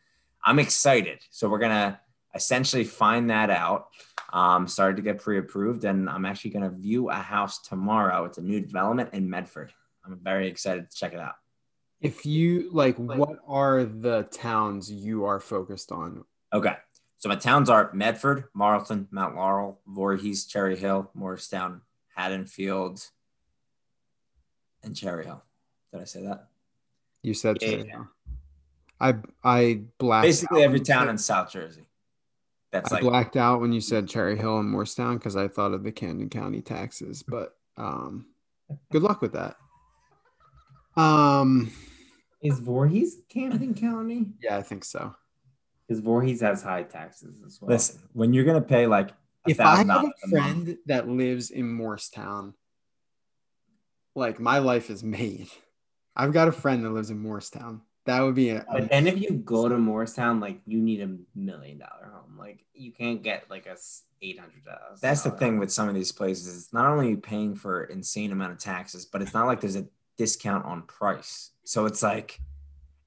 I'm 0.45 0.59
excited. 0.59 1.21
So 1.31 1.49
we're 1.49 1.59
going 1.59 1.73
to 1.73 1.99
essentially 2.35 2.85
find 2.85 3.31
that 3.31 3.51
out. 3.51 3.89
Um, 4.33 4.67
started 4.67 4.97
to 4.97 5.03
get 5.03 5.19
pre 5.19 5.39
approved, 5.39 5.85
and 5.85 6.11
I'm 6.11 6.25
actually 6.25 6.51
going 6.51 6.69
to 6.69 6.77
view 6.77 7.09
a 7.09 7.15
house 7.15 7.61
tomorrow. 7.61 8.25
It's 8.25 8.39
a 8.39 8.43
new 8.43 8.61
development 8.61 9.11
in 9.13 9.31
Medford. 9.31 9.73
I'm 10.05 10.19
very 10.21 10.49
excited 10.49 10.91
to 10.91 10.97
check 10.97 11.13
it 11.13 11.21
out. 11.21 11.35
If 12.05 12.27
you 12.27 12.69
like, 12.71 12.97
what 12.99 13.39
are 13.49 13.83
the 13.85 14.25
towns 14.31 14.93
you 14.93 15.25
are 15.25 15.41
focused 15.41 15.91
on? 15.91 16.25
Okay. 16.53 16.77
So 17.17 17.31
my 17.31 17.37
towns 17.37 17.71
are 17.71 17.91
Medford, 17.95 18.45
Marlton, 18.55 19.09
Mount 19.11 19.37
Laurel, 19.37 19.81
Voorhees, 19.87 20.45
Cherry 20.45 20.77
Hill, 20.77 21.11
Moorestown, 21.19 21.81
Haddonfield, 22.15 23.01
and 24.83 24.95
Cherry 24.95 25.25
Hill. 25.25 25.43
Did 25.93 26.03
I 26.03 26.05
say 26.05 26.23
that? 26.27 26.49
You 27.23 27.33
said 27.33 27.57
Yeah. 27.63 27.69
Cherry 27.71 27.89
Hill. 27.89 28.09
I 29.01 29.15
I 29.43 29.81
blacked 29.97 30.27
Basically 30.27 30.63
every 30.63 30.81
town 30.81 31.05
said- 31.07 31.11
in 31.11 31.19
South 31.19 31.51
Jersey. 31.51 31.89
That's 32.71 32.93
I 32.93 32.97
like 32.97 33.05
blacked 33.05 33.37
out 33.39 33.63
when 33.63 33.73
you 33.73 33.81
said 33.81 34.09
Cherry 34.09 34.37
Hill 34.37 34.59
and 34.59 34.69
Moorestown 34.75 35.15
because 35.15 35.37
I 35.37 35.49
thought 35.49 35.73
of 35.73 35.85
the 35.85 35.93
Camden 35.93 36.29
County 36.29 36.61
taxes. 36.61 37.23
But 37.23 37.57
um, 37.79 38.27
good 38.93 39.03
luck 39.03 39.23
with 39.23 39.33
that. 39.33 39.57
Um, 40.97 41.71
Is 42.45 42.61
Voorhees 42.61 43.17
Camden 43.29 43.75
County? 43.75 44.27
yeah, 44.41 44.57
I 44.57 44.63
think 44.63 44.85
so. 44.85 45.15
Because 45.89 46.01
Voorhees 46.01 46.41
has 46.43 46.63
high 46.63 46.83
taxes 46.85 47.43
as 47.45 47.61
well. 47.61 47.71
listen, 47.71 48.01
when 48.13 48.33
you're 48.33 48.45
gonna 48.45 48.61
pay 48.61 48.87
like 48.87 49.11
a 49.11 49.15
If 49.51 49.61
I 49.61 49.65
thousand 49.65 49.89
have 49.89 49.97
a 49.97 50.01
a 50.01 50.03
month, 50.03 50.15
friend 50.31 50.79
that 50.87 51.09
lives 51.09 51.51
in 51.51 51.67
Moorestown, 51.77 52.55
like 54.15 54.39
my 54.39 54.59
life 54.59 54.91
is 54.91 55.03
made. 55.03 55.49
I've 56.17 56.33
got 56.33 56.47
a 56.49 56.53
friend 56.53 56.85
that 56.85 56.91
lives 56.91 57.11
in 57.11 57.21
Moorestown. 57.23 57.81
That 58.07 58.21
would 58.21 58.35
be 58.35 58.51
a, 58.51 58.65
But 58.71 58.91
then 58.91 59.07
if 59.07 59.19
you 59.21 59.31
go 59.33 59.69
to 59.69 59.75
Moorestown, 59.77 60.41
like 60.41 60.61
you 60.67 60.79
need 60.79 61.01
a 61.01 61.17
million 61.35 61.79
dollar 61.79 62.13
home. 62.15 62.37
Like 62.39 62.65
you 62.75 62.93
can't 62.93 63.23
get 63.23 63.49
like 63.51 63.67
a 63.67 63.77
eight 64.23 64.39
hundred 64.39 64.65
dollars. 64.65 65.01
that's 65.01 65.23
the 65.23 65.31
thing 65.31 65.59
with 65.59 65.73
some 65.73 65.89
of 65.89 65.95
these 65.95 66.13
places. 66.13 66.57
It's 66.57 66.73
not 66.73 66.91
only 66.91 67.07
are 67.07 67.11
you 67.11 67.17
paying 67.17 67.55
for 67.55 67.85
insane 67.85 68.31
amount 68.33 68.53
of 68.53 68.59
taxes, 68.59 69.07
but 69.07 69.23
it's 69.23 69.33
not 69.35 69.47
like 69.47 69.61
there's 69.61 69.77
a 69.77 69.87
discount 70.19 70.65
on 70.67 70.83
price. 70.83 71.51
So 71.65 71.87
it's 71.87 72.03
like, 72.03 72.41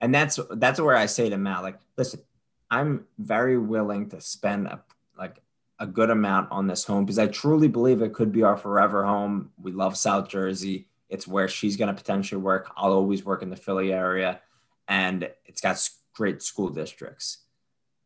and 0.02 0.14
that's 0.14 0.40
that's 0.52 0.80
where 0.80 0.96
I 0.96 1.06
say 1.06 1.30
to 1.30 1.38
Matt, 1.38 1.64
like, 1.64 1.80
listen, 1.98 2.22
I'm 2.70 3.06
very 3.18 3.58
willing 3.58 4.10
to 4.10 4.22
spend 4.22 4.68
a 4.68 4.84
like 5.18 5.42
a 5.80 5.88
good 5.88 6.10
amount 6.10 6.52
on 6.52 6.68
this 6.68 6.84
home 6.84 7.06
because 7.06 7.20
I 7.20 7.28
truly 7.28 7.68
believe 7.68 8.02
it 8.02 8.14
could 8.14 8.32
be 8.32 8.44
our 8.44 8.58
forever 8.58 9.06
home. 9.06 9.52
We 9.62 9.72
love 9.72 9.96
South 9.96 10.28
Jersey. 10.28 10.88
It's 11.10 11.28
where 11.28 11.48
she's 11.48 11.78
going 11.78 11.88
to 11.88 11.94
potentially 11.94 12.42
work. 12.42 12.72
I'll 12.76 12.94
always 12.94 13.24
work 13.24 13.42
in 13.42 13.50
the 13.50 13.56
Philly 13.56 13.94
area, 13.94 14.42
and 14.88 15.30
it's 15.46 15.62
got 15.62 15.90
great 16.14 16.42
school 16.42 16.70
districts. 16.70 17.40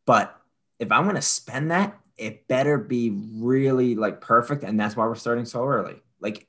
But 0.06 0.38
if 0.80 0.91
I'm 0.91 1.04
going 1.04 1.16
to 1.16 1.22
spend 1.22 1.72
that, 1.72 1.97
it 2.18 2.47
better 2.47 2.78
be 2.78 3.12
really 3.12 3.95
like 3.95 4.22
perfect. 4.22 4.64
And 4.64 4.80
that's 4.80 4.95
why 4.95 5.06
we're 5.06 5.16
starting 5.16 5.45
so 5.45 5.66
early. 5.66 6.02
Like, 6.20 6.47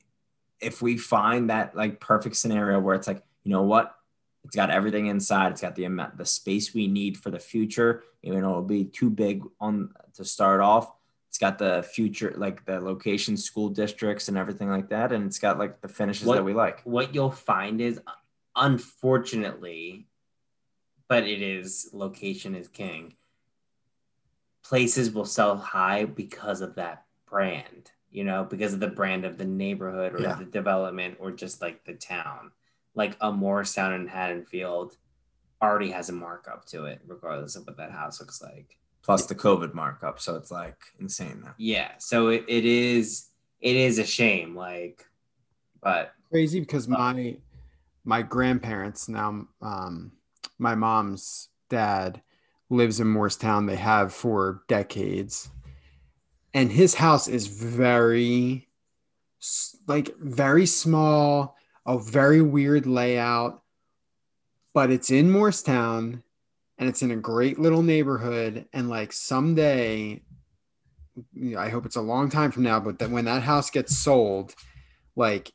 if 0.61 0.82
we 0.82 0.98
find 0.98 1.50
that 1.50 1.74
like 1.76 2.00
perfect 2.00 2.36
scenario 2.36 2.78
where 2.80 2.94
it's 2.94 3.07
like, 3.07 3.22
you 3.45 3.51
know 3.53 3.62
what, 3.62 3.95
it's 4.45 4.57
got 4.57 4.70
everything 4.70 5.07
inside. 5.07 5.53
It's 5.53 5.61
got 5.61 5.74
the 5.76 5.84
amount, 5.84 6.16
the 6.18 6.24
space 6.26 6.74
we 6.74 6.86
need 6.86 7.16
for 7.16 7.30
the 7.30 7.38
future. 7.38 8.03
Even 8.22 8.43
though 8.43 8.51
it'll 8.51 8.62
be 8.62 8.84
too 8.84 9.11
big 9.11 9.43
on 9.61 9.90
to 10.14 10.24
start 10.24 10.61
off, 10.61 10.93
it's 11.28 11.38
got 11.38 11.59
the 11.59 11.82
future, 11.95 12.34
like 12.36 12.64
the 12.66 12.80
location, 12.80 13.36
school 13.36 13.68
districts, 13.68 14.28
and 14.28 14.36
everything 14.36 14.68
like 14.68 14.88
that. 14.90 15.12
And 15.12 15.24
it's 15.24 15.38
got 15.38 15.59
like 15.59 15.80
the 15.80 15.88
finishes 15.88 16.26
What- 16.26 16.36
that 16.36 16.45
we 16.45 16.55
like. 16.55 16.82
what 16.84 17.14
you'll 17.14 17.30
find 17.30 17.80
is 17.80 18.01
unfortunately 18.55 20.07
but 21.09 21.24
it 21.26 21.40
is 21.40 21.88
location 21.95 22.55
is 22.55 22.68
king 22.68 23.14
places 24.62 25.11
will 25.11 25.24
sell 25.24 25.57
high 25.57 26.05
because 26.05 26.61
of 26.61 26.74
that 26.74 27.05
brand 27.26 27.90
you 28.11 28.24
know 28.24 28.45
because 28.45 28.74
of 28.74 28.80
the 28.80 28.86
brand 28.88 29.24
of 29.24 29.38
the 29.38 29.45
neighborhood 29.45 30.14
or 30.14 30.20
Yeah. 30.20 30.34
the 30.34 30.45
development 30.45 31.16
or 31.18 31.30
just 31.32 31.62
like 31.62 31.84
the 31.84 31.95
town 31.95 32.51
like 32.95 33.16
a 33.20 33.30
moorestown 33.32 33.95
in 33.95 34.07
haddonfield 34.07 34.97
already 35.62 35.90
has 35.90 36.09
a 36.09 36.12
markup 36.12 36.64
to 36.66 36.84
it 36.86 37.01
regardless 37.07 37.57
of 37.57 37.66
what 37.66 37.76
that 37.76 37.90
house 37.93 38.20
looks 38.20 38.43
like 38.43 38.76
Plus 39.05 39.26
the 39.26 39.34
COVID 39.34 39.74
markup, 39.74 40.20
so 40.20 40.36
it's 40.36 40.53
like 40.53 40.76
insane 41.01 41.40
now. 41.45 41.55
yeah 41.59 41.90
so 41.99 42.28
it, 42.28 42.45
it 42.49 42.64
is 42.64 43.28
it 43.61 43.76
is 43.76 43.99
a 43.99 44.05
shame 44.05 44.55
like 44.57 45.05
but 45.82 46.12
crazy 46.30 46.61
because 46.61 46.86
my 46.88 47.36
my 48.05 48.22
grandparents 48.22 49.09
now 49.09 49.47
um 49.61 50.12
my 50.59 50.74
mom's 50.74 51.49
dad 51.68 52.22
lives 52.70 53.01
in 53.01 53.07
Moorestown. 53.07 53.66
They 53.66 53.76
have 53.76 54.12
for 54.12 54.62
decades. 54.68 55.51
And 56.55 56.70
his 56.70 56.95
house 56.95 57.28
is 57.28 57.47
very 57.47 58.68
like 59.88 60.14
very 60.18 60.66
small, 60.66 61.57
a 61.87 61.99
very 61.99 62.43
weird 62.43 62.87
layout, 62.87 63.62
but 64.74 64.91
it's 64.91 65.11
in 65.11 65.30
Moorestown 65.30 66.22
and 66.78 66.89
it's 66.89 67.03
in 67.03 67.11
a 67.11 67.16
great 67.16 67.59
little 67.59 67.83
neighborhood 67.83 68.66
and 68.72 68.89
like 68.89 69.12
someday 69.12 70.22
I 71.59 71.68
hope 71.68 71.85
it's 71.87 71.97
a 71.97 72.01
long 72.01 72.30
time 72.30 72.51
from 72.51 72.62
now, 72.62 72.80
but 72.80 72.99
that 72.99 73.11
when 73.11 73.26
that 73.26 73.43
house 73.43 73.70
gets 73.70 73.97
sold, 73.97 74.55
like 75.14 75.53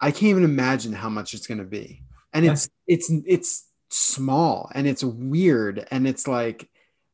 I 0.00 0.10
can't 0.10 0.24
even 0.24 0.44
imagine 0.44 0.92
how 0.92 1.08
much 1.08 1.34
it's 1.34 1.46
going 1.46 1.58
to 1.58 1.64
be. 1.64 2.02
And 2.32 2.44
it's 2.44 2.68
it's 2.86 3.10
it's 3.26 3.66
small 3.90 4.70
and 4.74 4.86
it's 4.86 5.04
weird 5.04 5.86
and 5.90 6.06
it's 6.06 6.26
like 6.26 6.68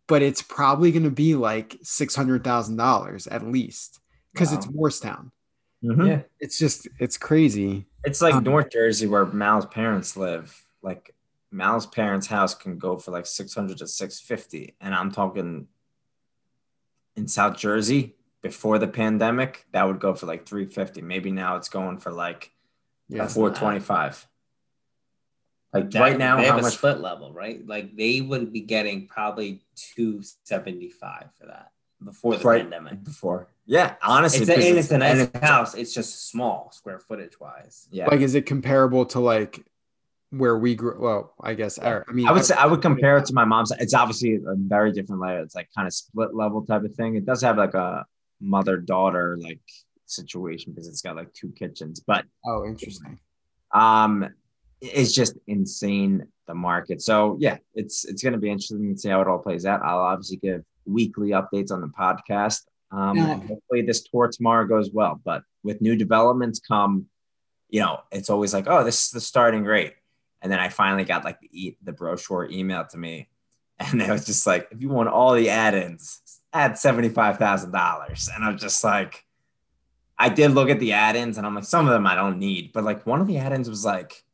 but 0.08 0.22
it's 0.22 0.42
probably 0.42 0.90
going 0.90 1.04
to 1.04 1.10
be 1.10 1.34
like 1.34 1.78
$600,000 1.84 3.28
at 3.30 3.46
least 3.46 4.00
cuz 4.34 4.52
it's 4.52 4.66
Moorestown. 4.66 5.30
Mhm. 5.82 6.06
yeah 6.08 6.22
It's 6.40 6.58
just 6.58 6.88
it's 6.98 7.18
crazy. 7.18 7.86
It's 8.04 8.20
like 8.22 8.34
Um, 8.34 8.44
North 8.44 8.70
Jersey 8.70 9.06
where 9.06 9.26
Mal's 9.26 9.66
parents 9.66 10.16
live. 10.16 10.66
Like 10.82 11.14
Mal's 11.50 11.86
parents' 11.86 12.26
house 12.26 12.54
can 12.54 12.78
go 12.78 12.98
for 12.98 13.10
like 13.10 13.26
600 13.26 13.78
to 13.78 13.86
650. 13.86 14.76
And 14.80 14.94
I'm 14.94 15.10
talking 15.10 15.68
in 17.16 17.28
South 17.28 17.56
Jersey 17.56 18.16
before 18.40 18.78
the 18.78 18.88
pandemic, 18.88 19.66
that 19.72 19.84
would 19.86 20.00
go 20.00 20.14
for 20.14 20.26
like 20.26 20.46
350. 20.46 21.00
Maybe 21.02 21.30
now 21.30 21.56
it's 21.56 21.68
going 21.68 21.98
for 21.98 22.10
like 22.12 22.52
Yeah. 23.08 23.28
425. 23.28 24.26
Like 25.72 25.90
That- 25.90 26.00
right 26.00 26.18
now, 26.18 26.36
they 26.36 26.46
how 26.46 26.52
have 26.54 26.58
a 26.60 26.62
much? 26.62 26.74
split 26.74 27.00
level, 27.00 27.32
right? 27.32 27.64
Like 27.66 27.96
they 27.96 28.20
would 28.20 28.52
be 28.52 28.60
getting 28.60 29.06
probably 29.06 29.64
two 29.74 30.22
seventy 30.44 30.88
five 30.90 31.30
for 31.38 31.46
that 31.46 31.72
before 32.04 32.36
the 32.36 32.44
Right. 32.44 32.62
pandemic. 32.62 33.02
Before, 33.04 33.48
yeah, 33.66 33.94
honestly, 34.02 34.40
It's 34.42 34.50
a, 34.50 34.54
and 34.68 34.78
it's 34.78 34.90
a 34.90 34.98
nice 34.98 35.18
it's- 35.20 35.42
house. 35.42 35.74
It's 35.74 35.94
just 35.94 36.28
small 36.30 36.70
square 36.72 36.98
footage 36.98 37.38
wise. 37.40 37.88
Yeah, 37.90 38.06
Like 38.08 38.20
is 38.20 38.34
it 38.34 38.46
comparable 38.46 39.06
to 39.06 39.20
like 39.20 39.64
where 40.30 40.56
we 40.58 40.74
grew 40.74 40.98
well, 40.98 41.34
I 41.40 41.54
guess 41.54 41.78
I, 41.78 42.00
I 42.08 42.12
mean 42.12 42.26
I 42.26 42.32
would 42.32 42.44
say 42.44 42.54
I 42.54 42.66
would 42.66 42.80
compare 42.82 43.18
it 43.18 43.26
to 43.26 43.34
my 43.34 43.44
mom's. 43.44 43.70
It's 43.78 43.92
obviously 43.94 44.36
a 44.36 44.54
very 44.56 44.90
different 44.92 45.20
layer. 45.20 45.40
It's 45.40 45.54
like 45.54 45.68
kind 45.74 45.86
of 45.86 45.92
split 45.92 46.34
level 46.34 46.64
type 46.64 46.84
of 46.84 46.94
thing. 46.94 47.16
It 47.16 47.26
does 47.26 47.42
have 47.42 47.58
like 47.58 47.74
a 47.74 48.06
mother 48.40 48.76
daughter 48.78 49.38
like 49.42 49.60
situation 50.06 50.72
because 50.72 50.88
it's 50.88 51.02
got 51.02 51.16
like 51.16 51.32
two 51.34 51.52
kitchens, 51.52 52.00
but 52.00 52.24
Oh, 52.46 52.64
interesting. 52.66 53.18
um, 53.72 54.28
it's 54.80 55.12
just 55.12 55.36
insane 55.46 56.26
the 56.46 56.54
market. 56.54 57.00
So 57.02 57.36
yeah, 57.38 57.58
it's 57.74 58.04
it's 58.06 58.22
going 58.22 58.32
to 58.32 58.38
be 58.38 58.48
interesting 58.50 58.92
to 58.94 58.98
see 58.98 59.08
how 59.10 59.20
it 59.20 59.28
all 59.28 59.38
plays 59.38 59.64
out. 59.66 59.80
I'll 59.82 60.00
obviously 60.00 60.38
give 60.38 60.64
weekly 60.86 61.30
updates 61.30 61.70
on 61.70 61.80
the 61.80 61.88
podcast. 61.88 62.62
Um, 62.90 63.16
Yeah. 63.16 63.36
hopefully 63.36 63.82
this 63.82 64.02
tour 64.02 64.28
tomorrow 64.28 64.66
goes 64.66 64.90
well. 64.92 65.20
But 65.24 65.42
with 65.62 65.80
new 65.80 65.96
developments 65.96 66.60
come, 66.60 67.06
you 67.70 67.80
know, 67.80 68.00
it's 68.10 68.28
always 68.30 68.52
like, 68.52 68.66
oh, 68.68 68.84
this 68.84 69.06
is 69.06 69.10
the 69.10 69.20
starting 69.20 69.64
rate. 69.64 69.94
And 70.42 70.50
then 70.50 70.58
I 70.58 70.68
finally 70.68 71.04
got 71.04 71.24
like 71.24 71.40
the 71.40 71.48
e- 71.52 71.76
the 71.82 71.92
brochure 71.92 72.48
email 72.50 72.84
to 72.86 72.98
me, 72.98 73.28
and 73.78 74.02
it 74.02 74.10
was 74.10 74.26
just 74.26 74.46
like, 74.46 74.68
if 74.72 74.80
you 74.82 74.88
want 74.88 75.08
all 75.08 75.34
the 75.34 75.48
add-ins, 75.50 76.20
add 76.52 76.76
seventy 76.78 77.08
five 77.08 77.38
thousand 77.38 77.70
dollars. 77.72 78.28
And 78.34 78.44
I'm 78.44 78.58
just 78.58 78.82
like, 78.84 79.24
I 80.18 80.28
did 80.28 80.50
look 80.50 80.68
at 80.68 80.80
the 80.80 80.92
add-ins, 80.92 81.38
and 81.38 81.46
I'm 81.46 81.54
like, 81.54 81.64
some 81.64 81.86
of 81.86 81.92
them 81.92 82.06
I 82.06 82.14
don't 82.16 82.38
need, 82.38 82.72
but 82.72 82.82
like 82.84 83.06
one 83.06 83.20
of 83.20 83.26
the 83.28 83.38
add-ins 83.38 83.70
was 83.70 83.84
like 83.84 84.24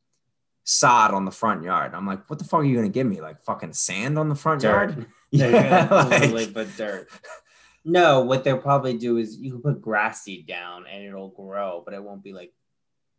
sod 0.71 1.13
on 1.15 1.25
the 1.25 1.31
front 1.31 1.63
yard. 1.63 1.95
I'm 1.95 2.07
like, 2.07 2.29
what 2.29 2.39
the 2.39 2.45
fuck 2.45 2.61
are 2.61 2.65
you 2.65 2.77
gonna 2.77 2.91
give 2.91 3.07
me? 3.07 3.21
Like 3.23 3.43
fucking 3.43 3.73
sand 3.73 4.19
on 4.19 4.29
the 4.29 4.35
front 4.35 4.61
Dirt. 4.61 4.91
yard? 4.91 5.07
Yeah, 5.31 5.87
gonna 5.89 6.27
like- 6.35 6.55
put 6.55 6.77
dirt. 6.77 7.09
No, 7.85 8.21
what 8.23 8.45
they'll 8.45 8.59
probably 8.59 8.97
do 8.99 9.17
is 9.19 9.37
you 9.39 9.51
can 9.53 9.63
put 9.63 9.81
grass 9.81 10.23
seed 10.25 10.47
down 10.47 10.85
and 10.91 11.05
it'll 11.05 11.29
grow, 11.31 11.83
but 11.85 11.95
it 11.95 12.03
won't 12.03 12.23
be 12.23 12.33
like 12.33 12.53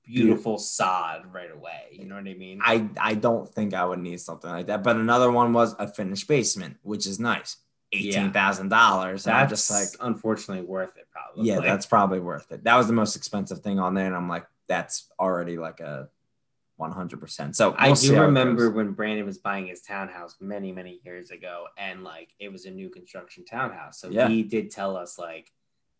beautiful 0.05 0.57
sod 0.57 1.31
right 1.33 1.51
away. 1.51 1.83
You 1.91 2.05
know 2.05 2.15
what 2.15 2.27
I 2.27 2.33
mean? 2.33 2.59
I 2.63 2.87
I 2.99 3.13
don't 3.15 3.47
think 3.47 3.73
I 3.73 3.85
would 3.85 3.99
need 3.99 4.19
something 4.19 4.49
like 4.49 4.67
that. 4.67 4.83
But 4.83 4.95
another 4.97 5.31
one 5.31 5.53
was 5.53 5.75
a 5.79 5.87
finished 5.87 6.27
basement, 6.27 6.77
which 6.83 7.05
is 7.07 7.19
nice. 7.19 7.57
Eighteen 7.91 8.31
thousand 8.31 8.69
dollars. 8.69 9.25
And 9.25 9.35
I'm 9.35 9.47
That's 9.49 9.67
just 9.67 9.71
like, 9.99 10.07
unfortunately 10.07 10.63
worth 10.65 10.95
it, 10.97 11.07
probably. 11.11 11.47
yeah, 11.49 11.59
that's 11.61 11.85
probably 11.87 12.19
worth 12.19 12.51
it. 12.51 12.63
That 12.63 12.75
was 12.75 12.85
the 12.87 12.93
most 12.93 13.15
expensive 13.15 13.59
thing 13.61 13.79
on 13.79 13.93
there, 13.95 14.05
and 14.05 14.15
I'm 14.15 14.29
like, 14.29 14.45
that's 14.67 15.07
already 15.19 15.57
like 15.57 15.79
a 15.79 16.09
one 16.79 16.91
hundred 16.93 17.19
percent. 17.19 17.55
So 17.57 17.75
I 17.77 17.87
we'll 17.87 17.95
do 17.95 18.19
remember 18.21 18.71
when 18.71 18.93
Brandon 18.93 19.25
was 19.25 19.37
buying 19.37 19.67
his 19.67 19.81
townhouse 19.81 20.37
many, 20.39 20.71
many 20.71 21.01
years 21.03 21.29
ago, 21.29 21.65
and 21.77 22.03
like 22.05 22.29
it 22.39 22.51
was 22.51 22.65
a 22.65 22.71
new 22.71 22.89
construction 22.89 23.43
townhouse. 23.45 23.99
So 23.99 24.09
Yeah. 24.09 24.29
he 24.29 24.43
did 24.43 24.71
tell 24.71 24.95
us 24.95 25.19
like, 25.19 25.51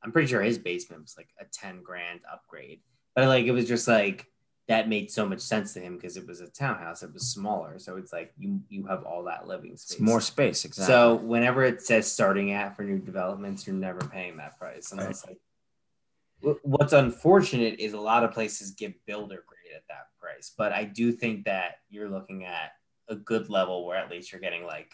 I'm 0.01 0.13
pretty 0.13 0.29
sure 0.29 0.41
his 0.41 0.57
basement 0.57 1.01
was 1.01 1.15
like 1.17 1.27
a 1.39 1.45
10 1.51 1.83
grand 1.83 2.21
upgrade, 2.31 2.79
but 3.13 3.27
like 3.27 3.45
it 3.45 3.51
was 3.51 3.67
just 3.67 3.87
like 3.89 4.25
that 4.69 4.87
made 4.87 5.11
so 5.11 5.27
much 5.27 5.41
sense 5.41 5.73
to 5.73 5.79
him 5.81 5.95
because 5.97 6.15
it 6.15 6.25
was 6.25 6.39
a 6.39 6.47
townhouse. 6.47 7.03
It 7.03 7.11
was 7.13 7.23
smaller, 7.27 7.77
so 7.77 7.97
it's 7.97 8.13
like 8.13 8.31
you 8.37 8.61
you 8.69 8.85
have 8.87 9.03
all 9.03 9.23
that 9.25 9.47
living 9.47 9.75
space. 9.75 9.97
It's 9.97 9.99
more 9.99 10.21
space, 10.21 10.63
exactly. 10.63 10.93
So 10.93 11.15
whenever 11.15 11.65
it 11.65 11.81
says 11.81 12.09
starting 12.09 12.53
at 12.53 12.77
for 12.77 12.83
new 12.83 12.99
developments, 12.99 13.67
you're 13.67 13.75
never 13.75 13.99
paying 13.99 14.37
that 14.37 14.57
price. 14.57 14.93
And 14.93 15.01
Right. 15.01 15.15
like, 15.27 16.57
what's 16.63 16.93
unfortunate 16.93 17.79
is 17.79 17.91
a 17.91 17.99
lot 17.99 18.23
of 18.23 18.31
places 18.31 18.71
give 18.71 18.93
builder 19.05 19.43
grade 19.45 19.75
at 19.75 19.83
that 19.89 20.05
price. 20.29 20.51
But 20.57 20.71
I 20.73 20.83
do 20.85 21.11
think 21.11 21.45
that 21.45 21.79
you're 21.89 22.09
looking 22.09 22.45
at 22.45 22.71
a 23.07 23.15
good 23.15 23.49
level 23.49 23.85
where 23.85 23.97
at 23.97 24.09
least 24.09 24.31
you're 24.31 24.41
getting 24.41 24.63
like 24.65 24.91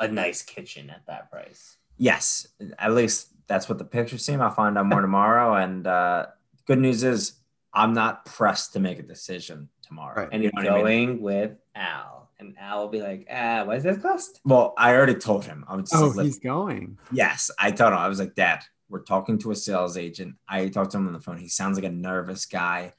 a 0.00 0.08
nice 0.08 0.42
kitchen 0.42 0.90
at 0.90 1.06
that 1.06 1.30
price. 1.30 1.76
yes, 1.98 2.46
at 2.78 2.92
least 2.94 3.28
that's 3.46 3.68
what 3.68 3.78
the 3.78 3.84
pictures 3.84 4.24
seem. 4.24 4.40
I'll 4.40 4.50
find 4.50 4.76
out 4.78 4.86
more 4.86 5.00
tomorrow. 5.08 5.54
And 5.54 5.86
uh, 5.86 6.26
good 6.66 6.78
news 6.78 7.02
is 7.04 7.34
I'm 7.74 7.92
not 7.92 8.24
pressed 8.24 8.72
to 8.72 8.80
make 8.80 8.98
a 8.98 9.02
decision 9.02 9.68
tomorrow. 9.82 10.22
Right. 10.22 10.28
And 10.32 10.42
You 10.42 10.50
you're 10.54 10.64
know 10.64 10.72
what 10.78 10.86
I 10.86 10.90
mean? 10.90 11.06
going 11.08 11.22
with 11.22 11.52
Al, 11.74 12.30
and 12.38 12.56
Al 12.58 12.80
will 12.82 12.88
be 12.88 13.02
like, 13.02 13.26
ah, 13.30 13.64
what 13.64 13.74
does 13.74 13.82
this 13.84 13.98
cost? 13.98 14.40
Well, 14.44 14.74
I 14.76 14.94
already 14.94 15.14
told 15.14 15.44
him. 15.44 15.64
I 15.68 15.76
was 15.76 15.90
just 15.90 16.02
Oh, 16.02 16.08
like, 16.08 16.24
he's 16.24 16.38
going. 16.38 16.98
Yes, 17.12 17.50
I 17.58 17.70
told 17.70 17.92
him. 17.92 17.98
I 17.98 18.08
was 18.08 18.18
like, 18.18 18.34
Dad, 18.34 18.60
we're 18.88 19.02
talking 19.02 19.38
to 19.38 19.50
a 19.52 19.54
sales 19.56 19.96
agent. 19.96 20.34
I 20.48 20.68
talked 20.68 20.90
to 20.92 20.98
him 20.98 21.06
on 21.06 21.12
the 21.12 21.20
phone. 21.20 21.36
He 21.38 21.48
sounds 21.48 21.76
like 21.76 21.84
a 21.86 21.90
nervous 21.90 22.46
guy. 22.46 22.94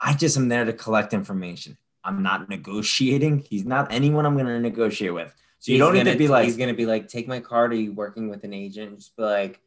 I 0.00 0.14
just 0.14 0.36
am 0.36 0.48
there 0.48 0.64
to 0.64 0.72
collect 0.72 1.12
information. 1.14 1.76
I'm 2.04 2.22
not 2.22 2.48
negotiating. 2.48 3.38
He's 3.48 3.64
not 3.64 3.92
anyone 3.92 4.26
I'm 4.26 4.34
going 4.34 4.46
to 4.46 4.60
negotiate 4.60 5.14
with. 5.14 5.34
So 5.58 5.72
you 5.72 5.76
He's 5.76 5.80
don't 5.80 5.94
need 5.94 6.00
gonna- 6.00 6.12
to 6.12 6.18
be 6.18 6.28
like, 6.28 6.44
he's 6.44 6.56
gonna 6.56 6.74
be 6.74 6.86
like, 6.86 7.08
take 7.08 7.26
my 7.26 7.40
card. 7.40 7.72
Are 7.72 7.76
you 7.76 7.92
working 7.92 8.28
with 8.28 8.44
an 8.44 8.52
agent? 8.52 8.98
Just 8.98 9.16
be 9.16 9.22
like, 9.22 9.60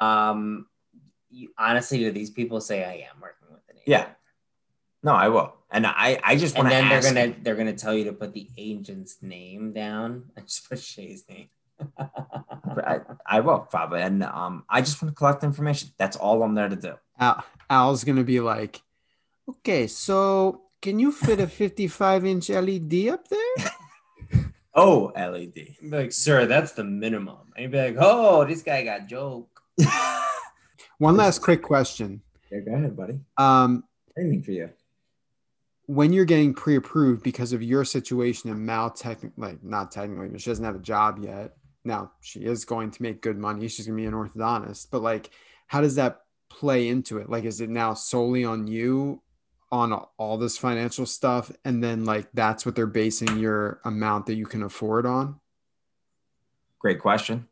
um, 0.00 0.66
you, 1.30 1.50
honestly, 1.58 1.98
do 1.98 2.10
these 2.10 2.30
people 2.30 2.60
say 2.60 2.82
I 2.82 3.06
am 3.10 3.20
working 3.20 3.48
with 3.52 3.60
an 3.68 3.76
agent? 3.76 3.86
Yeah. 3.86 4.06
no, 5.02 5.12
I 5.12 5.28
will. 5.28 5.54
And 5.70 5.86
I, 5.86 6.18
I 6.24 6.34
just 6.36 6.56
And 6.56 6.64
want 6.64 6.72
to 6.72 6.76
And 6.78 6.90
then 6.90 6.92
ask. 6.96 7.14
they're 7.14 7.26
gonna 7.28 7.36
they're 7.44 7.54
gonna 7.54 7.74
tell 7.74 7.94
you 7.94 8.04
to 8.06 8.12
put 8.12 8.32
the 8.32 8.48
agent's 8.56 9.18
name 9.22 9.72
down. 9.72 10.24
I 10.36 10.40
just 10.40 10.68
put 10.68 10.80
Shay's 10.80 11.24
name. 11.28 11.48
I, 11.98 13.00
I 13.26 13.40
will 13.40 13.60
probably. 13.60 14.00
And 14.00 14.24
um, 14.24 14.64
I 14.68 14.80
just 14.80 15.00
want 15.00 15.14
to 15.14 15.16
collect 15.16 15.44
information. 15.44 15.90
That's 15.98 16.16
all 16.16 16.42
I'm 16.42 16.54
there 16.54 16.68
to 16.68 16.76
do. 16.76 16.94
Al, 17.20 17.44
Al's 17.68 18.02
gonna 18.04 18.24
be 18.24 18.40
like, 18.40 18.82
okay, 19.48 19.86
so 19.86 20.62
can 20.82 20.98
you 20.98 21.12
fit 21.12 21.40
a 21.40 21.46
55 21.46 22.24
inch 22.24 22.48
LED 22.50 23.08
up 23.08 23.28
there? 23.28 23.54
Oh, 24.72 25.10
LED. 25.16 25.74
like, 25.82 26.12
sir, 26.12 26.46
that's 26.46 26.72
the 26.72 26.84
minimum. 26.84 27.38
And 27.56 27.64
you'd 27.64 27.72
be 27.72 27.78
like, 27.78 27.96
oh, 27.98 28.44
this 28.44 28.62
guy 28.62 28.84
got 28.84 29.08
joke. 29.08 29.60
One 30.98 31.16
last 31.16 31.40
quick 31.40 31.60
question. 31.60 32.22
Yeah, 32.52 32.60
go 32.60 32.74
ahead, 32.74 32.96
buddy. 32.96 33.18
Um, 33.36 33.82
Anything 34.16 34.42
for 34.42 34.52
you. 34.52 34.70
when 35.86 36.12
you're 36.12 36.24
getting 36.24 36.54
pre-approved 36.54 37.22
because 37.24 37.52
of 37.52 37.64
your 37.64 37.84
situation 37.84 38.48
and 38.48 38.64
Mal 38.64 38.90
technically 38.90 39.32
like 39.44 39.64
not 39.64 39.90
technically, 39.90 40.28
but 40.28 40.40
she 40.40 40.50
doesn't 40.50 40.64
have 40.64 40.76
a 40.76 40.80
job 40.80 41.18
yet. 41.20 41.56
Now 41.84 42.12
she 42.20 42.40
is 42.40 42.64
going 42.64 42.92
to 42.92 43.02
make 43.02 43.22
good 43.22 43.38
money. 43.38 43.66
She's 43.66 43.86
gonna 43.88 43.96
be 43.96 44.06
an 44.06 44.14
orthodontist, 44.14 44.86
but 44.92 45.02
like 45.02 45.30
how 45.66 45.80
does 45.80 45.96
that 45.96 46.20
play 46.48 46.88
into 46.88 47.18
it? 47.18 47.28
Like 47.28 47.44
is 47.44 47.60
it 47.60 47.70
now 47.70 47.94
solely 47.94 48.44
on 48.44 48.68
you 48.68 49.20
on 49.72 49.92
all 50.18 50.36
this 50.36 50.58
financial 50.58 51.06
stuff 51.06 51.52
and 51.64 51.82
then 51.82 52.04
like 52.04 52.28
that's 52.34 52.66
what 52.66 52.74
they're 52.74 52.86
basing 52.86 53.38
your 53.38 53.80
amount 53.84 54.26
that 54.26 54.34
you 54.34 54.46
can 54.46 54.62
afford 54.62 55.06
on? 55.06 55.38
Great 56.78 56.98
question. 57.00 57.46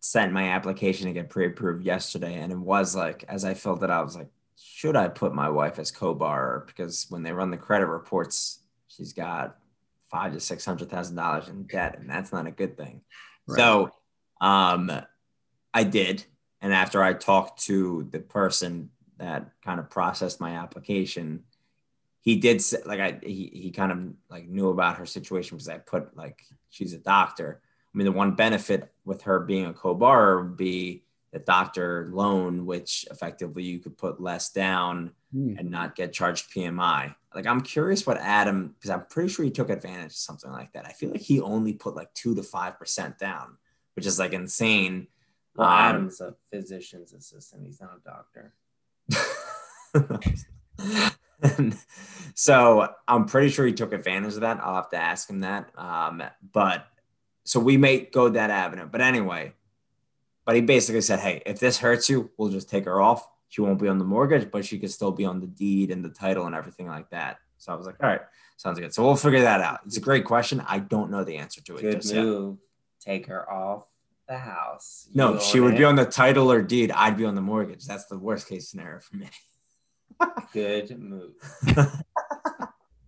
Sent 0.00 0.32
my 0.32 0.50
application 0.50 1.06
to 1.06 1.14
get 1.14 1.30
pre-approved 1.30 1.84
yesterday, 1.84 2.34
and 2.34 2.52
it 2.52 2.58
was 2.58 2.94
like, 2.94 3.24
as 3.28 3.44
I 3.44 3.54
filled 3.54 3.82
it 3.82 3.90
out, 3.90 4.00
I 4.00 4.04
was 4.04 4.16
like, 4.16 4.28
should 4.60 4.96
I 4.96 5.08
put 5.08 5.34
my 5.34 5.48
wife 5.48 5.78
as 5.78 5.90
co-borrower? 5.90 6.64
Because 6.66 7.06
when 7.08 7.22
they 7.22 7.32
run 7.32 7.50
the 7.50 7.56
credit 7.56 7.86
reports, 7.86 8.58
she's 8.88 9.12
got 9.12 9.56
five 10.10 10.32
to 10.34 10.40
six 10.40 10.64
hundred 10.64 10.90
thousand 10.90 11.16
dollars 11.16 11.48
in 11.48 11.62
debt, 11.62 11.98
and 11.98 12.10
that's 12.10 12.32
not 12.32 12.46
a 12.46 12.50
good 12.50 12.76
thing. 12.76 13.00
Right. 13.46 13.56
So, 13.56 13.90
um, 14.40 14.90
I 15.72 15.84
did, 15.84 16.24
and 16.60 16.74
after 16.74 17.02
I 17.02 17.14
talked 17.14 17.64
to 17.64 18.06
the 18.10 18.20
person 18.20 18.90
that 19.18 19.50
kind 19.64 19.80
of 19.80 19.88
processed 19.88 20.40
my 20.40 20.56
application, 20.56 21.44
he 22.24 22.36
did 22.36 22.62
say, 22.62 22.78
like 22.86 23.00
I 23.00 23.18
he 23.22 23.50
he 23.52 23.70
kind 23.70 23.92
of 23.92 23.98
like 24.30 24.48
knew 24.48 24.70
about 24.70 24.96
her 24.96 25.06
situation 25.06 25.56
because 25.56 25.68
I 25.68 25.78
put 25.78 26.16
like 26.16 26.42
she's 26.70 26.94
a 26.94 26.98
doctor. 26.98 27.60
I 27.62 27.98
mean, 27.98 28.06
the 28.06 28.12
one 28.12 28.32
benefit 28.34 28.92
with 29.04 29.22
her 29.22 29.40
being 29.40 29.66
a 29.66 29.74
co-borrower 29.74 30.42
would 30.42 30.56
be 30.56 31.04
the 31.32 31.38
doctor 31.38 32.08
loan, 32.12 32.64
which 32.66 33.06
effectively 33.10 33.62
you 33.62 33.78
could 33.78 33.96
put 33.98 34.20
less 34.20 34.50
down 34.50 35.12
Hmm. 35.32 35.56
and 35.58 35.68
not 35.68 35.96
get 35.96 36.12
charged 36.12 36.52
PMI. 36.52 37.12
Like 37.34 37.46
I'm 37.46 37.60
curious 37.60 38.06
what 38.06 38.18
Adam, 38.18 38.68
because 38.78 38.90
I'm 38.90 39.04
pretty 39.06 39.28
sure 39.28 39.44
he 39.44 39.50
took 39.50 39.68
advantage 39.68 40.12
of 40.12 40.16
something 40.16 40.50
like 40.52 40.72
that. 40.74 40.86
I 40.86 40.92
feel 40.92 41.10
like 41.10 41.20
he 41.20 41.40
only 41.40 41.72
put 41.72 41.96
like 41.96 42.14
two 42.14 42.36
to 42.36 42.42
five 42.44 42.78
percent 42.78 43.18
down, 43.18 43.56
which 43.96 44.06
is 44.06 44.16
like 44.18 44.32
insane. 44.32 45.08
Well, 45.56 45.68
Um, 45.68 45.74
Adam's 45.74 46.20
a 46.20 46.36
physician's 46.52 47.12
assistant. 47.12 47.66
He's 47.66 47.80
not 47.80 47.98
a 47.98 48.08
doctor. 48.08 48.54
And 51.58 51.76
so 52.34 52.88
I'm 53.06 53.26
pretty 53.26 53.48
sure 53.48 53.64
he 53.66 53.72
took 53.72 53.92
advantage 53.92 54.34
of 54.34 54.40
that. 54.40 54.60
I'll 54.62 54.74
have 54.74 54.90
to 54.90 54.96
ask 54.96 55.30
him 55.30 55.40
that. 55.40 55.70
Um, 55.78 56.22
but 56.52 56.86
so 57.44 57.60
we 57.60 57.76
may 57.76 58.00
go 58.00 58.28
that 58.28 58.50
avenue. 58.50 58.88
But 58.90 59.00
anyway, 59.00 59.52
but 60.44 60.56
he 60.56 60.60
basically 60.60 61.00
said, 61.00 61.20
hey, 61.20 61.42
if 61.46 61.60
this 61.60 61.78
hurts 61.78 62.08
you, 62.08 62.30
we'll 62.36 62.50
just 62.50 62.68
take 62.68 62.84
her 62.86 63.00
off. 63.00 63.26
She 63.48 63.60
won't 63.60 63.80
be 63.80 63.88
on 63.88 63.98
the 63.98 64.04
mortgage, 64.04 64.50
but 64.50 64.64
she 64.64 64.78
could 64.78 64.90
still 64.90 65.12
be 65.12 65.24
on 65.24 65.40
the 65.40 65.46
deed 65.46 65.90
and 65.90 66.04
the 66.04 66.08
title 66.08 66.46
and 66.46 66.54
everything 66.54 66.88
like 66.88 67.08
that. 67.10 67.38
So 67.58 67.72
I 67.72 67.76
was 67.76 67.86
like, 67.86 67.96
all 68.02 68.08
right, 68.08 68.20
sounds 68.56 68.80
good. 68.80 68.92
So 68.92 69.04
we'll 69.04 69.16
figure 69.16 69.42
that 69.42 69.60
out. 69.60 69.80
It's 69.86 69.96
a 69.96 70.00
great 70.00 70.24
question. 70.24 70.60
I 70.66 70.80
don't 70.80 71.10
know 71.10 71.22
the 71.22 71.36
answer 71.36 71.62
to 71.62 71.76
it. 71.76 71.82
Good 71.82 72.02
just 72.02 72.12
yet. 72.12 72.24
move. 72.24 72.58
Take 73.00 73.26
her 73.26 73.50
off 73.50 73.86
the 74.28 74.36
house. 74.36 75.08
No, 75.14 75.38
she 75.38 75.60
would 75.60 75.74
it. 75.74 75.78
be 75.78 75.84
on 75.84 75.94
the 75.94 76.04
title 76.04 76.50
or 76.50 76.62
deed. 76.62 76.90
I'd 76.90 77.16
be 77.16 77.26
on 77.26 77.34
the 77.34 77.42
mortgage. 77.42 77.84
That's 77.84 78.06
the 78.06 78.18
worst 78.18 78.48
case 78.48 78.70
scenario 78.70 79.00
for 79.00 79.16
me. 79.16 79.28
Good 80.52 80.98
move. 80.98 81.32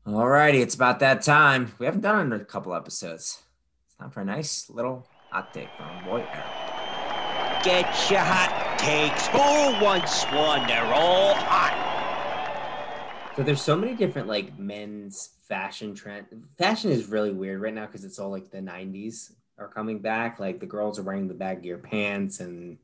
All 0.08 0.28
righty, 0.28 0.62
it's 0.62 0.76
about 0.76 1.00
that 1.00 1.22
time. 1.22 1.72
We 1.80 1.86
haven't 1.86 2.02
done 2.02 2.20
it 2.20 2.34
in 2.36 2.40
a 2.40 2.44
couple 2.44 2.72
episodes. 2.72 3.42
It's 3.86 3.96
time 3.96 4.10
for 4.10 4.20
a 4.20 4.24
nice 4.24 4.70
little 4.70 5.04
hot 5.30 5.52
take 5.52 5.68
from 5.76 5.86
our 5.86 6.04
boy 6.04 6.26
Eric. 6.32 7.64
Get 7.64 8.08
your 8.08 8.20
hot 8.20 8.78
takes. 8.78 9.26
Who 9.26 9.84
wants 9.84 10.22
one? 10.26 10.64
They're 10.68 10.94
all 10.94 11.34
hot. 11.34 13.32
So 13.34 13.42
there's 13.42 13.60
so 13.60 13.74
many 13.74 13.94
different 13.94 14.28
like 14.28 14.56
men's 14.56 15.30
fashion 15.48 15.92
trend. 15.92 16.26
Fashion 16.56 16.92
is 16.92 17.06
really 17.08 17.32
weird 17.32 17.60
right 17.60 17.74
now 17.74 17.86
because 17.86 18.04
it's 18.04 18.20
all 18.20 18.30
like 18.30 18.52
the 18.52 18.58
90s 18.58 19.32
are 19.58 19.66
coming 19.66 19.98
back. 19.98 20.38
Like 20.38 20.60
the 20.60 20.66
girls 20.66 21.00
are 21.00 21.02
wearing 21.02 21.26
the 21.26 21.34
baggier 21.34 21.82
pants, 21.82 22.38
and 22.38 22.78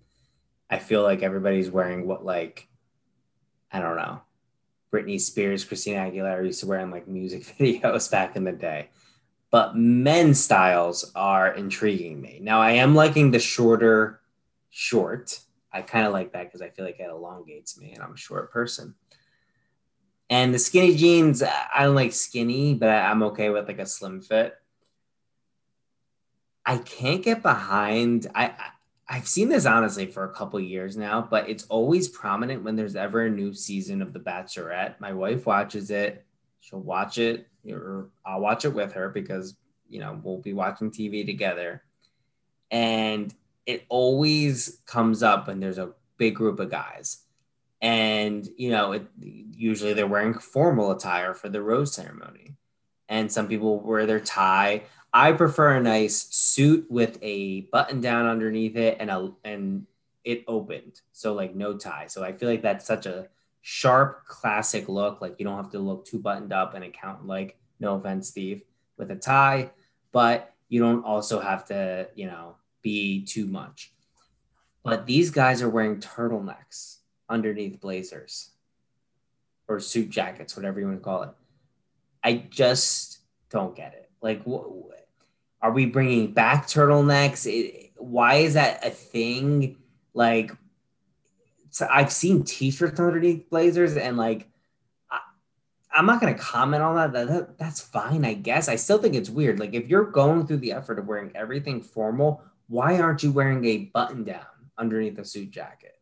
I 0.68 0.80
feel 0.80 1.04
like 1.04 1.22
everybody's 1.22 1.70
wearing 1.70 2.04
what 2.04 2.24
like 2.24 2.66
I 3.70 3.78
don't 3.78 3.96
know. 3.96 4.22
Britney 4.92 5.20
Spears, 5.20 5.64
Christina 5.64 6.00
Aguilera 6.00 6.44
used 6.44 6.60
to 6.60 6.66
wear 6.66 6.80
in 6.80 6.90
like 6.90 7.08
music 7.08 7.42
videos 7.58 8.10
back 8.10 8.36
in 8.36 8.44
the 8.44 8.52
day. 8.52 8.90
But 9.50 9.76
men's 9.76 10.42
styles 10.42 11.10
are 11.14 11.52
intriguing 11.52 12.20
me. 12.20 12.38
Now 12.40 12.60
I 12.60 12.72
am 12.72 12.94
liking 12.94 13.30
the 13.30 13.38
shorter 13.38 14.20
short. 14.70 15.38
I 15.72 15.82
kind 15.82 16.06
of 16.06 16.12
like 16.12 16.32
that 16.32 16.44
because 16.44 16.62
I 16.62 16.70
feel 16.70 16.84
like 16.84 17.00
it 17.00 17.08
elongates 17.10 17.78
me 17.78 17.92
and 17.92 18.02
I'm 18.02 18.14
a 18.14 18.16
short 18.16 18.52
person. 18.52 18.94
And 20.30 20.54
the 20.54 20.58
skinny 20.58 20.94
jeans, 20.96 21.42
I 21.42 21.84
don't 21.84 21.94
like 21.94 22.12
skinny, 22.12 22.74
but 22.74 22.88
I- 22.88 23.10
I'm 23.10 23.22
okay 23.24 23.50
with 23.50 23.68
like 23.68 23.78
a 23.78 23.86
slim 23.86 24.20
fit. 24.22 24.54
I 26.64 26.78
can't 26.78 27.22
get 27.22 27.42
behind. 27.42 28.28
I, 28.34 28.46
I 28.46 28.70
I've 29.08 29.28
seen 29.28 29.48
this 29.48 29.66
honestly 29.66 30.06
for 30.06 30.24
a 30.24 30.32
couple 30.32 30.60
years 30.60 30.96
now, 30.96 31.26
but 31.28 31.48
it's 31.48 31.64
always 31.64 32.08
prominent 32.08 32.62
when 32.62 32.76
there's 32.76 32.96
ever 32.96 33.22
a 33.26 33.30
new 33.30 33.52
season 33.52 34.00
of 34.00 34.12
The 34.12 34.20
Bachelorette. 34.20 35.00
My 35.00 35.12
wife 35.12 35.44
watches 35.44 35.90
it. 35.90 36.24
She'll 36.60 36.80
watch 36.80 37.18
it, 37.18 37.48
or 37.68 38.10
I'll 38.24 38.40
watch 38.40 38.64
it 38.64 38.72
with 38.72 38.92
her 38.92 39.08
because 39.08 39.56
you 39.88 40.00
know 40.00 40.20
we'll 40.22 40.38
be 40.38 40.52
watching 40.52 40.90
TV 40.90 41.26
together. 41.26 41.82
And 42.70 43.34
it 43.66 43.84
always 43.88 44.80
comes 44.86 45.22
up 45.22 45.48
when 45.48 45.60
there's 45.60 45.78
a 45.78 45.92
big 46.16 46.36
group 46.36 46.60
of 46.60 46.70
guys 46.70 47.22
and 47.82 48.48
you 48.56 48.70
know 48.70 48.92
it, 48.92 49.06
usually 49.18 49.92
they're 49.92 50.06
wearing 50.06 50.32
formal 50.32 50.92
attire 50.92 51.34
for 51.34 51.48
the 51.48 51.60
rose 51.60 51.92
ceremony 51.92 52.54
and 53.08 53.30
some 53.30 53.48
people 53.48 53.80
wear 53.80 54.06
their 54.06 54.20
tie. 54.20 54.84
I 55.12 55.32
prefer 55.32 55.76
a 55.76 55.82
nice 55.82 56.28
suit 56.34 56.86
with 56.90 57.18
a 57.22 57.62
button 57.72 58.00
down 58.00 58.26
underneath 58.26 58.76
it 58.76 58.96
and 59.00 59.10
a 59.10 59.32
and 59.44 59.86
it 60.24 60.44
opened. 60.46 61.00
So 61.12 61.34
like 61.34 61.54
no 61.54 61.76
tie. 61.76 62.06
So 62.06 62.22
i 62.22 62.32
feel 62.32 62.48
like 62.48 62.62
that's 62.62 62.86
such 62.86 63.06
a 63.06 63.28
sharp 63.60 64.24
classic 64.26 64.88
look. 64.88 65.20
Like 65.20 65.36
you 65.38 65.44
don't 65.44 65.56
have 65.56 65.72
to 65.72 65.78
look 65.78 66.06
too 66.06 66.18
buttoned 66.18 66.52
up 66.52 66.74
and 66.74 66.84
account 66.84 67.26
like 67.26 67.58
no 67.80 67.96
offense 67.96 68.28
steve 68.28 68.62
with 68.96 69.10
a 69.10 69.16
tie 69.16 69.70
but 70.12 70.54
you 70.68 70.80
don't 70.80 71.04
also 71.04 71.40
have 71.40 71.64
to 71.66 72.08
you 72.14 72.26
know 72.26 72.56
be 72.82 73.24
too 73.24 73.46
much. 73.46 73.92
But 74.84 75.06
these 75.06 75.30
guys 75.30 75.62
are 75.62 75.68
wearing 75.68 76.00
turtlenecks 76.00 76.98
underneath 77.28 77.80
blazers 77.80 78.50
or 79.68 79.80
suit 79.80 80.10
jackets, 80.10 80.56
whatever 80.56 80.80
you 80.80 80.86
want 80.86 80.98
to 80.98 81.04
call 81.04 81.22
it. 81.22 81.30
I 82.22 82.46
just 82.50 83.18
don't 83.50 83.74
get 83.74 83.94
it. 83.94 84.10
Like, 84.20 84.44
wh- 84.44 84.66
are 85.60 85.72
we 85.72 85.86
bringing 85.86 86.32
back 86.32 86.66
turtlenecks? 86.66 87.46
It, 87.46 87.92
why 87.96 88.36
is 88.36 88.54
that 88.54 88.84
a 88.84 88.90
thing? 88.90 89.78
Like, 90.14 90.52
so 91.70 91.88
I've 91.90 92.12
seen 92.12 92.44
t-shirts 92.44 93.00
underneath 93.00 93.48
blazers, 93.48 93.96
and 93.96 94.16
like, 94.16 94.48
I, 95.10 95.20
I'm 95.94 96.06
not 96.06 96.20
gonna 96.20 96.34
comment 96.34 96.82
on 96.82 96.96
that. 96.96 97.12
That, 97.12 97.28
that. 97.28 97.58
That's 97.58 97.80
fine, 97.80 98.24
I 98.24 98.34
guess. 98.34 98.68
I 98.68 98.76
still 98.76 98.98
think 98.98 99.14
it's 99.14 99.30
weird. 99.30 99.58
Like, 99.58 99.74
if 99.74 99.88
you're 99.88 100.04
going 100.04 100.46
through 100.46 100.58
the 100.58 100.72
effort 100.72 100.98
of 100.98 101.06
wearing 101.06 101.32
everything 101.34 101.80
formal, 101.80 102.42
why 102.68 103.00
aren't 103.00 103.22
you 103.22 103.32
wearing 103.32 103.64
a 103.64 103.78
button 103.78 104.24
down 104.24 104.46
underneath 104.76 105.18
a 105.18 105.24
suit 105.24 105.50
jacket? 105.50 105.98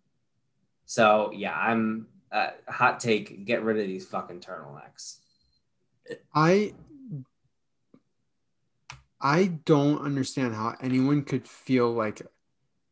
So 0.86 1.30
yeah, 1.32 1.56
I'm 1.56 2.08
uh, 2.32 2.50
hot 2.66 2.98
take. 2.98 3.44
Get 3.44 3.62
rid 3.62 3.78
of 3.78 3.86
these 3.86 4.06
fucking 4.08 4.40
turtlenecks. 4.40 5.19
I 6.34 6.74
I 9.20 9.46
don't 9.64 10.00
understand 10.02 10.54
how 10.54 10.74
anyone 10.80 11.22
could 11.24 11.46
feel 11.46 11.92
like 11.92 12.22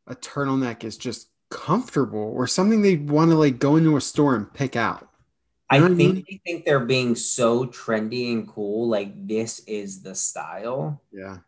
a 0.06 0.14
turtleneck 0.14 0.84
is 0.84 0.96
just 0.96 1.28
comfortable 1.50 2.18
or 2.34 2.46
something 2.46 2.82
they 2.82 2.96
want 2.96 3.30
to 3.30 3.36
like 3.36 3.58
go 3.58 3.76
into 3.76 3.96
a 3.96 4.00
store 4.00 4.34
and 4.36 4.52
pick 4.52 4.76
out. 4.76 5.08
I 5.70 5.76
You 5.76 5.80
know 5.80 5.86
I 5.86 5.96
think 5.96 6.14
mean? 6.14 6.24
they 6.28 6.40
think 6.44 6.64
they're 6.64 6.84
being 6.84 7.14
so 7.14 7.66
trendy 7.66 8.32
and 8.32 8.46
cool. 8.48 8.88
Like 8.88 9.26
this 9.26 9.60
is 9.60 10.02
the 10.02 10.14
style, 10.14 11.00
Yeah. 11.12 11.38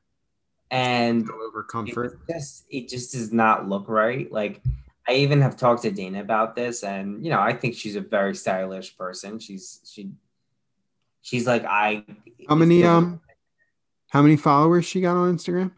and 0.71 1.29
over 1.31 1.61
it 1.61 1.69
comfort. 1.69 2.21
just 2.29 2.65
it 2.71 2.89
just 2.89 3.13
does 3.13 3.33
not 3.33 3.69
look 3.69 3.89
right. 3.89 4.31
Like 4.31 4.63
I 5.09 5.15
even 5.15 5.41
have 5.41 5.57
talked 5.57 5.83
to 5.83 5.91
Dana 5.91 6.21
about 6.21 6.55
this, 6.55 6.85
and 6.85 7.25
you 7.25 7.31
know 7.31 7.41
I 7.41 7.53
think 7.55 7.75
she's 7.75 7.97
a 7.97 8.01
very 8.03 8.35
stylish 8.35 8.97
person. 8.97 9.39
She's 9.39 9.81
she 9.91 10.11
she's 11.23 11.47
like 11.47 11.65
I. 11.65 12.05
How 12.49 12.55
many 12.55 12.85
um 12.85 13.21
how 14.09 14.23
many 14.23 14.37
followers 14.37 14.85
she 14.85 15.01
got 15.01 15.17
on 15.17 15.37
Instagram? 15.37 15.73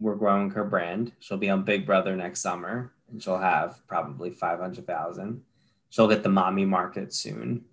we're 0.00 0.16
growing 0.16 0.50
her 0.50 0.64
brand. 0.64 1.12
She'll 1.20 1.36
be 1.36 1.50
on 1.50 1.62
Big 1.62 1.86
Brother 1.86 2.16
next 2.16 2.40
summer, 2.40 2.92
and 3.10 3.22
she'll 3.22 3.38
have 3.38 3.86
probably 3.86 4.30
five 4.30 4.58
hundred 4.58 4.86
thousand. 4.86 5.42
She'll 5.90 6.08
get 6.08 6.22
the 6.22 6.28
mommy 6.28 6.64
market 6.64 7.12
soon. 7.12 7.66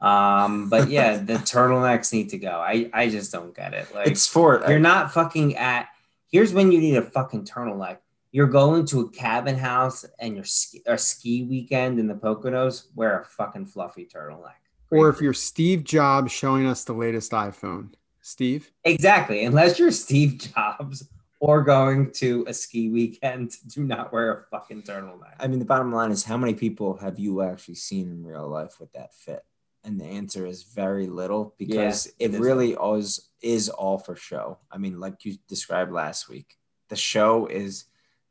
Um, 0.00 0.68
but 0.68 0.88
yeah, 0.90 1.18
the 1.18 1.34
turtlenecks 1.34 2.12
need 2.12 2.30
to 2.30 2.38
go. 2.38 2.50
I 2.50 2.90
I 2.92 3.10
just 3.10 3.30
don't 3.30 3.54
get 3.54 3.74
it. 3.74 3.94
Like 3.94 4.08
It's 4.08 4.26
for 4.26 4.64
you're 4.68 4.80
not 4.80 5.12
fucking 5.12 5.56
at. 5.56 5.88
Here's 6.30 6.52
when 6.52 6.72
you 6.72 6.80
need 6.80 6.96
a 6.96 7.02
fucking 7.02 7.44
turtleneck. 7.44 7.98
You're 8.32 8.46
going 8.46 8.84
to 8.86 9.00
a 9.00 9.10
cabin 9.10 9.56
house 9.56 10.04
and 10.18 10.34
your 10.34 10.44
ski, 10.44 10.82
a 10.86 10.98
ski 10.98 11.44
weekend 11.44 11.98
in 11.98 12.06
the 12.06 12.14
Poconos. 12.14 12.84
Wear 12.94 13.20
a 13.20 13.24
fucking 13.24 13.66
fluffy 13.66 14.06
turtleneck. 14.06 14.60
Or 14.90 15.08
if 15.08 15.20
you're 15.20 15.34
Steve 15.34 15.84
Jobs 15.84 16.32
showing 16.32 16.66
us 16.66 16.84
the 16.84 16.92
latest 16.94 17.32
iPhone. 17.32 17.90
Steve? 18.20 18.70
exactly, 18.84 19.44
unless 19.44 19.78
you're 19.78 19.90
Steve 19.90 20.38
Jobs 20.54 21.08
or 21.40 21.62
going 21.62 22.10
to 22.12 22.44
a 22.46 22.52
ski 22.52 22.90
weekend, 22.90 23.52
do 23.68 23.84
not 23.84 24.12
wear 24.12 24.32
a 24.32 24.42
fucking 24.50 24.82
turtleneck. 24.82 25.34
I 25.40 25.46
mean, 25.46 25.60
the 25.60 25.64
bottom 25.64 25.92
line 25.92 26.10
is 26.10 26.24
how 26.24 26.36
many 26.36 26.52
people 26.54 26.96
have 26.98 27.18
you 27.18 27.40
actually 27.42 27.76
seen 27.76 28.10
in 28.10 28.26
real 28.26 28.48
life 28.48 28.80
with 28.80 28.92
that 28.92 29.14
fit? 29.14 29.44
And 29.84 29.98
the 29.98 30.04
answer 30.04 30.44
is 30.44 30.64
very 30.64 31.06
little 31.06 31.54
because 31.56 32.06
Yeah, 32.18 32.26
it 32.26 32.30
it 32.32 32.34
is. 32.34 32.40
really 32.40 32.74
always 32.74 33.28
is 33.40 33.68
all 33.70 33.96
for 33.98 34.16
show. 34.16 34.58
I 34.70 34.76
mean, 34.76 35.00
like 35.00 35.24
you 35.24 35.36
described 35.48 35.92
last 35.92 36.28
week, 36.28 36.56
the 36.88 36.96
show 36.96 37.46
is 37.46 37.84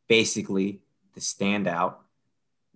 basically 0.07 0.81
to 1.15 1.21
stand 1.21 1.67
out, 1.67 2.01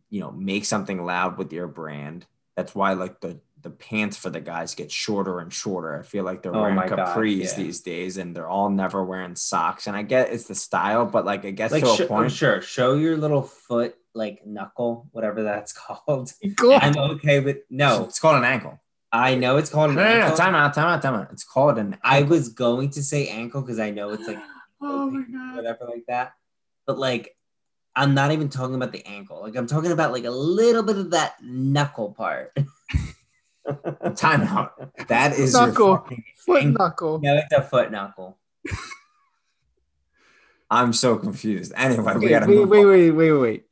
you 0.10 0.22
know, 0.22 0.32
make 0.32 0.66
something 0.66 1.04
loud 1.06 1.38
with 1.38 1.54
your 1.54 1.68
brand. 1.68 2.26
That's 2.56 2.74
why 2.74 2.94
like 2.94 3.20
the 3.22 3.40
the 3.62 3.70
pants 3.70 4.18
for 4.18 4.30
the 4.30 4.40
guys 4.42 4.76
get 4.76 4.92
shorter 4.92 5.40
and 5.40 5.54
shorter. 5.54 6.00
I 6.00 6.04
feel 6.04 6.24
like 6.24 6.42
they're 6.42 6.56
Oh 6.56 6.62
wearing 6.62 6.76
my 6.76 6.88
God, 6.88 7.00
capris 7.00 7.44
yeah. 7.44 7.54
these 7.56 7.82
days, 7.82 8.18
and 8.18 8.36
they're 8.36 8.48
all 8.48 8.70
never 8.70 9.04
wearing 9.04 9.36
socks. 9.36 9.88
And 9.88 9.96
I 9.96 10.04
get 10.04 10.32
it's 10.34 10.46
the 10.46 10.56
style, 10.56 11.06
but 11.06 11.26
like 11.26 11.46
I 11.46 11.52
guess 11.52 11.72
Like 11.72 11.84
to 11.84 11.92
a 11.92 11.96
sh- 11.96 12.02
oh, 12.02 12.08
point. 12.08 12.32
sure, 12.32 12.62
show 12.62 12.94
your 12.96 13.18
little 13.18 13.42
foot 13.44 13.96
like 14.14 14.46
knuckle, 14.46 15.08
whatever 15.12 15.44
that's 15.44 15.74
called. 16.08 16.34
I'm 16.70 16.98
okay 16.98 17.40
with 17.40 17.60
no. 17.70 18.06
it's 18.06 18.20
called 18.20 18.38
an 18.38 18.44
ankle. 18.44 18.80
I 19.14 19.36
know 19.36 19.58
it's 19.58 19.70
called 19.70 19.94
No, 19.94 20.02
an 20.02 20.08
no, 20.08 20.18
no, 20.18 20.22
ankle. 20.24 20.38
time 20.38 20.56
out, 20.56 20.74
time 20.74 20.88
out, 20.88 21.02
time 21.02 21.16
out. 21.16 21.30
It's 21.32 21.44
called 21.44 21.78
an. 21.78 21.98
I 22.04 22.22
was 22.24 22.50
going 22.50 22.90
to 22.92 23.04
say 23.04 23.28
ankle 23.28 23.62
because 23.62 23.80
I 23.80 23.90
know 23.92 24.10
it's 24.12 24.28
like 24.28 24.40
Oh 24.82 25.10
my 25.10 25.22
god. 25.32 25.56
whatever 25.58 25.86
like 25.86 26.06
that. 26.08 26.34
But 26.88 26.98
like 26.98 27.36
I'm 27.94 28.14
not 28.14 28.32
even 28.32 28.48
talking 28.48 28.76
about 28.76 28.94
the 28.94 29.06
ankle. 29.06 29.42
Like 29.42 29.58
I'm 29.58 29.68
talking 29.68 29.92
about 29.92 30.14
like 30.14 30.24
a 30.24 30.32
little 30.32 30.82
bit 30.82 30.98
of 30.98 31.12
that 31.12 31.36
knuckle 31.44 32.14
part. 32.14 32.54
time 34.16 34.42
out. 34.44 34.74
That 35.08 35.34
is 35.38 35.54
Knuckle. 35.54 36.06
your. 36.10 36.18
Foot 36.46 36.64
ankle. 36.64 36.86
knuckle. 36.86 37.20
No, 37.22 37.36
it's 37.38 37.54
a 37.54 37.62
foot 37.62 37.92
knuckle. 37.92 38.38
I'm 40.70 40.94
so 40.94 41.18
confused. 41.18 41.74
Anyway, 41.76 42.14
we 42.18 42.30
gotta 42.30 42.48
wait, 42.48 42.56
move 42.58 42.70
wait, 42.70 42.80
on. 42.80 42.90
wait, 42.90 43.12
wait, 43.12 43.32
wait. 43.32 43.64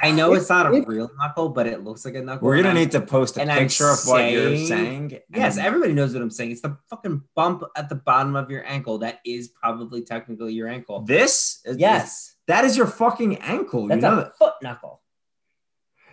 I 0.00 0.12
know 0.12 0.32
If- 0.32 0.40
it's 0.42 0.48
not 0.48 0.66
a 0.72 0.74
if- 0.74 0.86
real 0.88 1.10
knuckle, 1.18 1.48
but 1.50 1.66
it 1.66 1.82
looks 1.84 2.04
like 2.04 2.14
a 2.14 2.22
knuckle. 2.22 2.46
We're 2.46 2.62
gonna 2.62 2.72
need 2.74 2.92
to 2.92 3.00
post 3.00 3.36
a 3.36 3.40
and 3.42 3.50
I'm 3.50 3.58
picture 3.64 3.88
of 3.90 3.98
what 4.06 4.30
you're 4.30 4.56
saying- 4.56 4.66
saying. 4.66 5.18
Yes, 5.34 5.56
and- 5.56 5.66
everybody 5.66 5.92
knows 5.92 6.14
what 6.14 6.22
I'm 6.22 6.30
saying. 6.30 6.52
It's 6.52 6.60
the 6.62 6.76
fucking 6.88 7.22
bump 7.34 7.64
at 7.76 7.88
the 7.88 7.96
bottom 7.96 8.36
of 8.36 8.50
your 8.50 8.64
ankle. 8.64 8.98
That 8.98 9.18
is 9.26 9.48
probably 9.48 10.02
technically 10.02 10.52
your 10.54 10.68
ankle. 10.68 11.02
this. 11.02 11.60
is- 11.64 11.76
Yes, 11.78 12.36
that 12.46 12.64
is 12.64 12.76
your 12.76 12.86
fucking 12.86 13.36
ankle. 13.38 13.88
that's 13.88 13.96
you 13.96 14.02
know 14.08 14.12
a 14.12 14.16
that. 14.24 14.38
foot 14.38 14.54
knuckle. 14.62 15.02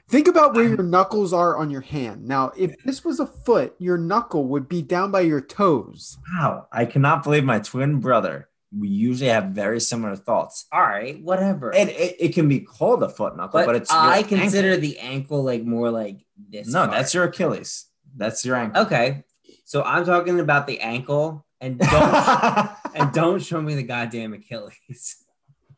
Think 0.08 0.28
about 0.28 0.54
where 0.54 0.68
your 0.68 0.84
knuckles 0.84 1.34
are 1.34 1.58
on 1.58 1.72
your 1.72 1.82
hand. 1.82 2.28
Now, 2.28 2.52
if 2.56 2.76
this 2.84 3.04
was 3.04 3.20
a 3.20 3.26
foot, 3.26 3.76
your 3.80 3.98
knuckle 3.98 4.46
would 4.50 4.70
be 4.70 4.82
down 4.82 5.10
by 5.10 5.22
your 5.22 5.42
toes. 5.42 6.18
Wow, 6.38 6.68
I 6.72 6.86
cannot 6.86 7.24
believe 7.24 7.44
my 7.44 7.60
twin 7.60 8.00
brother. 8.00 8.50
We 8.78 8.88
usually 8.88 9.30
have 9.30 9.46
very 9.46 9.80
similar 9.80 10.16
thoughts. 10.16 10.68
All 10.72 10.82
right, 10.82 11.22
whatever. 11.24 11.72
It, 11.72 11.90
it, 11.90 12.16
it 12.20 12.34
can 12.34 12.48
be 12.48 12.60
called 12.60 13.02
a 13.02 13.10
foot 13.10 13.36
knuckle, 13.36 13.62
but 13.62 13.66
but, 13.66 13.76
it's. 13.78 13.92
I 13.92 14.22
consider 14.24 14.72
ankle. 14.74 14.82
the 14.82 15.00
ankle 15.00 15.44
like 15.44 15.64
more 15.64 15.90
like 15.90 16.26
this. 16.50 16.68
No, 16.68 16.80
part. 16.80 16.92
that's 16.92 17.14
your 17.14 17.24
Achilles. 17.24 17.86
That's 18.16 18.46
your 18.46 18.58
ankle. 18.58 18.84
okay. 18.84 19.24
So 19.64 19.82
I'm 19.82 20.06
talking 20.06 20.40
about 20.40 20.68
the 20.68 20.82
ankle, 20.82 21.46
and 21.60 21.80
don't 21.80 22.70
and 22.96 23.12
don't 23.12 23.42
show 23.42 23.60
me 23.62 23.74
the 23.74 23.84
goddamn 23.84 24.34
Achilles. 24.34 25.24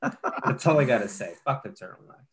That's 0.45 0.67
all 0.67 0.79
I 0.79 0.83
gotta 0.83 1.07
say. 1.07 1.33
Fuck 1.43 1.63
the 1.63 1.69
turtlenecks. 1.69 2.26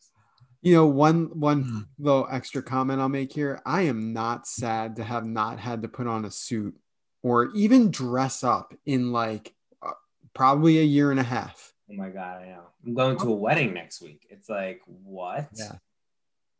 You 0.65 0.73
know, 0.73 0.87
one 0.87 1.39
one 1.39 1.85
little 1.99 2.27
extra 2.31 2.63
comment 2.63 2.99
I'll 2.99 3.07
make 3.07 3.31
here. 3.31 3.61
I 3.67 3.83
am 3.83 4.13
not 4.13 4.47
sad 4.47 4.95
to 4.95 5.03
have 5.03 5.23
not 5.23 5.59
had 5.59 5.83
to 5.83 5.87
put 5.87 6.07
on 6.07 6.25
a 6.25 6.31
suit 6.31 6.75
or 7.21 7.51
even 7.53 7.91
dress 7.91 8.43
up 8.43 8.73
in 8.83 9.11
like 9.11 9.53
uh, 9.85 9.91
probably 10.33 10.79
a 10.79 10.83
year 10.83 11.11
and 11.11 11.19
a 11.19 11.23
half. 11.23 11.71
Oh 11.91 11.93
my 11.93 12.09
god, 12.09 12.41
I 12.41 12.47
know. 12.47 12.63
I'm 12.83 12.95
going 12.95 13.15
to 13.19 13.31
a 13.31 13.35
wedding 13.35 13.75
next 13.75 14.01
week. 14.01 14.25
It's 14.31 14.49
like 14.49 14.81
what? 14.87 15.49
Yeah. 15.53 15.73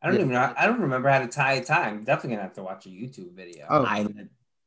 I 0.00 0.06
don't 0.06 0.14
Yeah. 0.14 0.20
even 0.20 0.32
know. 0.34 0.54
I 0.56 0.66
don't 0.66 0.82
remember 0.82 1.08
how 1.08 1.18
to 1.18 1.26
tie 1.26 1.54
a 1.54 1.64
tie. 1.64 1.88
I'm 1.88 2.04
definitely 2.04 2.36
gonna 2.36 2.42
have 2.42 2.54
to 2.54 2.62
watch 2.62 2.86
a 2.86 2.90
YouTube 2.90 3.34
video. 3.34 3.66
Oh. 3.68 3.84
I 3.84 4.06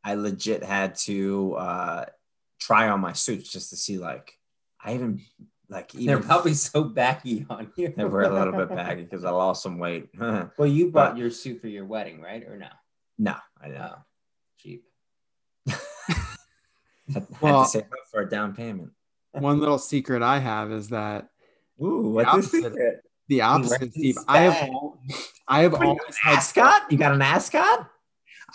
I 0.04 0.16
legit 0.16 0.66
had 0.66 0.96
to 1.06 1.54
uh 1.56 2.06
try 2.60 2.90
on 2.90 3.00
my 3.00 3.14
suits 3.14 3.50
just 3.50 3.70
to 3.70 3.78
see 3.78 4.00
like 4.00 4.34
I 4.84 4.96
even 4.96 5.22
like 5.70 5.94
even 5.96 6.08
They're 6.08 6.20
probably 6.20 6.54
so 6.56 6.84
baggy 6.84 7.46
on 7.50 7.72
you. 7.76 7.94
they 7.96 8.04
were 8.06 8.24
a 8.24 8.30
little 8.34 8.54
bit 8.54 8.70
baggy 8.76 9.04
because 9.04 9.24
I 9.24 9.30
lost 9.32 9.62
some 9.64 9.78
weight. 9.80 10.10
Well, 10.58 10.68
you 10.68 10.92
bought 10.92 11.18
your 11.18 11.30
suit 11.32 11.62
for 11.62 11.68
your 11.68 11.86
wedding, 11.86 12.22
right? 12.22 12.44
Or 12.44 12.58
no? 12.58 12.68
No, 13.18 13.36
I 13.62 13.68
didn't. 13.68 13.82
No, 13.82 13.96
cheap. 14.58 14.84
I 15.70 15.74
had 17.14 17.28
Well- 17.42 17.64
to 17.66 17.70
save 17.70 17.84
up 17.84 17.90
for 18.12 18.22
a 18.22 18.30
down 18.30 18.56
payment. 18.56 18.92
One 19.32 19.60
little 19.60 19.78
secret 19.78 20.24
I 20.24 20.40
have 20.40 20.72
is 20.72 20.90
that 20.90 21.30
Ooh, 21.82 22.10
what's 22.10 22.34
what's 22.34 22.52
this 22.52 22.64
this? 22.64 22.72
secret? 22.74 23.02
the 23.28 23.42
opposite, 23.42 23.92
Steve. 23.92 24.16
his 24.16 24.26
I 24.28 24.40
have 24.40 24.70
I 25.48 25.62
have 25.62 25.74
What, 25.74 25.82
you 25.82 25.88
got 25.88 26.00
always 26.02 26.18
had 26.18 26.38
ascot? 26.38 26.92
You 26.92 26.98
got 26.98 27.14
an 27.14 27.22
ascot? 27.22 27.88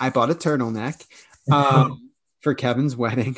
I 0.00 0.10
bought 0.10 0.30
a 0.30 0.34
turtleneck 0.34 1.06
um, 1.52 2.10
for 2.40 2.54
Kevin's 2.54 2.96
wedding. 2.96 3.36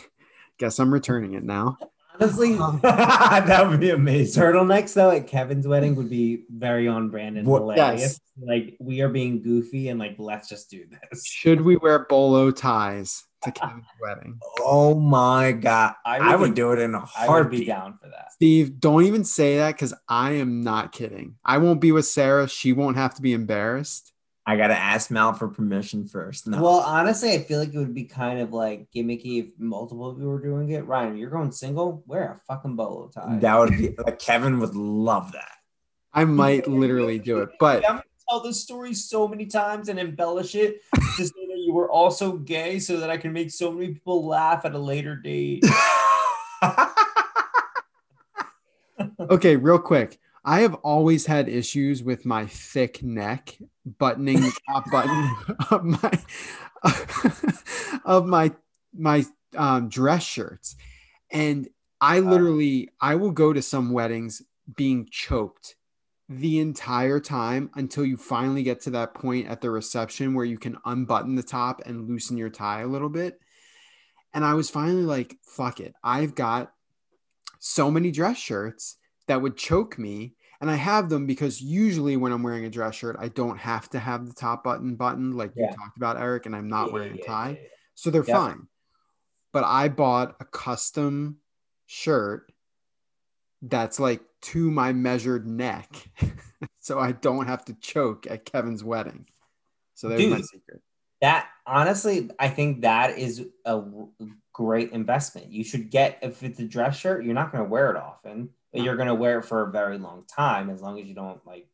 Guess 0.59 0.79
I'm 0.79 0.91
returning 0.93 1.35
it 1.35 1.45
now. 1.45 1.77
Honestly, 2.21 2.55
that 2.83 3.67
would 3.69 3.81
be 3.81 3.91
amazing. 3.91 4.43
turtlenecks 4.43 4.95
though 4.95 5.11
at 5.11 5.27
Kevin's 5.27 5.67
wedding 5.67 5.95
would 5.97 6.11
be 6.11 6.45
very 6.51 6.89
on 6.89 7.11
brand 7.11 7.37
and 7.39 7.47
What- 7.47 7.61
hilarious. 7.63 8.01
yes. 8.01 8.21
Like 8.39 8.77
we 8.81 9.01
are 9.01 9.09
being 9.09 9.43
goofy 9.43 9.89
and 9.89 9.99
like 9.99 10.17
let's 10.19 10.47
just 10.49 10.69
do 10.71 10.85
this. 11.11 11.25
Should 11.25 11.63
we 11.63 11.77
wear 11.79 12.07
bolo 12.09 12.51
ties 12.51 13.25
to 13.45 13.51
Kevin's 13.51 13.87
wedding? 14.03 14.39
Oh 14.61 14.95
my 14.95 15.53
god, 15.53 15.95
I 16.05 16.19
I 16.19 16.31
would 16.33 16.41
would, 16.41 16.51
be- 16.51 16.57
do 16.57 16.73
it 16.73 16.79
in 16.81 16.95
a 16.95 16.99
I 16.99 17.01
would 17.01 17.07
be 17.17 17.27
heartbeat. 17.27 17.67
down 17.67 17.99
for 18.03 18.09
that. 18.11 18.33
Steve, 18.33 18.79
don't 18.79 19.05
even 19.05 19.25
say 19.25 19.57
that 19.57 19.73
because 19.73 19.95
I 20.07 20.33
am 20.33 20.63
not 20.63 20.93
kidding. 20.93 21.37
I 21.47 21.57
won't 21.59 21.81
be 21.81 21.93
with 21.93 22.05
Sarah. 22.07 22.47
She 22.47 22.75
won't 22.75 22.97
have 22.99 23.15
to 23.15 23.23
be 23.23 23.33
embarrassed. 23.33 24.13
I 24.49 24.57
gotta 24.57 24.77
ask 24.79 25.11
Mal 25.11 25.33
for 25.33 25.49
permission 25.49 26.07
first. 26.07 26.47
No, 26.47 26.63
Well, 26.63 26.79
honestly, 26.79 27.33
I 27.33 27.41
feel 27.43 27.59
like 27.59 27.75
it 27.75 27.79
would 27.79 27.95
be 27.95 28.05
kind 28.05 28.39
of 28.39 28.53
like 28.53 28.87
gimmicky 28.95 29.41
if 29.45 29.59
multiple 29.59 30.09
of 30.09 30.21
you 30.21 30.27
were 30.29 30.41
doing 30.41 30.71
it. 30.71 30.87
Ryan, 30.87 31.17
you're 31.17 31.31
going 31.31 31.51
single. 31.51 32.05
Wear 32.07 32.33
a 32.33 32.39
fucking 32.47 32.77
bolo 32.77 33.09
tie. 33.09 33.39
that 33.41 33.59
would 33.59 33.71
be 33.71 33.95
like 34.05 34.21
Kevin 34.21 34.61
would 34.61 34.77
love 34.77 35.33
that. 35.33 35.51
I 36.13 36.25
might 36.25 36.69
literally 36.69 37.19
do 37.19 37.41
it, 37.41 37.51
but 37.59 37.85
I'm 37.85 37.97
gonna 37.97 38.05
tell 38.31 38.41
this 38.41 38.63
story 38.63 38.95
so 38.95 39.27
many 39.27 39.47
times 39.47 39.89
and 39.89 39.99
embellish 39.99 40.55
it 40.55 40.81
to 40.95 41.25
say 41.25 41.47
that 41.49 41.59
you 41.59 41.75
were 41.75 41.91
also 41.91 42.37
gay, 42.37 42.79
so 42.79 43.01
that 43.01 43.11
I 43.11 43.17
can 43.17 43.33
make 43.33 43.51
so 43.51 43.73
many 43.73 43.95
people 43.95 44.25
laugh 44.27 44.65
at 44.65 44.75
a 44.75 44.79
later 44.79 45.17
date. 45.17 45.65
okay, 49.31 49.57
real 49.57 49.79
quick. 49.79 50.19
I 50.47 50.61
have 50.61 50.75
always 50.77 51.27
had 51.27 51.49
issues 51.49 52.05
with 52.05 52.25
my 52.25 52.47
thick 52.47 53.03
neck 53.03 53.59
buttoning 53.85 54.41
the 54.41 54.57
top 54.69 54.91
button 54.91 55.37
of 55.71 55.85
my 55.85 56.13
of 58.05 58.27
my 58.27 58.53
my 58.95 59.27
um, 59.57 59.89
dress 59.89 60.23
shirts, 60.23 60.77
and 61.31 61.69
I 62.01 62.21
literally 62.21 62.91
I 63.01 63.17
will 63.17 63.33
go 63.33 63.53
to 63.53 63.61
some 63.61 63.91
weddings 63.91 64.41
being 64.77 65.09
choked 65.11 65.77
the 66.29 66.59
entire 66.61 67.21
time 67.21 67.71
until 67.75 68.05
you 68.05 68.17
finally 68.17 68.63
get 68.63 68.81
to 68.83 68.91
that 68.91 69.15
point 69.15 69.49
at 69.49 69.61
the 69.61 69.71
reception 69.71 70.35
where 70.35 70.45
you 70.45 70.59
can 70.59 70.77
unbutton 70.85 71.35
the 71.37 71.43
top 71.43 71.83
and 71.87 72.09
loosen 72.09 72.37
your 72.37 72.51
tie 72.51 72.81
a 72.81 72.87
little 72.87 73.09
bit. 73.09 73.41
And 74.35 74.45
I 74.45 74.55
was 74.55 74.69
finally 74.69 75.05
like, 75.05 75.37
fuck 75.43 75.79
it. 75.79 75.95
I've 76.03 76.35
got 76.35 76.73
so 77.61 77.91
many 77.91 78.11
dress 78.11 78.39
shirts 78.39 78.97
that 79.29 79.41
would 79.41 79.57
choke 79.57 79.99
me. 79.99 80.35
And 80.61 80.71
I 80.71 80.75
have 80.77 81.09
them 81.09 81.27
because 81.27 81.61
usually 81.61 82.17
when 82.17 82.33
I'm 82.33 82.43
wearing 82.43 82.65
a 82.65 82.71
dress 82.71 82.95
shirt, 82.95 83.17
I 83.19 83.29
don't 83.29 83.59
have 83.59 83.91
to 83.91 83.99
have 83.99 84.27
the 84.27 84.35
top 84.35 84.65
button 84.65 84.97
button 84.97 85.37
like 85.37 85.53
Yeah. 85.55 85.67
you 85.71 85.77
talked 85.77 85.97
about, 85.97 86.19
Eric, 86.19 86.47
and 86.47 86.57
I'm 86.57 86.69
not 86.69 86.89
Yeah, 86.89 86.93
wearing 86.93 87.13
a 87.15 87.19
tie. 87.19 87.59
yeah. 87.61 87.69
So 87.95 88.11
they're 88.11 88.25
Yep. 88.25 88.37
fine. 88.37 88.69
But 89.53 89.65
I 89.65 89.89
bought 89.89 90.37
a 90.41 90.45
custom 90.45 91.39
shirt 91.87 92.53
that's 93.63 93.99
like 93.99 94.23
to 94.43 94.71
my 94.71 94.93
measured 94.93 95.47
neck. 95.47 96.11
so 96.79 96.99
I 96.99 97.13
don't 97.13 97.47
have 97.47 97.65
to 97.67 97.75
choke 97.75 98.27
at 98.31 98.45
Kevin's 98.45 98.85
wedding. 98.85 99.27
So 99.95 100.09
there's 100.09 100.27
my 100.31 100.41
secret. 100.41 100.83
That 101.23 101.49
honestly, 101.67 102.31
I 102.39 102.49
think 102.49 102.83
that 102.83 103.19
is 103.19 103.47
a 103.65 103.83
great 104.53 104.93
investment. 104.93 105.51
You 105.51 105.65
should 105.65 105.91
get 105.91 106.19
if 106.23 106.43
it's 106.43 106.61
a 106.61 106.65
dress 106.65 106.99
shirt, 106.99 107.25
you're 107.25 107.35
not 107.35 107.51
going 107.51 107.65
to 107.65 107.71
wear 107.71 107.91
it 107.91 107.97
often, 107.97 108.51
but 108.77 108.85
you're 108.85 108.93
uh-huh. 108.93 109.05
going 109.05 109.17
to 109.17 109.21
wear 109.21 109.39
it 109.39 109.45
for 109.45 109.63
a 109.63 109.71
very 109.71 109.97
long 109.97 110.25
time 110.29 110.69
as 110.69 110.83
long 110.83 111.01
as 111.01 111.07
you 111.07 111.15
don't 111.15 111.45
like, 111.47 111.67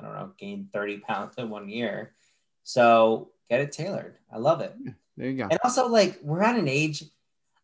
I 0.00 0.04
don't 0.04 0.14
know, 0.14 0.32
gain 0.38 0.70
30 0.72 0.98
pounds 1.00 1.34
in 1.36 1.50
one 1.50 1.68
year. 1.68 2.14
So 2.62 3.32
get 3.50 3.60
it 3.60 3.72
tailored. 3.72 4.16
I 4.32 4.38
love 4.38 4.62
it. 4.62 4.74
There 5.18 5.28
you 5.28 5.36
go. 5.36 5.48
And 5.50 5.60
also, 5.62 5.86
like, 5.86 6.18
we're 6.22 6.42
at 6.42 6.58
an 6.58 6.66
age. 6.66 7.04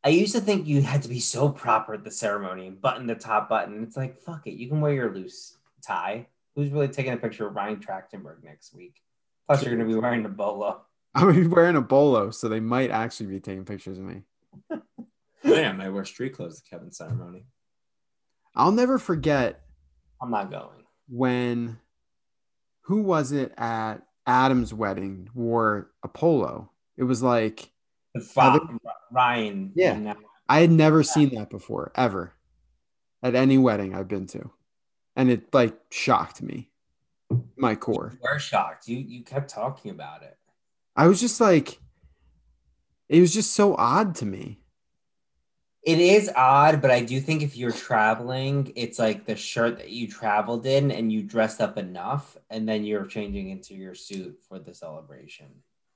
I 0.05 0.11
used 0.11 0.35
to 0.35 0.43
think 0.43 0.67
you 0.67 0.83
had 0.83 1.03
to 1.03 1.09
be 1.09 1.21
so 1.21 1.49
proper 1.49 1.95
at 1.95 2.05
the 2.05 2.11
ceremony 2.11 2.67
and 2.67 2.81
button 2.81 3.07
the 3.07 3.15
top 3.15 3.49
button. 3.49 3.83
It's 3.83 3.97
like, 3.97 4.21
fuck 4.21 4.47
it. 4.47 4.53
You 4.53 4.69
can 4.69 4.83
wear 4.83 4.93
your 4.93 5.13
loose 5.13 5.57
tie. 5.83 6.27
Who's 6.55 6.71
really 6.71 6.89
taking 6.89 7.15
a 7.15 7.17
picture 7.17 7.47
of 7.47 7.57
Ryan 7.57 7.79
Trachtenberg 7.79 8.45
next 8.45 8.75
week? 8.75 9.01
Plus, 9.47 9.63
you're 9.63 9.75
going 9.75 9.89
to 9.89 9.93
be 9.93 9.99
wearing 9.99 10.27
a 10.27 10.29
bolo. 10.29 10.83
I'm 11.15 11.51
wearing 11.51 11.77
a 11.77 11.81
bolo, 11.81 12.31
so 12.31 12.49
they 12.49 12.61
might 12.61 12.91
actually 12.91 13.27
be 13.27 13.41
taking 13.41 13.65
pictures 13.65 13.99
of 13.99 14.05
me. 14.05 14.23
Damn, 15.43 15.81
I 15.81 15.89
wear 15.89 16.05
street 16.05 16.35
clothes 16.35 16.61
at 16.61 16.71
Kevin's 16.71 16.99
ceremony. 16.99 17.47
I'll 18.55 18.73
never 18.73 18.99
forget 18.99 19.61
I'm 20.23 20.31
not 20.31 20.51
going. 20.51 20.85
when 21.09 21.79
who 22.83 23.03
was 23.03 23.33
it 23.33 23.53
at 23.57 23.99
Adam's 24.27 24.75
wedding 24.75 25.29
wore 25.35 25.91
a 26.03 26.09
polo. 26.09 26.71
It 26.97 27.05
was 27.05 27.23
like 27.23 27.71
The 28.15 28.21
fa- 28.21 28.61
Ryan. 29.13 29.73
Yeah. 29.75 29.95
and, 29.95 30.09
uh, 30.09 30.15
I 30.49 30.61
had 30.61 30.71
never 30.73 31.03
seen 31.05 31.35
that 31.37 31.49
before, 31.51 31.93
ever, 31.95 32.33
at 33.23 33.35
any 33.37 33.57
wedding 33.59 33.95
I've 33.95 34.09
been 34.09 34.27
to, 34.29 34.51
and 35.15 35.31
it 35.31 35.55
like 35.55 35.79
shocked 35.91 36.43
me, 36.43 36.71
my 37.57 37.77
core. 37.77 38.19
We're 38.21 38.39
shocked. 38.41 38.89
You 38.89 38.99
you 38.99 39.23
kept 39.23 39.49
talking 39.51 39.91
about 39.93 40.23
it. 40.25 40.37
I 40.97 41.07
was 41.07 41.21
just 41.21 41.41
like, 41.41 41.79
it 43.09 43.21
was 43.21 43.33
just 43.33 43.53
so 43.53 43.77
odd 43.77 44.17
to 44.17 44.27
me. 44.27 44.60
It 45.83 45.99
is 45.99 46.31
odd, 46.37 46.83
but 46.83 46.91
I 46.91 47.01
do 47.01 47.21
think 47.21 47.43
if 47.43 47.57
you're 47.57 47.73
traveling, 47.73 48.71
it's 48.77 48.99
like 48.99 49.25
the 49.25 49.35
shirt 49.35 49.79
that 49.79 49.89
you 49.89 50.09
traveled 50.09 50.67
in 50.67 50.91
and 50.91 51.11
you 51.11 51.23
dressed 51.23 51.61
up 51.61 51.79
enough, 51.79 52.37
and 52.51 52.69
then 52.69 52.85
you're 52.85 53.07
changing 53.07 53.49
into 53.49 53.75
your 53.75 53.95
suit 53.95 54.39
for 54.47 54.59
the 54.59 54.75
celebration. 54.75 55.47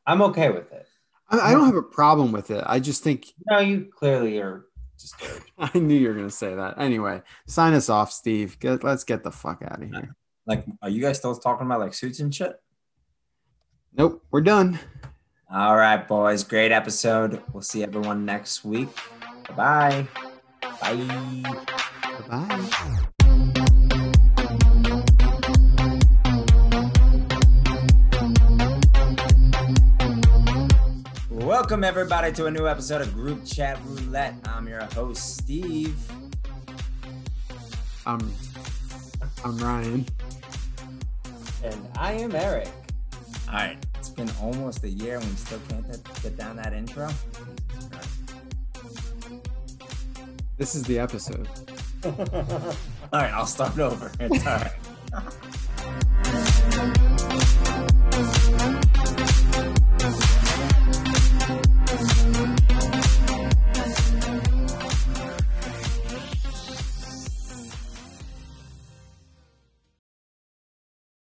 I'm 0.06 0.22
okay 0.22 0.50
with 0.50 0.72
it. 0.72 0.88
I, 1.28 1.50
I 1.50 1.52
don't 1.52 1.66
have 1.66 1.76
a 1.76 1.82
problem 1.82 2.32
with 2.32 2.50
it. 2.50 2.62
I 2.66 2.80
just 2.80 3.02
think 3.02 3.26
No, 3.50 3.58
you 3.58 3.90
clearly 3.94 4.38
are 4.38 4.64
disturbed. 4.98 5.50
I 5.58 5.78
knew 5.78 5.96
you 5.96 6.08
were 6.08 6.14
gonna 6.14 6.30
say 6.30 6.54
that. 6.54 6.78
Anyway, 6.78 7.20
sign 7.46 7.74
us 7.74 7.90
off, 7.90 8.10
Steve. 8.10 8.58
Get, 8.60 8.84
let's 8.84 9.04
get 9.04 9.22
the 9.22 9.30
fuck 9.30 9.62
out 9.62 9.82
of 9.82 9.88
here. 9.90 10.16
Like, 10.46 10.64
are 10.82 10.88
you 10.88 11.02
guys 11.02 11.18
still 11.18 11.34
talking 11.34 11.66
about 11.66 11.80
like 11.80 11.94
suits 11.94 12.20
and 12.20 12.34
shit? 12.34 12.58
Nope, 13.96 14.24
we're 14.30 14.40
done. 14.40 14.78
All 15.52 15.76
right, 15.76 16.06
boys. 16.08 16.42
Great 16.42 16.72
episode. 16.72 17.42
We'll 17.52 17.62
see 17.62 17.82
everyone 17.82 18.24
next 18.24 18.64
week. 18.64 18.88
Bye-bye. 19.48 20.08
Bye. 20.80 21.42
Bye. 22.28 23.74
Welcome 31.30 31.82
everybody 31.84 32.32
to 32.32 32.46
a 32.46 32.50
new 32.50 32.68
episode 32.68 33.00
of 33.00 33.12
Group 33.14 33.44
Chat 33.44 33.78
Roulette. 33.84 34.34
I'm 34.46 34.68
your 34.68 34.84
host, 34.84 35.38
Steve. 35.38 35.96
I'm 38.06 38.32
I'm 39.44 39.58
Ryan. 39.58 40.06
and 41.64 41.88
I 41.96 42.12
am 42.12 42.34
Eric. 42.34 42.68
All 43.48 43.54
right, 43.54 43.76
it's 43.98 44.08
been 44.10 44.30
almost 44.40 44.84
a 44.84 44.88
year 44.90 45.16
and 45.16 45.24
we 45.24 45.36
still 45.36 45.60
can't 45.68 45.86
get- 45.90 46.22
get 46.22 46.36
down 46.36 46.56
that 46.56 46.72
intro. 46.72 47.08
This 50.56 50.74
is 50.74 50.84
the 50.84 50.98
episode. 51.00 51.48
All 52.04 52.12
right, 53.12 53.32
I'll 53.32 53.46
start 53.46 53.78
over. 53.78 54.10
It's 54.20 54.46
all 54.46 54.58
right. 54.58 54.72